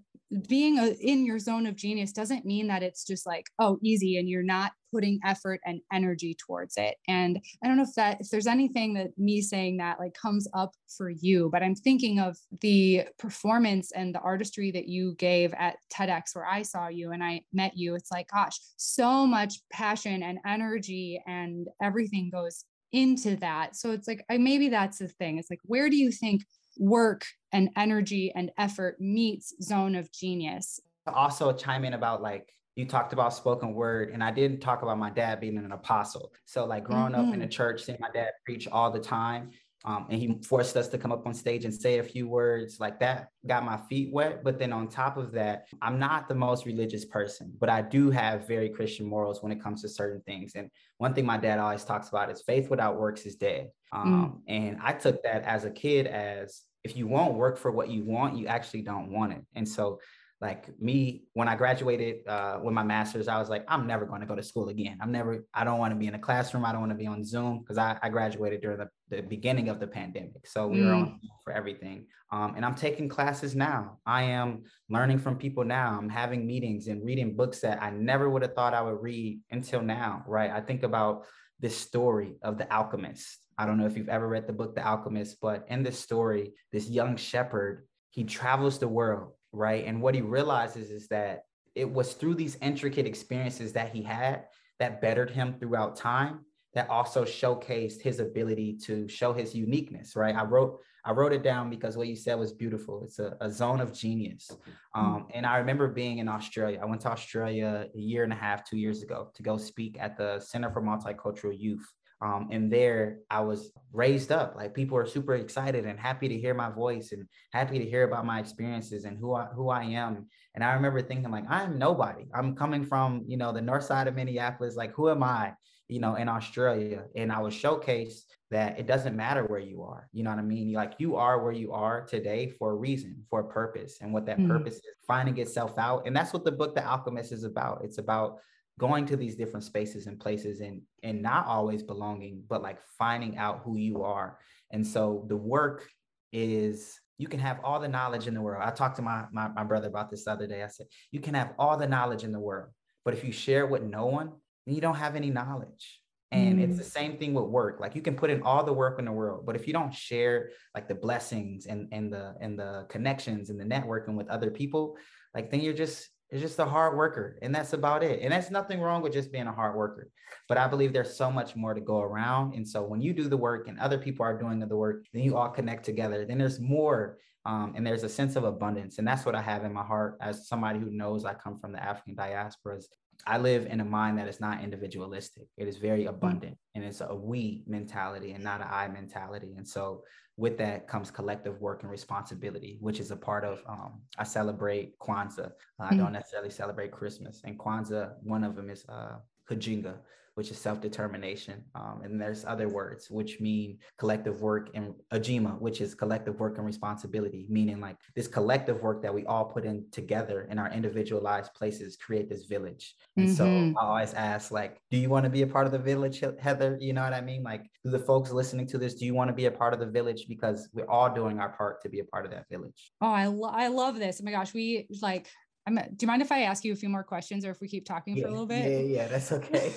being 0.47 0.77
a, 0.77 0.95
in 0.99 1.25
your 1.25 1.39
zone 1.39 1.65
of 1.65 1.75
genius 1.75 2.11
doesn't 2.11 2.45
mean 2.45 2.67
that 2.67 2.83
it's 2.83 3.03
just 3.03 3.25
like 3.25 3.45
oh 3.57 3.79
easy 3.81 4.17
and 4.17 4.29
you're 4.29 4.43
not 4.43 4.73
putting 4.91 5.19
effort 5.23 5.59
and 5.65 5.81
energy 5.93 6.35
towards 6.35 6.75
it. 6.77 6.95
And 7.07 7.39
i 7.63 7.67
don't 7.67 7.77
know 7.77 7.83
if 7.83 7.95
that 7.95 8.21
if 8.21 8.29
there's 8.29 8.47
anything 8.47 8.93
that 8.93 9.09
me 9.17 9.41
saying 9.41 9.77
that 9.77 9.99
like 9.99 10.13
comes 10.13 10.47
up 10.53 10.73
for 10.97 11.09
you 11.09 11.49
but 11.51 11.63
i'm 11.63 11.75
thinking 11.75 12.19
of 12.19 12.37
the 12.61 13.03
performance 13.17 13.91
and 13.91 14.13
the 14.13 14.19
artistry 14.19 14.71
that 14.71 14.87
you 14.87 15.15
gave 15.17 15.53
at 15.53 15.77
tedx 15.91 16.35
where 16.35 16.45
i 16.45 16.61
saw 16.61 16.87
you 16.87 17.11
and 17.11 17.23
i 17.23 17.41
met 17.53 17.75
you. 17.75 17.95
It's 17.95 18.11
like 18.11 18.27
gosh 18.31 18.59
so 18.77 19.25
much 19.25 19.55
passion 19.71 20.23
and 20.23 20.39
energy 20.45 21.21
and 21.27 21.67
everything 21.81 22.29
goes 22.31 22.65
into 22.91 23.36
that 23.36 23.75
so 23.75 23.91
it's 23.91 24.08
like 24.08 24.23
I, 24.30 24.38
maybe 24.38 24.69
that's 24.69 24.97
the 24.97 25.08
thing 25.08 25.38
it's 25.38 25.49
like 25.49 25.60
where 25.63 25.89
do 25.89 25.95
you 25.95 26.12
think 26.12 26.43
work 26.80 27.25
and 27.52 27.69
energy 27.75 28.32
and 28.36 28.52
effort 28.58 28.99
meets 28.99 29.54
zone 29.62 29.95
of 29.95 30.12
genius. 30.12 30.80
Also 31.08 31.52
chime 31.52 31.86
in 31.86 31.93
about 31.93 32.21
like 32.21 32.54
you 32.75 32.86
talked 32.86 33.13
about 33.13 33.34
spoken 33.34 33.73
word 33.73 34.12
and 34.12 34.23
I 34.23 34.32
didn't 34.32 34.62
talk 34.62 34.82
about 34.82 34.97
my 34.97 35.10
dad 35.10 35.41
being 35.41 35.58
an 35.58 35.71
apostle. 35.71 36.34
So 36.45 36.65
like 36.65 36.86
growing 36.86 37.12
mm-hmm. 37.12 37.28
up 37.28 37.34
in 37.34 37.39
the 37.39 37.45
mm-hmm. 37.45 37.49
church, 37.49 37.84
seeing 37.84 37.97
my 37.99 38.10
dad 38.12 38.30
preach 38.45 38.67
all 38.67 38.89
the 38.89 38.99
time, 38.99 39.52
um, 39.85 40.07
and 40.09 40.19
he 40.19 40.37
forced 40.43 40.75
us 40.75 40.89
to 40.89 40.97
come 40.97 41.11
up 41.11 41.25
on 41.25 41.33
stage 41.33 41.63
and 41.63 41.73
say 41.73 41.99
a 41.99 42.03
few 42.03 42.27
words 42.27 42.79
like 42.79 42.99
that 42.99 43.29
got 43.47 43.63
my 43.63 43.77
feet 43.89 44.11
wet. 44.11 44.43
But 44.43 44.59
then 44.59 44.73
on 44.73 44.87
top 44.87 45.17
of 45.17 45.31
that 45.33 45.67
i'm 45.81 45.99
not 45.99 46.27
the 46.27 46.35
most 46.35 46.65
religious 46.65 47.05
person 47.05 47.53
but 47.59 47.69
i 47.69 47.81
do 47.81 48.09
have 48.09 48.47
very 48.47 48.69
christian 48.69 49.05
morals 49.05 49.41
when 49.41 49.51
it 49.51 49.61
comes 49.61 49.81
to 49.81 49.89
certain 49.89 50.21
things. 50.21 50.53
And 50.55 50.69
one 50.97 51.13
thing 51.13 51.25
my 51.25 51.37
dad 51.37 51.59
always 51.59 51.83
talks 51.83 52.09
about 52.09 52.29
is 52.29 52.41
faith 52.41 52.69
without 52.69 52.99
works 52.99 53.25
is 53.25 53.35
dead. 53.35 53.69
Um, 53.91 54.41
mm. 54.47 54.53
and 54.53 54.77
i 54.83 54.93
took 54.93 55.23
that 55.23 55.43
as 55.43 55.65
a 55.65 55.71
kid 55.71 56.07
as 56.07 56.61
if 56.83 56.95
you 56.95 57.07
won't 57.07 57.33
work 57.33 57.57
for 57.57 57.71
what 57.71 57.89
you 57.89 58.03
want, 58.05 58.37
you 58.37 58.47
actually 58.47 58.81
don't 58.81 59.11
want 59.11 59.33
it. 59.33 59.45
And 59.53 59.67
so 59.67 59.99
like 60.41 60.69
me 60.79 61.23
when 61.33 61.49
i 61.49 61.55
graduated 61.55 62.25
uh, 62.25 62.59
with 62.63 62.73
my 62.73 62.83
master's 62.83 63.27
i 63.27 63.37
was 63.37 63.49
like 63.49 63.65
i'm 63.67 63.85
never 63.85 64.05
going 64.05 64.21
to 64.21 64.27
go 64.27 64.35
to 64.35 64.43
school 64.43 64.69
again. 64.69 64.97
I'm 65.01 65.11
never 65.11 65.45
i 65.53 65.63
don't 65.63 65.79
want 65.79 65.91
to 65.91 65.99
be 65.99 66.07
in 66.07 66.15
a 66.15 66.19
classroom. 66.19 66.65
I 66.65 66.71
don't 66.71 66.81
want 66.81 66.91
to 66.91 66.97
be 66.97 67.07
on 67.07 67.23
zoom. 67.23 67.59
Because 67.59 67.77
I, 67.77 67.97
I 68.01 68.09
graduated 68.09 68.61
during 68.61 68.77
the, 68.77 68.89
the 69.09 69.21
beginning 69.21 69.69
of 69.69 69.79
the 69.79 69.87
pandemic 69.87 70.45
so 70.45 70.67
we 70.67 70.79
mm. 70.79 70.85
were 70.85 70.93
on 70.93 71.05
mm. 71.05 71.19
for 71.43 71.53
everything 71.53 72.05
um, 72.31 72.53
and 72.55 72.65
i'm 72.65 72.75
taking 72.75 73.10
classes 73.10 73.55
now 73.55 73.97
i 74.05 74.23
am 74.23 74.63
learning 74.89 75.17
from 75.17 75.35
people 75.35 75.63
now 75.63 75.97
i'm 75.97 76.10
having 76.10 76.45
meetings 76.45 76.87
and 76.87 77.05
reading 77.05 77.35
books 77.35 77.60
that 77.60 77.81
i 77.81 77.89
never 77.89 78.29
would 78.29 78.41
have 78.41 78.53
thought 78.53 78.73
i 78.73 78.81
would 78.81 79.01
read 79.01 79.39
until 79.51 79.81
now 79.81 80.23
right 80.27 80.51
i 80.51 80.60
think 80.60 80.83
about 80.83 81.25
this 81.60 81.75
story 81.75 82.35
of 82.41 82.57
the 82.57 82.71
alchemist 82.71 83.39
i 83.57 83.65
don't 83.65 83.77
know 83.77 83.85
if 83.85 83.97
you've 83.97 84.10
ever 84.10 84.27
read 84.27 84.47
the 84.47 84.53
book 84.53 84.75
the 84.75 84.85
alchemist 84.85 85.37
but 85.41 85.65
in 85.69 85.83
this 85.83 85.99
story 85.99 86.53
this 86.71 86.89
young 86.89 87.15
shepherd 87.15 87.85
he 88.12 88.23
travels 88.23 88.79
the 88.79 88.87
world 88.87 89.33
right? 89.51 89.85
And 89.85 90.01
what 90.01 90.15
he 90.15 90.21
realizes 90.21 90.91
is 90.91 91.07
that 91.07 91.43
it 91.75 91.89
was 91.89 92.13
through 92.13 92.35
these 92.35 92.57
intricate 92.62 93.05
experiences 93.05 93.73
that 93.73 93.93
he 93.93 94.01
had 94.01 94.45
that 94.79 95.01
bettered 95.01 95.29
him 95.29 95.55
throughout 95.60 95.95
time 95.95 96.45
that 96.73 96.89
also 96.89 97.25
showcased 97.25 98.01
his 98.01 98.19
ability 98.19 98.77
to 98.85 99.07
show 99.07 99.33
his 99.33 99.55
uniqueness 99.55 100.15
right 100.15 100.35
i 100.35 100.43
wrote 100.43 100.79
i 101.05 101.11
wrote 101.11 101.33
it 101.33 101.43
down 101.43 101.69
because 101.69 101.97
what 101.97 102.07
you 102.07 102.15
said 102.15 102.35
was 102.35 102.51
beautiful 102.51 103.03
it's 103.03 103.19
a, 103.19 103.35
a 103.41 103.49
zone 103.49 103.81
of 103.81 103.93
genius 103.93 104.51
um, 104.95 105.27
and 105.33 105.45
i 105.45 105.57
remember 105.57 105.87
being 105.87 106.19
in 106.19 106.27
australia 106.27 106.79
i 106.81 106.85
went 106.85 107.01
to 107.01 107.09
australia 107.09 107.87
a 107.95 107.99
year 107.99 108.23
and 108.23 108.33
a 108.33 108.35
half 108.35 108.63
two 108.63 108.77
years 108.77 109.03
ago 109.03 109.31
to 109.33 109.43
go 109.43 109.57
speak 109.57 109.97
at 109.99 110.17
the 110.17 110.39
center 110.39 110.71
for 110.71 110.81
multicultural 110.81 111.57
youth 111.57 111.85
um, 112.21 112.49
and 112.51 112.71
there 112.71 113.19
I 113.29 113.41
was 113.41 113.71
raised 113.93 114.31
up. 114.31 114.55
Like 114.55 114.73
people 114.73 114.97
are 114.97 115.05
super 115.05 115.35
excited 115.35 115.85
and 115.85 115.97
happy 115.97 116.27
to 116.27 116.37
hear 116.37 116.53
my 116.53 116.69
voice 116.69 117.13
and 117.13 117.25
happy 117.53 117.79
to 117.79 117.89
hear 117.89 118.03
about 118.03 118.25
my 118.25 118.39
experiences 118.39 119.05
and 119.05 119.17
who 119.17 119.35
I, 119.35 119.45
who 119.45 119.69
I 119.69 119.83
am. 119.83 120.27
And 120.53 120.63
I 120.63 120.73
remember 120.73 121.01
thinking 121.01 121.31
like, 121.31 121.49
I'm 121.49 121.77
nobody. 121.77 122.25
I'm 122.33 122.55
coming 122.55 122.85
from, 122.85 123.23
you 123.27 123.37
know, 123.37 123.53
the 123.53 123.61
north 123.61 123.85
side 123.85 124.09
of 124.09 124.15
Minneapolis. 124.15 124.75
Like, 124.75 124.93
who 124.93 125.09
am 125.09 125.23
I, 125.23 125.53
you 125.90 126.00
know, 126.00 126.15
in 126.15 126.29
Australia? 126.29 127.04
And 127.15 127.31
I 127.31 127.40
was 127.40 127.54
showcased 127.54 128.21
that 128.52 128.79
it 128.79 128.87
doesn't 128.87 129.15
matter 129.15 129.44
where 129.44 129.60
you 129.60 129.83
are. 129.83 130.08
You 130.13 130.23
know 130.23 130.29
what 130.29 130.40
I 130.40 130.44
mean? 130.44 130.71
Like 130.71 130.94
you 130.98 131.17
are 131.17 131.44
where 131.44 131.52
you 131.52 131.73
are 131.73 132.06
today 132.06 132.50
for 132.58 132.71
a 132.71 132.75
reason, 132.75 133.23
for 133.29 133.42
a 133.42 133.48
purpose. 133.48 133.98
And 134.02 134.13
what 134.13 134.25
that 134.25 134.37
mm-hmm. 134.37 134.50
purpose 134.50 134.75
is, 134.75 134.83
finding 135.06 135.37
itself 135.37 135.77
out. 135.77 136.08
And 136.08 136.15
that's 136.15 136.33
what 136.33 136.46
the 136.46 136.52
book 136.52 136.73
The 136.73 136.85
Alchemist 136.85 137.31
is 137.31 137.44
about. 137.44 137.81
It's 137.83 137.98
about 137.98 138.40
going 138.79 139.06
to 139.06 139.17
these 139.17 139.35
different 139.35 139.65
spaces 139.65 140.08
and 140.08 140.19
places 140.19 140.62
and 140.62 140.81
and 141.04 141.21
not 141.21 141.46
always 141.46 141.83
belonging 141.83 142.42
but 142.48 142.63
like 142.63 142.79
finding 142.98 143.37
out 143.37 143.62
who 143.63 143.77
you 143.77 144.02
are 144.02 144.40
and 144.71 144.87
so 144.87 145.25
the 145.27 145.35
work 145.35 145.87
is 146.31 146.98
you 147.17 147.27
can 147.27 147.42
have 147.42 147.60
all 147.62 147.79
the 147.79 147.87
knowledge 147.87 148.25
in 148.25 148.33
the 148.33 148.42
world 148.42 148.63
i 148.65 148.71
talked 148.71 148.96
to 148.96 149.02
my, 149.02 149.25
my, 149.33 149.50
my 149.50 149.63
brother 149.65 149.90
about 149.90 150.10
this 150.10 150.23
the 150.23 150.31
other 150.31 150.48
day 150.48 150.63
i 150.63 150.67
said 150.67 150.87
you 151.12 151.19
can 151.19 151.33
have 151.33 151.54
all 151.60 151.75
the 151.75 151.85
knowledge 151.85 152.23
in 152.23 152.31
the 152.31 152.40
world 152.40 152.69
but 153.04 153.13
if 153.13 153.23
you 153.23 153.33
share 153.33 153.67
with 153.67 153.83
no 153.83 154.06
one 154.06 154.31
then 154.69 154.75
you 154.75 154.81
don't 154.81 154.95
have 154.95 155.15
any 155.15 155.31
knowledge. 155.31 155.99
And 156.31 156.59
mm. 156.59 156.63
it's 156.63 156.77
the 156.77 156.83
same 156.83 157.17
thing 157.17 157.33
with 157.33 157.45
work. 157.45 157.79
Like 157.79 157.95
you 157.95 158.03
can 158.03 158.15
put 158.15 158.29
in 158.29 158.43
all 158.43 158.63
the 158.63 158.73
work 158.73 158.99
in 158.99 159.05
the 159.05 159.11
world 159.11 159.45
but 159.45 159.55
if 159.55 159.65
you 159.65 159.73
don't 159.73 159.93
share 159.93 160.51
like 160.75 160.87
the 160.87 160.95
blessings 160.95 161.65
and 161.65 161.87
and 161.91 162.13
the 162.13 162.35
and 162.39 162.57
the 162.57 162.85
connections 162.89 163.49
and 163.49 163.59
the 163.59 163.63
networking 163.63 164.15
with 164.15 164.29
other 164.29 164.51
people 164.51 164.95
like 165.33 165.49
then 165.49 165.61
you're 165.61 165.73
just 165.73 166.07
is 166.29 166.41
just 166.41 166.59
a 166.59 166.65
hard 166.65 166.95
worker 166.95 167.39
and 167.41 167.53
that's 167.55 167.73
about 167.73 168.03
it. 168.03 168.21
And 168.21 168.31
that's 168.31 168.51
nothing 168.51 168.79
wrong 168.79 169.01
with 169.01 169.13
just 169.13 169.31
being 169.31 169.47
a 169.47 169.51
hard 169.51 169.75
worker 169.75 170.09
but 170.47 170.59
i 170.59 170.67
believe 170.67 170.93
there's 170.93 171.15
so 171.15 171.31
much 171.31 171.55
more 171.55 171.73
to 171.73 171.81
go 171.81 171.99
around. 172.01 172.53
And 172.53 172.67
so 172.67 172.83
when 172.83 173.01
you 173.01 173.13
do 173.13 173.27
the 173.27 173.37
work 173.37 173.67
and 173.67 173.79
other 173.79 173.97
people 173.97 174.23
are 174.23 174.37
doing 174.37 174.59
the 174.59 174.67
work 174.67 175.05
then 175.11 175.23
you 175.23 175.35
all 175.35 175.49
connect 175.49 175.83
together. 175.83 176.25
Then 176.25 176.37
there's 176.37 176.59
more 176.59 177.17
um, 177.45 177.73
and 177.75 177.87
there's 177.87 178.03
a 178.03 178.09
sense 178.09 178.35
of 178.35 178.43
abundance. 178.43 178.99
And 178.99 179.07
that's 179.07 179.25
what 179.25 179.33
i 179.33 179.41
have 179.41 179.65
in 179.65 179.73
my 179.73 179.83
heart 179.83 180.17
as 180.21 180.47
somebody 180.47 180.77
who 180.77 180.91
knows 180.91 181.25
i 181.25 181.33
come 181.33 181.57
from 181.57 181.71
the 181.71 181.83
african 181.83 182.15
diasporas 182.15 182.85
I 183.25 183.37
live 183.37 183.65
in 183.65 183.79
a 183.81 183.85
mind 183.85 184.17
that 184.17 184.27
is 184.27 184.39
not 184.39 184.63
individualistic. 184.63 185.47
It 185.57 185.67
is 185.67 185.77
very 185.77 186.05
mm. 186.05 186.09
abundant 186.09 186.57
and 186.75 186.83
it's 186.83 187.01
a 187.01 187.13
we 187.13 187.63
mentality 187.67 188.31
and 188.31 188.43
not 188.43 188.61
an 188.61 188.67
I 188.69 188.87
mentality. 188.87 189.53
And 189.57 189.67
so 189.67 190.03
with 190.37 190.57
that 190.57 190.87
comes 190.87 191.11
collective 191.11 191.59
work 191.59 191.83
and 191.83 191.91
responsibility, 191.91 192.77
which 192.79 192.99
is 192.99 193.11
a 193.11 193.15
part 193.15 193.43
of, 193.43 193.61
um, 193.67 194.01
I 194.17 194.23
celebrate 194.23 194.97
Kwanzaa. 194.99 195.51
Uh, 195.79 195.87
I 195.91 195.95
don't 195.95 196.09
mm. 196.09 196.13
necessarily 196.13 196.49
celebrate 196.49 196.91
Christmas. 196.91 197.41
And 197.43 197.59
Kwanzaa, 197.59 198.13
one 198.21 198.43
of 198.43 198.55
them 198.55 198.69
is 198.69 198.85
uh, 198.87 199.17
Kujinga, 199.49 199.97
which 200.40 200.52
is 200.52 200.58
self-determination. 200.58 201.62
Um, 201.75 202.00
and 202.02 202.13
there's 202.21 202.46
other 202.46 202.69
words 202.69 203.12
which 203.12 203.42
mean 203.42 203.77
collective 203.98 204.40
work 204.42 204.69
and 204.73 204.94
Ujima, 205.12 205.60
which 205.60 205.81
is 205.81 205.94
collective 205.94 206.40
work 206.40 206.58
and 206.58 206.65
responsibility, 206.65 207.46
meaning 207.50 207.81
like 207.81 207.98
this 208.15 208.29
collective 208.29 208.81
work 208.81 209.02
that 209.02 209.13
we 209.13 209.25
all 209.25 209.44
put 209.44 209.65
in 209.65 209.83
together 209.92 210.48
in 210.50 210.58
our 210.58 210.71
individualized 210.71 211.54
places 211.54 211.98
create 211.98 212.29
this 212.29 212.46
village. 212.46 212.96
And 213.17 213.27
mm-hmm. 213.27 213.73
so 213.73 213.79
I 213.81 213.85
always 213.85 214.13
ask, 214.13 214.50
like, 214.50 214.81
do 214.90 214.98
you 214.98 215.10
want 215.10 215.25
to 215.25 215.29
be 215.29 215.42
a 215.42 215.48
part 215.48 215.65
of 215.65 215.73
the 215.73 215.83
village, 215.92 216.23
Heather? 216.40 216.77
You 216.79 216.94
know 216.94 217.04
what 217.04 217.12
I 217.12 217.19
mean? 217.19 217.44
Like, 217.44 217.69
do 217.83 217.92
the 217.92 218.00
folks 218.00 218.31
listening 218.31 218.65
to 218.67 218.77
this, 218.77 218.94
do 218.94 219.06
you 219.06 219.13
want 219.13 219.27
to 219.27 219.33
be 219.33 219.48
a 219.48 219.52
part 219.52 219.73
of 219.73 219.81
the 219.81 219.87
village? 219.87 220.25
Because 220.29 220.69
we're 220.71 220.90
all 220.90 221.13
doing 221.13 221.42
our 221.42 221.50
part 221.50 221.81
to 221.81 221.90
be 221.90 222.00
a 222.00 222.06
part 222.06 222.23
of 222.23 222.31
that 222.31 222.46
village. 222.50 222.94
Oh, 223.02 223.12
I, 223.12 223.25
lo- 223.25 223.52
I 223.52 223.67
love 223.67 224.00
this. 224.00 224.21
Oh 224.21 224.23
my 224.23 224.31
gosh, 224.31 224.54
we 224.54 224.87
like 225.02 225.27
I'm, 225.67 225.75
do 225.75 225.97
you 226.01 226.07
mind 226.07 226.21
if 226.21 226.31
I 226.31 226.43
ask 226.43 226.63
you 226.63 226.73
a 226.73 226.75
few 226.75 226.89
more 226.89 227.03
questions 227.03 227.45
or 227.45 227.51
if 227.51 227.62
we 227.62 227.67
keep 227.67 227.85
talking 227.85 228.15
yeah, 228.15 228.23
for 228.23 228.27
a 228.29 228.31
little 228.31 228.45
bit? 228.45 228.65
Yeah, 228.65 229.01
yeah, 229.01 229.07
that's 229.07 229.31
okay. 229.31 229.71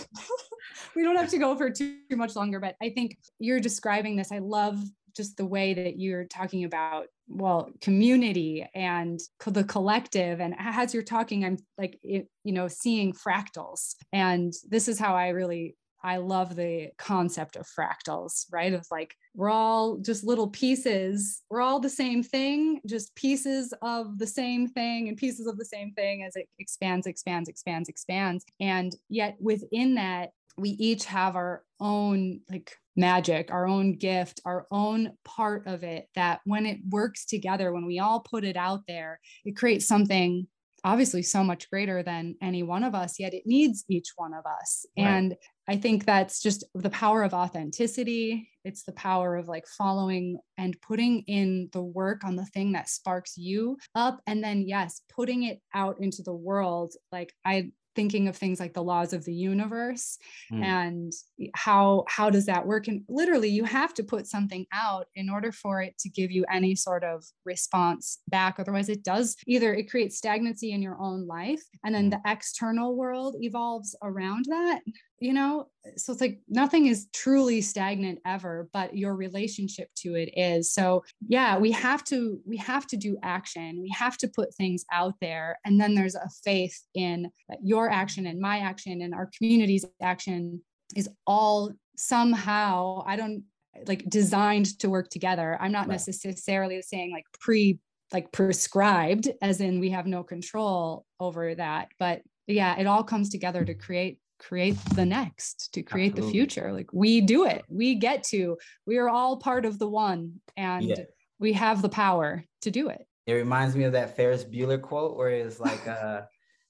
we 0.97 1.03
don't 1.03 1.16
have 1.16 1.30
to 1.30 1.39
go 1.39 1.57
for 1.57 1.70
too, 1.70 1.97
too 2.11 2.16
much 2.16 2.35
longer, 2.37 2.61
but 2.61 2.76
I 2.83 2.91
think 2.91 3.18
you're 3.39 3.61
describing 3.61 4.16
this. 4.16 4.33
I 4.33 4.39
love 4.39 4.83
just 5.14 5.37
the 5.37 5.47
way 5.47 5.74
that 5.74 5.99
you're 5.99 6.24
talking 6.24 6.64
about 6.64 7.07
well 7.28 7.70
community 7.80 8.66
and 8.74 9.20
the 9.47 9.64
collective 9.64 10.41
and 10.41 10.55
as 10.59 10.95
you're 10.95 11.03
talking 11.03 11.45
i'm 11.45 11.59
like 11.78 11.99
you 12.03 12.26
know 12.45 12.68
seeing 12.68 13.12
fractals 13.12 13.95
and 14.12 14.53
this 14.68 14.89
is 14.89 14.99
how 14.99 15.14
i 15.14 15.28
really 15.28 15.76
I 16.03 16.17
love 16.17 16.57
the 16.57 16.91
concept 16.99 17.57
of 17.57 17.67
fractals, 17.67 18.47
right? 18.51 18.73
It's 18.73 18.91
like 18.91 19.15
we're 19.35 19.51
all 19.51 19.99
just 19.99 20.25
little 20.25 20.49
pieces. 20.49 21.43
We're 21.49 21.61
all 21.61 21.81
the 21.81 21.89
same 21.89 22.23
thing, 22.23 22.81
just 22.87 23.15
pieces 23.15 23.73
of 23.83 24.19
the 24.19 24.27
same 24.27 24.69
thing 24.69 25.09
and 25.09 25.17
pieces 25.17 25.47
of 25.47 25.57
the 25.59 25.65
same 25.65 25.93
thing 25.93 26.25
as 26.25 26.37
it 26.37 26.49
expands, 26.59 27.07
expands, 27.07 27.49
expands, 27.49 27.89
expands. 27.89 28.45
And 28.61 28.95
yet 29.09 29.37
within 29.41 29.95
that, 29.95 30.31
we 30.59 30.71
each 30.71 31.07
have 31.07 31.37
our 31.37 31.65
own 31.81 32.41
like 32.51 32.77
magic, 32.95 33.51
our 33.51 33.67
own 33.67 33.97
gift, 33.97 34.41
our 34.45 34.67
own 34.71 35.13
part 35.25 35.67
of 35.67 35.83
it 35.83 36.09
that 36.15 36.41
when 36.45 36.67
it 36.67 36.79
works 36.91 37.25
together, 37.25 37.73
when 37.73 37.87
we 37.87 37.99
all 37.99 38.21
put 38.21 38.45
it 38.45 38.57
out 38.57 38.83
there, 38.87 39.19
it 39.45 39.57
creates 39.57 39.87
something 39.87 40.47
obviously 40.85 41.22
so 41.22 41.45
much 41.45 41.70
greater 41.70 42.03
than 42.03 42.35
any 42.43 42.62
one 42.62 42.85
of 42.85 42.95
us, 42.95 43.18
yet 43.18 43.35
it 43.35 43.45
needs 43.47 43.85
each 43.89 44.12
one 44.16 44.35
of 44.35 44.45
us. 44.47 44.85
Right. 44.97 45.07
And 45.07 45.37
I 45.68 45.76
think 45.76 46.05
that's 46.05 46.43
just 46.43 46.64
the 46.74 46.91
power 46.91 47.22
of 47.22 47.35
authenticity. 47.35 48.49
It's 48.64 48.83
the 48.83 48.93
power 48.93 49.37
of 49.37 49.49
like 49.49 49.66
following 49.66 50.39
and 50.59 50.80
putting 50.80 51.20
in 51.22 51.68
the 51.72 51.83
work 51.83 52.24
on 52.24 52.37
the 52.37 52.47
thing 52.47 52.72
that 52.72 52.89
sparks 52.89 53.37
you 53.37 53.78
up. 53.95 54.20
And 54.26 54.43
then, 54.43 54.62
yes, 54.66 55.03
putting 55.14 55.45
it 55.45 55.61
out 55.74 55.97
into 56.01 56.22
the 56.22 56.35
world. 56.35 56.95
Like, 57.12 57.33
I 57.45 57.70
thinking 57.95 58.28
of 58.28 58.36
things 58.36 58.61
like 58.61 58.72
the 58.74 58.82
laws 58.82 59.12
of 59.12 59.24
the 59.24 59.32
universe 59.32 60.18
mm. 60.53 60.62
and 60.62 61.12
how 61.55 62.05
how 62.09 62.30
does 62.30 62.47
that 62.47 62.66
work 62.66 62.88
and 62.88 63.03
literally 63.09 63.49
you 63.49 63.64
have 63.64 63.93
to 63.95 64.03
put 64.03 64.26
something 64.26 64.66
out 64.72 65.07
in 65.14 65.28
order 65.28 65.53
for 65.53 65.82
it 65.82 65.97
to 65.99 66.09
give 66.09 66.30
you 66.30 66.45
any 66.51 66.74
sort 66.74 67.05
of 67.05 67.24
response 67.45 68.18
back 68.28 68.59
otherwise 68.59 68.88
it 68.88 69.03
does 69.03 69.36
either 69.47 69.74
it 69.74 69.90
creates 69.90 70.16
stagnancy 70.16 70.72
in 70.72 70.82
your 70.82 71.01
own 71.01 71.26
life 71.26 71.62
and 71.84 71.95
then 71.95 72.11
mm. 72.11 72.12
the 72.12 72.30
external 72.30 72.97
world 72.97 73.36
evolves 73.40 73.95
around 74.03 74.45
that 74.49 74.80
you 75.23 75.33
know 75.33 75.68
so 75.97 76.12
it's 76.12 76.20
like 76.20 76.41
nothing 76.49 76.87
is 76.87 77.07
truly 77.12 77.61
stagnant 77.61 78.18
ever 78.27 78.68
but 78.73 78.97
your 78.97 79.14
relationship 79.14 79.89
to 79.97 80.14
it 80.14 80.31
is. 80.37 80.73
So 80.73 81.05
yeah 81.29 81.59
we 81.59 81.70
have 81.73 82.05
to 82.05 82.41
we 82.47 82.57
have 82.59 82.87
to 82.89 82.97
do 82.97 83.16
action. 83.23 83.81
We 83.81 83.91
have 83.91 84.16
to 84.18 84.29
put 84.29 84.55
things 84.55 84.85
out 84.93 85.14
there. 85.20 85.59
And 85.64 85.81
then 85.81 85.95
there's 85.95 86.14
a 86.14 86.29
faith 86.45 86.79
in 86.95 87.31
your 87.62 87.91
action 87.91 88.27
and 88.27 88.41
my 88.41 88.59
action 88.59 89.03
and 89.03 89.14
our 89.14 89.31
community's 89.37 89.85
action 90.01 90.62
is 90.97 91.09
all 91.27 91.73
somehow 91.97 93.03
i 93.07 93.16
don't 93.16 93.45
like 93.87 94.05
designed 94.09 94.79
to 94.81 94.91
work 94.91 95.09
together. 95.09 95.57
I'm 95.61 95.73
not 95.73 95.89
right. 95.89 95.93
necessarily 96.07 96.83
saying 96.83 97.11
like 97.11 97.25
pre 97.41 97.79
like 98.12 98.31
prescribed 98.31 99.31
as 99.41 99.62
in 99.62 99.81
we 99.81 99.91
have 99.91 100.07
no 100.07 100.23
control 100.23 101.07
over 101.18 101.55
that. 101.55 101.89
But 101.99 102.23
yeah 102.47 102.77
it 102.79 102.87
all 102.87 103.05
comes 103.05 103.31
together 103.31 103.64
to 103.64 103.75
create 103.75 104.18
create 104.43 104.76
the 104.95 105.05
next 105.05 105.72
to 105.72 105.82
create 105.82 106.12
Absolutely. 106.12 106.26
the 106.26 106.32
future 106.32 106.72
like 106.72 106.93
we 106.93 107.20
do 107.20 107.47
it 107.47 107.64
we 107.68 107.95
get 107.95 108.22
to 108.24 108.57
we 108.86 108.99
are 108.99 109.09
all 109.09 109.36
part 109.36 109.64
of 109.64 109.78
the 109.78 109.88
one 109.88 110.40
and 110.57 110.84
yeah. 110.84 110.97
we 111.38 111.53
have 111.53 111.80
the 111.80 111.88
power 111.88 112.45
to 112.62 112.70
do 112.70 112.88
it 112.88 113.07
it 113.26 113.34
reminds 113.34 113.76
me 113.76 113.84
of 113.84 113.93
that 113.93 114.16
ferris 114.16 114.45
bueller 114.45 114.80
quote 114.80 115.16
where 115.16 115.30
it's 115.30 115.61
like 115.61 115.86
uh 115.86 116.22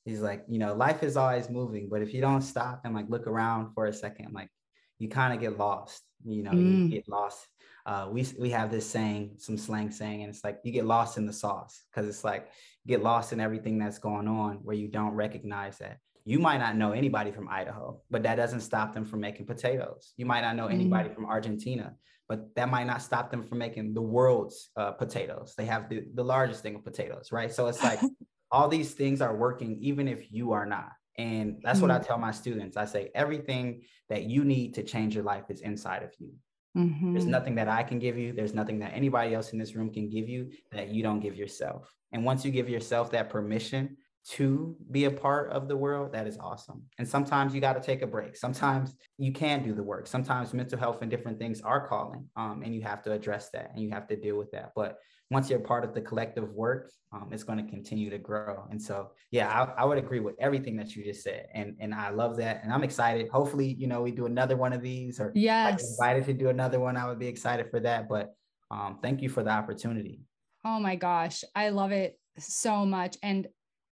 he's 0.04 0.20
like 0.20 0.44
you 0.48 0.58
know 0.58 0.74
life 0.74 1.02
is 1.02 1.16
always 1.16 1.48
moving 1.48 1.88
but 1.88 2.02
if 2.02 2.12
you 2.12 2.20
don't 2.20 2.42
stop 2.42 2.82
and 2.84 2.94
like 2.94 3.08
look 3.08 3.26
around 3.26 3.72
for 3.74 3.86
a 3.86 3.92
second 3.92 4.32
like 4.32 4.50
you 4.98 5.08
kind 5.08 5.32
of 5.32 5.40
get 5.40 5.58
lost 5.58 6.02
you 6.24 6.42
know 6.42 6.50
mm. 6.52 6.84
you 6.84 6.88
get 6.88 7.08
lost 7.08 7.46
uh, 7.84 8.06
we 8.10 8.24
we 8.38 8.50
have 8.50 8.70
this 8.70 8.88
saying, 8.88 9.32
some 9.38 9.58
slang 9.58 9.90
saying, 9.90 10.22
and 10.22 10.30
it's 10.30 10.44
like 10.44 10.60
you 10.62 10.70
get 10.70 10.86
lost 10.86 11.18
in 11.18 11.26
the 11.26 11.32
sauce 11.32 11.82
because 11.90 12.08
it's 12.08 12.22
like 12.22 12.48
you 12.84 12.96
get 12.96 13.02
lost 13.02 13.32
in 13.32 13.40
everything 13.40 13.78
that's 13.78 13.98
going 13.98 14.28
on 14.28 14.58
where 14.62 14.76
you 14.76 14.86
don't 14.86 15.14
recognize 15.14 15.78
that. 15.78 15.98
You 16.24 16.38
might 16.38 16.58
not 16.58 16.76
know 16.76 16.92
anybody 16.92 17.32
from 17.32 17.48
Idaho, 17.48 18.00
but 18.10 18.22
that 18.22 18.36
doesn't 18.36 18.60
stop 18.60 18.94
them 18.94 19.04
from 19.04 19.20
making 19.20 19.46
potatoes. 19.46 20.12
You 20.16 20.26
might 20.26 20.42
not 20.42 20.56
know 20.56 20.66
anybody 20.66 21.08
mm. 21.08 21.14
from 21.14 21.26
Argentina, 21.26 21.94
but 22.28 22.54
that 22.54 22.70
might 22.70 22.86
not 22.86 23.02
stop 23.02 23.30
them 23.30 23.42
from 23.42 23.58
making 23.58 23.94
the 23.94 24.02
world's 24.02 24.70
uh, 24.76 24.92
potatoes. 24.92 25.54
They 25.56 25.66
have 25.66 25.88
the, 25.88 26.04
the 26.14 26.24
largest 26.24 26.62
thing 26.62 26.74
of 26.74 26.84
potatoes, 26.84 27.32
right? 27.32 27.52
So 27.52 27.66
it's 27.66 27.82
like 27.82 28.00
all 28.50 28.68
these 28.68 28.94
things 28.94 29.20
are 29.20 29.34
working 29.34 29.78
even 29.80 30.08
if 30.08 30.32
you 30.32 30.52
are 30.52 30.66
not. 30.66 30.90
And 31.18 31.60
that's 31.62 31.78
mm-hmm. 31.78 31.88
what 31.88 31.90
I 31.90 31.98
mm-hmm. 31.98 32.06
tell 32.06 32.18
my 32.18 32.30
students. 32.30 32.76
I 32.76 32.84
say 32.84 33.10
everything 33.14 33.82
that 34.08 34.24
you 34.24 34.44
need 34.44 34.74
to 34.74 34.82
change 34.82 35.14
your 35.14 35.24
life 35.24 35.44
is 35.50 35.60
inside 35.60 36.02
of 36.02 36.10
you. 36.18 36.32
Mm-hmm. 36.76 37.12
There's 37.12 37.26
nothing 37.26 37.54
that 37.56 37.68
I 37.68 37.82
can 37.82 37.98
give 37.98 38.16
you. 38.16 38.32
There's 38.32 38.54
nothing 38.54 38.78
that 38.78 38.92
anybody 38.94 39.34
else 39.34 39.52
in 39.52 39.58
this 39.58 39.74
room 39.74 39.92
can 39.92 40.08
give 40.08 40.28
you 40.28 40.50
that 40.70 40.88
you 40.88 41.02
don't 41.02 41.20
give 41.20 41.36
yourself. 41.36 41.92
And 42.12 42.24
once 42.24 42.44
you 42.44 42.50
give 42.50 42.68
yourself 42.68 43.10
that 43.10 43.28
permission 43.28 43.96
to 44.24 44.76
be 44.90 45.04
a 45.04 45.10
part 45.10 45.50
of 45.50 45.66
the 45.68 45.76
world, 45.76 46.12
that 46.12 46.26
is 46.26 46.38
awesome. 46.38 46.82
And 46.98 47.08
sometimes 47.08 47.54
you 47.54 47.60
got 47.60 47.72
to 47.72 47.80
take 47.80 48.02
a 48.02 48.06
break. 48.06 48.36
Sometimes 48.36 48.94
you 49.18 49.32
can't 49.32 49.64
do 49.64 49.74
the 49.74 49.82
work. 49.82 50.06
Sometimes 50.06 50.54
mental 50.54 50.78
health 50.78 51.02
and 51.02 51.10
different 51.10 51.38
things 51.38 51.60
are 51.60 51.86
calling, 51.88 52.28
um, 52.36 52.62
and 52.64 52.74
you 52.74 52.82
have 52.82 53.02
to 53.02 53.12
address 53.12 53.50
that 53.50 53.72
and 53.74 53.82
you 53.82 53.90
have 53.90 54.06
to 54.08 54.16
deal 54.16 54.36
with 54.36 54.50
that. 54.52 54.72
But 54.76 54.98
once 55.30 55.48
you're 55.50 55.58
part 55.58 55.82
of 55.82 55.94
the 55.94 56.00
collective 56.00 56.52
work, 56.52 56.92
um, 57.12 57.30
it's 57.32 57.42
going 57.42 57.64
to 57.64 57.68
continue 57.68 58.10
to 58.10 58.18
grow. 58.18 58.64
And 58.70 58.80
so, 58.80 59.10
yeah, 59.30 59.48
I, 59.48 59.82
I, 59.82 59.84
would 59.84 59.98
agree 59.98 60.20
with 60.20 60.34
everything 60.38 60.76
that 60.76 60.94
you 60.94 61.02
just 61.04 61.22
said, 61.22 61.46
and 61.54 61.74
and 61.80 61.94
I 61.94 62.10
love 62.10 62.36
that, 62.36 62.62
and 62.62 62.72
I'm 62.72 62.84
excited. 62.84 63.28
Hopefully, 63.30 63.74
you 63.78 63.86
know, 63.86 64.02
we 64.02 64.12
do 64.12 64.26
another 64.26 64.56
one 64.56 64.72
of 64.72 64.82
these, 64.82 65.18
or 65.20 65.32
yes, 65.34 65.96
invited 65.98 66.26
to 66.26 66.34
do 66.34 66.48
another 66.48 66.78
one. 66.78 66.96
I 66.96 67.08
would 67.08 67.18
be 67.18 67.28
excited 67.28 67.70
for 67.70 67.80
that. 67.80 68.08
But 68.08 68.34
um, 68.70 68.98
thank 69.02 69.22
you 69.22 69.28
for 69.28 69.42
the 69.42 69.50
opportunity. 69.50 70.20
Oh 70.64 70.78
my 70.78 70.96
gosh, 70.96 71.44
I 71.54 71.70
love 71.70 71.92
it 71.92 72.18
so 72.38 72.84
much, 72.84 73.16
and 73.22 73.48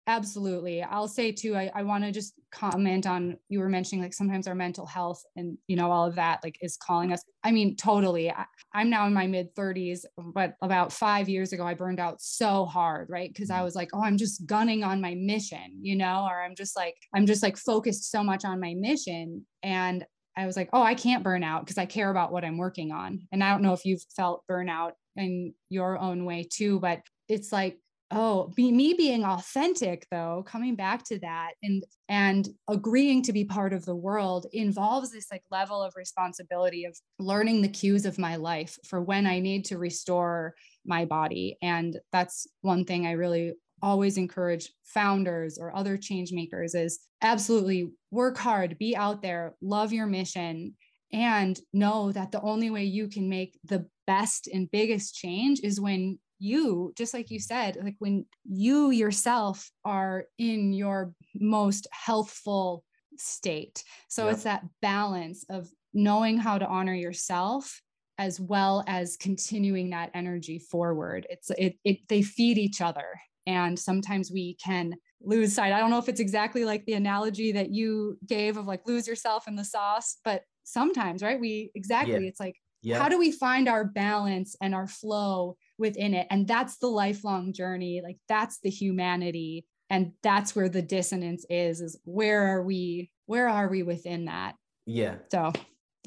absolutely 0.09 0.83
i'll 0.83 1.09
say 1.09 1.33
too 1.33 1.57
i, 1.57 1.71
I 1.75 1.83
want 1.83 2.05
to 2.05 2.13
just 2.13 2.35
comment 2.53 3.07
on 3.07 3.37
you 3.49 3.59
were 3.59 3.69
mentioning 3.69 4.03
like 4.03 4.15
sometimes 4.15 4.47
our 4.47 4.55
mental 4.55 4.87
health 4.87 5.23
and 5.35 5.59
you 5.67 5.77
know 5.77 5.91
all 5.91 6.07
of 6.07 6.15
that 6.15 6.41
like 6.45 6.57
is 6.61 6.77
calling 6.77 7.13
us 7.13 7.25
i 7.43 7.51
mean 7.51 7.77
totally 7.77 8.31
I, 8.31 8.47
am 8.75 8.89
now 8.89 9.07
in 9.07 9.13
my 9.13 9.27
mid 9.27 9.55
30s 9.57 10.01
but 10.17 10.55
about 10.63 10.93
five 10.93 11.29
years 11.29 11.53
ago 11.53 11.67
i 11.67 11.75
burned 11.75 11.99
out 11.99 12.23
so 12.23 12.67
hard 12.67 13.09
right 13.11 13.31
because 13.33 13.51
i 13.51 13.57
mm-hmm. 13.57 13.65
was 13.65 13.75
like 13.75 13.91
oh 13.95 14.03
i'm 14.03 14.17
just 14.17 14.47
gunning 14.47 14.85
on 14.85 15.01
my 15.01 15.15
mission 15.15 15.79
you 15.81 15.97
know 15.97 16.27
or 16.31 16.43
i'm 16.43 16.55
just 16.55 16.77
like 16.77 16.97
i'm 17.15 17.27
just 17.27 17.43
like 17.43 17.57
focused 17.57 18.11
so 18.11 18.23
much 18.23 18.45
on 18.45 18.61
my 18.61 18.75
mission 18.77 19.45
and 19.65 20.07
i 20.37 20.47
was 20.47 20.57
like 20.57 20.71
oh 20.73 20.83
i 20.83 20.95
can't 20.95 21.25
burn 21.25 21.43
out 21.43 21.65
because 21.65 21.79
i 21.79 21.87
care 21.87 22.11
about 22.11 22.31
what 22.31 22.45
i'm 22.45 22.59
working 22.59 22.93
on 22.93 23.21
and 23.33 23.43
i 23.43 23.51
don't 23.51 23.63
know 23.63 23.73
if 23.73 23.85
you've 23.85 24.05
felt 24.15 24.45
burnout 24.49 24.93
in 25.17 25.53
your 25.69 25.99
own 25.99 26.25
way 26.25 26.47
too 26.49 26.79
but 26.79 27.01
it's 27.29 27.51
like 27.51 27.79
oh 28.11 28.53
be, 28.55 28.71
me 28.71 28.95
being 28.95 29.25
authentic 29.25 30.07
though 30.11 30.45
coming 30.47 30.77
back 30.77 31.05
to 31.05 31.19
that 31.19 31.53
and 31.63 31.85
and 32.09 32.49
agreeing 32.69 33.23
to 33.23 33.33
be 33.33 33.45
part 33.45 33.73
of 33.73 33.85
the 33.85 33.97
world 33.97 34.47
involves 34.53 35.11
this 35.11 35.27
like 35.31 35.43
level 35.51 35.83
of 35.83 35.93
responsibility 35.97 36.85
of 36.85 36.97
learning 37.19 37.63
the 37.63 37.69
cues 37.69 38.07
of 38.07 38.19
my 38.19 38.37
life 38.37 38.79
for 38.87 39.03
when 39.03 39.27
i 39.27 39.41
need 39.41 39.65
to 39.65 39.79
restore 39.79 40.55
my 40.87 41.05
body. 41.05 41.57
And 41.63 41.99
that's 42.13 42.47
one 42.63 42.85
thing 42.85 43.07
i 43.07 43.13
really 43.13 43.55
always 43.83 44.17
encourage 44.17 44.71
founders 44.85 45.59
or 45.59 45.77
other 45.77 45.99
change 45.99 46.33
makers 46.33 46.75
is 46.75 47.01
absolutely 47.23 47.91
work 48.11 48.39
hard 48.39 48.79
be 48.79 48.97
out 48.97 49.21
there 49.21 49.55
love 49.61 49.93
your 49.93 50.07
mission 50.07 50.75
and 51.13 51.61
know 51.73 52.11
that 52.11 52.33
the 52.33 52.41
only 52.41 52.71
way 52.71 52.85
you 52.85 53.09
can 53.09 53.29
make 53.29 53.59
the 53.65 53.87
best 54.07 54.49
and 54.53 54.71
biggest 54.71 55.15
change 55.15 55.61
is 55.63 55.81
when 55.81 56.19
you 56.39 56.93
just 56.97 57.15
like 57.15 57.31
you 57.31 57.41
said 57.41 57.77
like 57.83 57.97
when 57.99 58.25
you 58.45 58.91
yourself 58.91 59.71
are 59.85 60.25
in 60.39 60.73
your 60.73 61.13
most 61.35 61.87
healthful 61.93 62.85
state 63.17 63.83
so 64.09 64.27
yep. 64.27 64.35
it's 64.35 64.45
that 64.45 64.65
balance 64.83 65.45
of 65.49 65.69
knowing 65.95 66.37
how 66.37 66.59
to 66.59 66.67
honor 66.67 66.95
yourself 66.95 67.81
as 68.19 68.39
well 68.41 68.85
as 68.87 69.17
continuing 69.17 69.91
that 69.91 70.11
energy 70.15 70.59
forward 70.59 71.27
it's 71.31 71.51
it, 71.59 71.77
it 71.85 71.99
they 72.09 72.23
feed 72.23 72.59
each 72.59 72.81
other 72.81 73.19
and 73.47 73.79
sometimes 73.79 74.31
we 74.31 74.57
can 74.63 74.95
lose 75.23 75.55
sight 75.55 75.73
i 75.73 75.79
don't 75.79 75.91
know 75.91 75.99
if 75.99 76.09
it's 76.09 76.21
exactly 76.21 76.65
like 76.65 76.85
the 76.85 76.93
analogy 76.93 77.53
that 77.53 77.71
you 77.71 78.19
gave 78.27 78.59
of 78.59 78.67
like 78.67 78.87
lose 78.87 79.07
yourself 79.09 79.49
in 79.49 79.57
the 79.57 79.65
sauce 79.65 80.19
but 80.25 80.43
sometimes 80.65 81.23
right 81.23 81.41
we 81.41 81.71
exactly 81.75 82.13
yeah. 82.15 82.29
it's 82.29 82.41
like 82.41 82.57
yeah. 82.83 82.99
how 82.99 83.09
do 83.09 83.19
we 83.19 83.33
find 83.33 83.69
our 83.69 83.85
balance 83.85 84.55
and 84.61 84.75
our 84.75 84.87
flow 84.87 85.57
within 85.79 86.15
it 86.15 86.27
and 86.31 86.47
that's 86.47 86.79
the 86.79 86.87
lifelong 86.87 87.53
journey 87.53 88.01
like 88.03 88.19
that's 88.29 88.59
the 88.61 88.71
humanity 88.71 89.67
and 89.91 90.13
that's 90.23 90.57
where 90.57 90.69
the 90.69 90.83
dissonance 90.83 91.45
is 91.51 91.81
is 91.81 91.99
where 92.05 92.57
are 92.57 92.63
we 92.63 93.11
where 93.27 93.49
are 93.49 93.69
we 93.69 93.83
within 93.83 94.25
that 94.27 94.55
yeah 94.87 95.17
so 95.31 95.53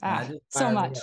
ah, 0.04 0.28
so 0.50 0.72
much 0.72 0.98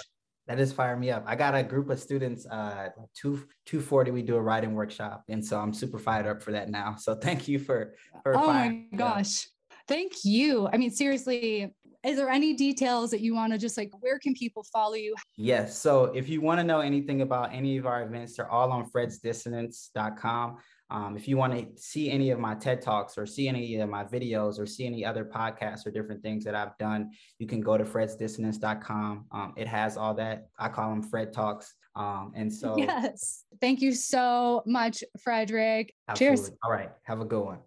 that 0.46 0.60
is 0.60 0.72
firing 0.72 1.00
me 1.00 1.10
up. 1.10 1.24
I 1.26 1.34
got 1.34 1.56
a 1.56 1.62
group 1.62 1.90
of 1.90 1.98
students, 1.98 2.46
uh, 2.46 2.90
two 3.14 3.42
two 3.64 3.80
forty. 3.80 4.12
We 4.12 4.22
do 4.22 4.36
a 4.36 4.40
writing 4.40 4.74
workshop, 4.74 5.24
and 5.28 5.44
so 5.44 5.58
I'm 5.58 5.74
super 5.74 5.98
fired 5.98 6.26
up 6.26 6.40
for 6.40 6.52
that 6.52 6.70
now. 6.70 6.94
So 6.96 7.16
thank 7.16 7.48
you 7.48 7.58
for 7.58 7.94
for. 8.22 8.36
Oh 8.36 8.46
my 8.46 8.84
gosh, 8.94 9.48
thank 9.88 10.24
you. 10.24 10.68
I 10.72 10.76
mean, 10.76 10.90
seriously, 10.90 11.74
is 12.07 12.16
there 12.16 12.28
any 12.28 12.54
details 12.54 13.11
that 13.11 13.20
you 13.20 13.34
want 13.34 13.52
to 13.52 13.59
just 13.59 13.76
like 13.76 13.90
where 14.00 14.18
can 14.18 14.34
people 14.34 14.64
follow 14.72 14.94
you 14.94 15.14
yes 15.36 15.78
so 15.78 16.04
if 16.07 16.28
you 16.28 16.40
want 16.40 16.59
to 16.59 16.64
know 16.64 16.80
anything 16.80 17.22
about 17.22 17.52
any 17.52 17.76
of 17.76 17.86
our 17.86 18.02
events 18.02 18.36
they're 18.36 18.50
all 18.50 18.70
on 18.72 18.88
fredsdissonance.com 18.90 20.57
um, 20.88 21.16
if 21.16 21.26
you 21.26 21.36
want 21.36 21.52
to 21.52 21.66
see 21.80 22.11
any 22.11 22.30
of 22.30 22.38
my 22.38 22.54
TED 22.54 22.80
Talks 22.80 23.18
or 23.18 23.26
see 23.26 23.48
any 23.48 23.76
of 23.76 23.88
my 23.88 24.04
videos 24.04 24.59
or 24.59 24.66
see 24.66 24.86
any 24.86 25.04
other 25.04 25.24
podcasts 25.24 25.84
or 25.84 25.90
different 25.90 26.22
things 26.22 26.44
that 26.44 26.54
I've 26.54 26.78
done, 26.78 27.11
you 27.38 27.46
can 27.46 27.61
go 27.61 27.76
to 27.76 27.84
fredsdissonance.com. 27.84 29.26
Um, 29.32 29.52
it 29.57 29.66
has 29.66 29.96
all 29.96 30.14
that. 30.14 30.46
I 30.59 30.68
call 30.68 30.90
them 30.90 31.02
Fred 31.02 31.32
Talks. 31.32 31.74
Um, 31.96 32.32
and 32.36 32.52
so, 32.52 32.76
yes, 32.76 33.44
thank 33.61 33.80
you 33.80 33.92
so 33.92 34.62
much, 34.66 35.02
Frederick. 35.20 35.92
Absolutely. 36.09 36.36
Cheers. 36.36 36.50
All 36.62 36.70
right. 36.70 36.90
Have 37.04 37.20
a 37.20 37.24
good 37.24 37.42
one. 37.42 37.59